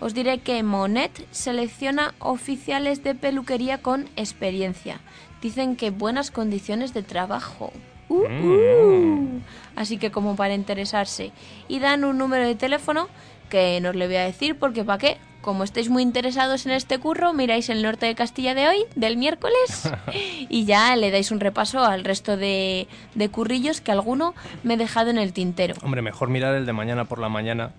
os 0.01 0.13
diré 0.13 0.39
que 0.39 0.63
Monet 0.63 1.27
selecciona 1.31 2.15
oficiales 2.19 3.03
de 3.03 3.15
peluquería 3.15 3.79
con 3.79 4.09
experiencia. 4.17 5.01
Dicen 5.41 5.77
que 5.77 5.91
buenas 5.91 6.31
condiciones 6.31 6.93
de 6.95 7.03
trabajo. 7.03 7.73
Uh, 8.09 8.25
uh. 8.25 9.41
Así 9.77 9.99
que 9.99 10.11
como 10.11 10.37
para 10.37 10.55
interesarse. 10.55 11.33
Y 11.69 11.79
dan 11.79 12.05
un 12.05 12.19
número 12.19 12.47
de 12.47 12.55
teléfono 12.55 13.09
que 13.49 13.81
no 13.81 13.91
os 13.91 13.97
le 13.97 14.07
voy 14.07 14.17
a 14.17 14.25
decir 14.25 14.59
porque 14.59 14.85
¿para 14.85 14.99
qué? 14.99 15.17
Como 15.49 15.65
estáis 15.65 15.89
muy 15.89 16.03
interesados 16.03 16.67
en 16.67 16.73
este 16.73 16.99
curro, 16.99 17.33
miráis 17.33 17.71
el 17.71 17.83
norte 17.83 18.05
de 18.05 18.15
Castilla 18.15 18.53
de 18.53 18.69
hoy, 18.69 18.85
del 18.97 19.17
miércoles, 19.17 19.91
y 20.51 20.67
ya 20.67 20.95
le 20.95 21.11
dais 21.11 21.31
un 21.31 21.41
repaso 21.41 21.83
al 21.87 22.05
resto 22.05 22.37
de, 22.37 22.87
de 23.15 23.29
currillos 23.31 23.81
que 23.81 23.91
alguno 23.91 24.35
me 24.63 24.75
he 24.75 24.77
dejado 24.77 25.09
en 25.09 25.17
el 25.17 25.33
tintero, 25.33 25.75
Hombre, 25.83 26.03
mejor 26.03 26.29
mirar 26.29 26.55
el 26.55 26.67
de 26.67 26.75
mañana 26.75 27.07
por 27.07 27.19
la 27.19 27.31
mañana. 27.31 27.73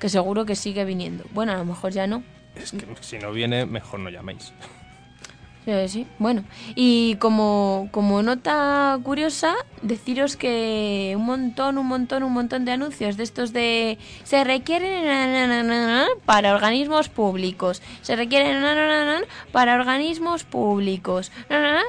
que 0.00 0.08
seguro 0.08 0.46
que 0.46 0.56
sigue 0.56 0.86
viniendo. 0.86 1.24
Bueno, 1.34 1.52
a 1.52 1.56
lo 1.56 1.66
mejor 1.66 1.92
ya 1.92 2.06
no. 2.06 2.22
Es 2.56 2.72
que 2.72 2.86
si 3.02 3.18
no 3.18 3.32
viene, 3.32 3.66
mejor 3.66 4.00
no 4.00 4.08
llaméis. 4.08 4.54
Sí, 5.64 5.72
sí. 5.88 6.06
Bueno, 6.18 6.44
y 6.74 7.16
como, 7.16 7.88
como 7.90 8.22
nota 8.22 8.98
curiosa, 9.02 9.54
deciros 9.80 10.36
que 10.36 11.14
un 11.16 11.24
montón, 11.24 11.78
un 11.78 11.86
montón, 11.86 12.22
un 12.22 12.32
montón 12.32 12.66
de 12.66 12.72
anuncios 12.72 13.16
de 13.16 13.22
estos 13.22 13.54
de... 13.54 13.98
Se 14.24 14.44
requieren 14.44 16.06
para 16.26 16.54
organismos 16.54 17.08
públicos, 17.08 17.80
se 18.02 18.14
requieren 18.14 18.62
para 19.52 19.76
organismos 19.76 20.44
públicos, 20.44 21.32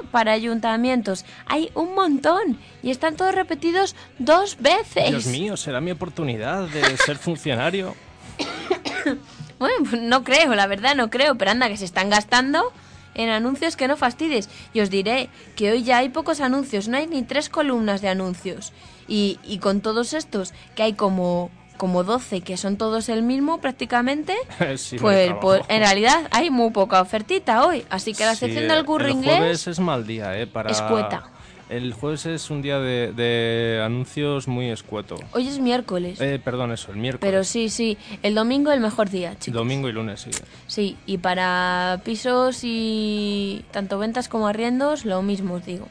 para 0.10 0.32
ayuntamientos. 0.32 1.26
Hay 1.46 1.70
un 1.74 1.96
montón 1.96 2.58
y 2.82 2.92
están 2.92 3.18
todos 3.18 3.36
repetidos 3.36 3.98
dos 4.20 4.56
veces. 4.62 5.10
Dios 5.10 5.26
mío, 5.26 5.58
será 5.58 5.82
mi 5.82 5.92
oportunidad 5.92 6.70
de 6.70 6.96
ser 6.96 7.18
funcionario. 7.18 7.94
bueno, 9.60 9.76
pues 9.90 10.02
no 10.02 10.24
creo, 10.24 10.56
la 10.56 10.68
verdad 10.68 10.96
no 10.96 11.10
creo, 11.10 11.36
pero 11.36 11.52
anda 11.52 11.68
que 11.68 11.76
se 11.76 11.86
están 11.86 12.10
gastando 12.10 12.72
en 13.16 13.30
anuncios 13.30 13.76
que 13.76 13.88
no 13.88 13.98
fastides. 13.98 14.50
Y 14.74 14.82
os 14.82 14.90
diré 14.90 15.30
que 15.56 15.72
hoy 15.72 15.84
ya 15.84 15.98
hay 15.98 16.10
pocos 16.10 16.42
anuncios, 16.42 16.88
no 16.88 16.98
hay 16.98 17.08
ni 17.08 17.24
tres 17.24 17.50
columnas 17.50 18.02
de 18.02 18.10
anuncios. 18.10 18.74
Y, 19.08 19.40
y 19.44 19.58
con 19.60 19.82
todos 19.82 20.14
estos, 20.14 20.54
que 20.76 20.84
hay 20.84 20.94
como 20.94 21.50
como 21.78 22.06
12 22.06 22.40
que 22.40 22.56
son 22.56 22.78
todos 22.78 23.10
el 23.10 23.22
mismo 23.22 23.60
prácticamente, 23.60 24.34
Sí, 24.78 24.98
pues, 24.98 25.34
pues 25.42 25.62
en 25.68 25.82
realidad 25.82 26.28
hay 26.32 26.50
muy 26.50 26.72
poca 26.72 27.02
ofertita 27.02 27.66
hoy. 27.66 27.86
Así 27.90 28.14
que 28.14 28.24
la 28.26 28.34
Sí, 28.34 28.46
sección 28.46 28.68
del 28.68 28.86
curro 28.86 29.06
el 29.08 29.12
inglés 29.12 29.68
es 29.68 29.80
mal 29.80 30.08
día, 30.08 30.38
¿eh? 30.40 30.48
Para... 30.48 30.72
Escueta. 30.72 31.32
El 31.68 31.94
jueves 31.94 32.28
es 32.28 32.52
un 32.52 32.62
día 32.62 32.80
de, 32.80 33.12
de 33.12 33.82
anuncios 33.84 34.48
muy 34.48 34.70
escueto. 34.70 35.16
hoy 35.32 35.48
es 35.48 35.58
miércoles. 35.60 36.22
Eh, 36.22 36.40
perdón, 36.44 36.72
eso, 36.72 36.92
el 36.92 36.98
miércoles. 36.98 37.22
pero 37.28 37.44
sí, 37.44 37.70
sí, 37.70 37.98
el 38.22 38.36
domingo 38.36 38.72
el 38.72 38.80
mejor 38.82 39.10
día, 39.10 39.32
chicos. 39.40 39.58
Domingo 39.58 39.90
y 39.90 39.92
lunes, 39.92 40.22
sí. 40.22 40.30
Sí, 40.68 40.96
y 41.08 41.18
para 41.18 42.02
pisos 42.06 42.60
y 42.62 43.66
tanto 43.72 43.98
ventas 43.98 44.30
como 44.30 44.48
arriendos, 44.48 45.06
lo 45.06 45.24
mismo 45.24 45.56
os 45.56 45.66
digo. 45.66 45.88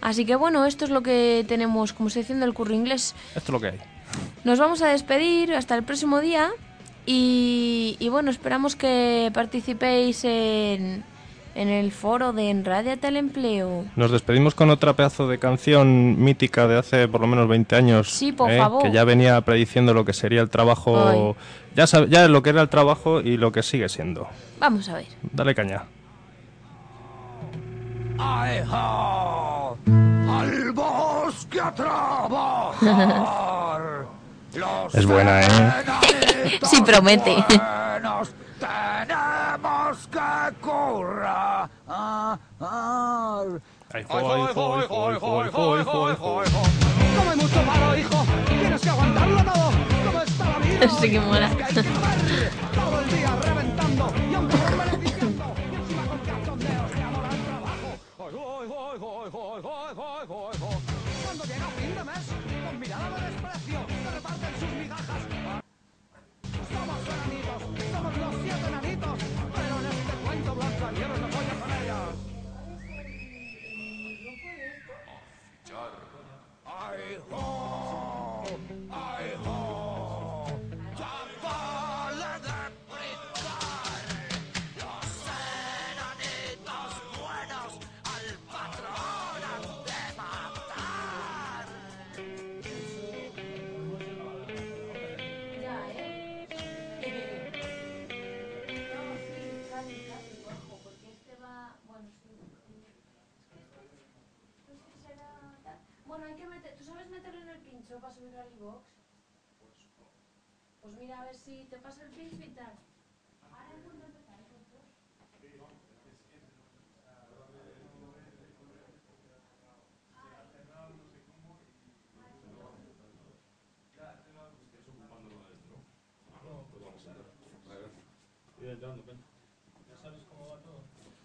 Así 0.00 0.24
que 0.24 0.36
bueno, 0.36 0.64
esto 0.64 0.84
es 0.86 0.90
lo 0.90 1.02
que 1.02 1.44
tenemos 1.46 1.92
como 1.92 2.08
sección 2.08 2.40
del 2.40 2.54
curro 2.54 2.72
inglés. 2.72 3.14
Esto 3.34 3.40
es 3.40 3.50
lo 3.50 3.60
que 3.60 3.66
hay. 3.68 3.78
Nos 4.44 4.58
vamos 4.58 4.80
a 4.80 4.88
despedir 4.88 5.52
hasta 5.52 5.74
el 5.74 5.82
próximo 5.82 6.20
día 6.20 6.48
y, 7.04 7.96
y 7.98 8.08
bueno, 8.08 8.30
esperamos 8.30 8.74
que 8.74 9.30
participéis 9.34 10.24
en, 10.24 11.04
en 11.58 11.68
el 11.68 11.90
foro 11.90 12.32
de 12.32 12.50
Enradiate 12.50 13.08
al 13.08 13.16
Empleo. 13.16 13.84
Nos 13.96 14.12
despedimos 14.12 14.54
con 14.54 14.70
otra 14.70 14.92
pedazo 14.94 15.26
de 15.26 15.38
canción 15.38 16.22
mítica 16.22 16.68
de 16.68 16.78
hace 16.78 17.08
por 17.08 17.20
lo 17.20 17.26
menos 17.26 17.48
20 17.48 17.74
años. 17.74 18.10
Sí, 18.10 18.30
por 18.30 18.48
¿eh? 18.50 18.58
favor. 18.58 18.82
Que 18.82 18.92
ya 18.92 19.02
venía 19.02 19.40
prediciendo 19.40 19.92
lo 19.92 20.04
que 20.04 20.12
sería 20.12 20.40
el 20.40 20.50
trabajo. 20.50 21.36
Ya, 21.74 21.88
sabe- 21.88 22.06
ya 22.08 22.28
lo 22.28 22.42
que 22.44 22.50
era 22.50 22.62
el 22.62 22.68
trabajo 22.68 23.20
y 23.20 23.36
lo 23.36 23.50
que 23.50 23.64
sigue 23.64 23.88
siendo. 23.88 24.28
Vamos 24.60 24.88
a 24.88 24.94
ver. 24.94 25.06
Dale 25.32 25.54
caña. 25.54 25.82
al 30.28 30.72
bosque 30.72 31.60
a 31.60 31.74
trabajar. 31.74 32.78
Es 34.92 35.06
buena, 35.06 35.40
¿eh? 35.42 36.58
Sí, 36.62 36.82
promete. 36.82 37.44
Tenemos 38.58 40.08
que 40.08 40.54
currar. 40.60 41.68
Ay, 41.86 42.38
No 47.14 47.30
hay 47.30 47.36
mucho 47.36 47.62
malo, 47.62 47.96
hijo. 47.98 48.26
Tienes 48.46 48.80
que 48.80 48.90
aguantarlo 48.90 49.44
todo. 49.44 49.70
Como 50.06 50.22
está 50.22 50.44
la 50.44 50.58
vida. 50.58 50.88
Que 51.00 51.20
mola. 51.20 51.50
Todo 52.74 53.00
el 53.00 53.10
día 53.10 53.36
reventando. 53.42 54.12
Y 54.30 54.34
aunque 54.34 54.56
no 54.56 54.76
me 54.76 54.84
diciendo. 54.98 55.44
Al 57.28 57.44
trabajo. 57.44 57.98
Cuando 61.38 61.54
llega 61.54 61.68
fin 61.68 61.94
de 61.94 62.02
mes, 62.02 62.26
con 62.66 62.80
mirada 62.80 63.16
de 63.16 63.26
desprecio, 63.30 63.86
te 63.86 64.10
reparten 64.10 64.54
sus 64.58 64.72
migajas. 64.72 65.22
Somos 66.72 66.98
enanitos, 67.14 67.62
somos 67.92 68.18
los 68.18 68.34
siete 68.42 68.66
enanitos, 68.66 69.18
pero 69.54 69.78
en 69.78 69.86
este 69.86 70.14
cuento 70.24 70.54
Blancanieves 70.56 71.20
no 71.20 71.28
follas 71.28 71.56
con 71.62 71.70
ellas. 71.70 72.08
¡Ay, 76.66 77.18
ho! 77.30 78.07
Meterlo 107.88 107.96
en 107.96 107.96
el 107.96 107.96
pincho 107.96 108.00
para 108.00 108.12
subirlo 108.12 108.40
al 108.40 108.52
iVoox? 108.52 108.82
Pues 110.82 110.94
mira, 110.94 111.20
a 111.20 111.24
ver 111.24 111.34
si 111.34 111.64
te 111.64 111.78
pasa 111.78 112.02
el 112.02 112.10
pincho 112.10 112.42
y 112.42 112.50
tal. 112.50 112.74
Ahora 113.50 113.74
es 113.74 113.82
cuando 113.82 114.04
empezar, 114.04 114.38
vosotros. 114.38 114.88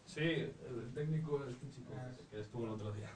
Sí, 0.05 0.21
el 0.21 0.91
técnico 0.93 1.43
es 1.43 1.53
este 1.53 1.71
chico 1.71 1.93
que 2.29 2.39
estuvo 2.39 2.65
el 2.65 2.71
otro 2.71 2.91
día. 2.91 3.09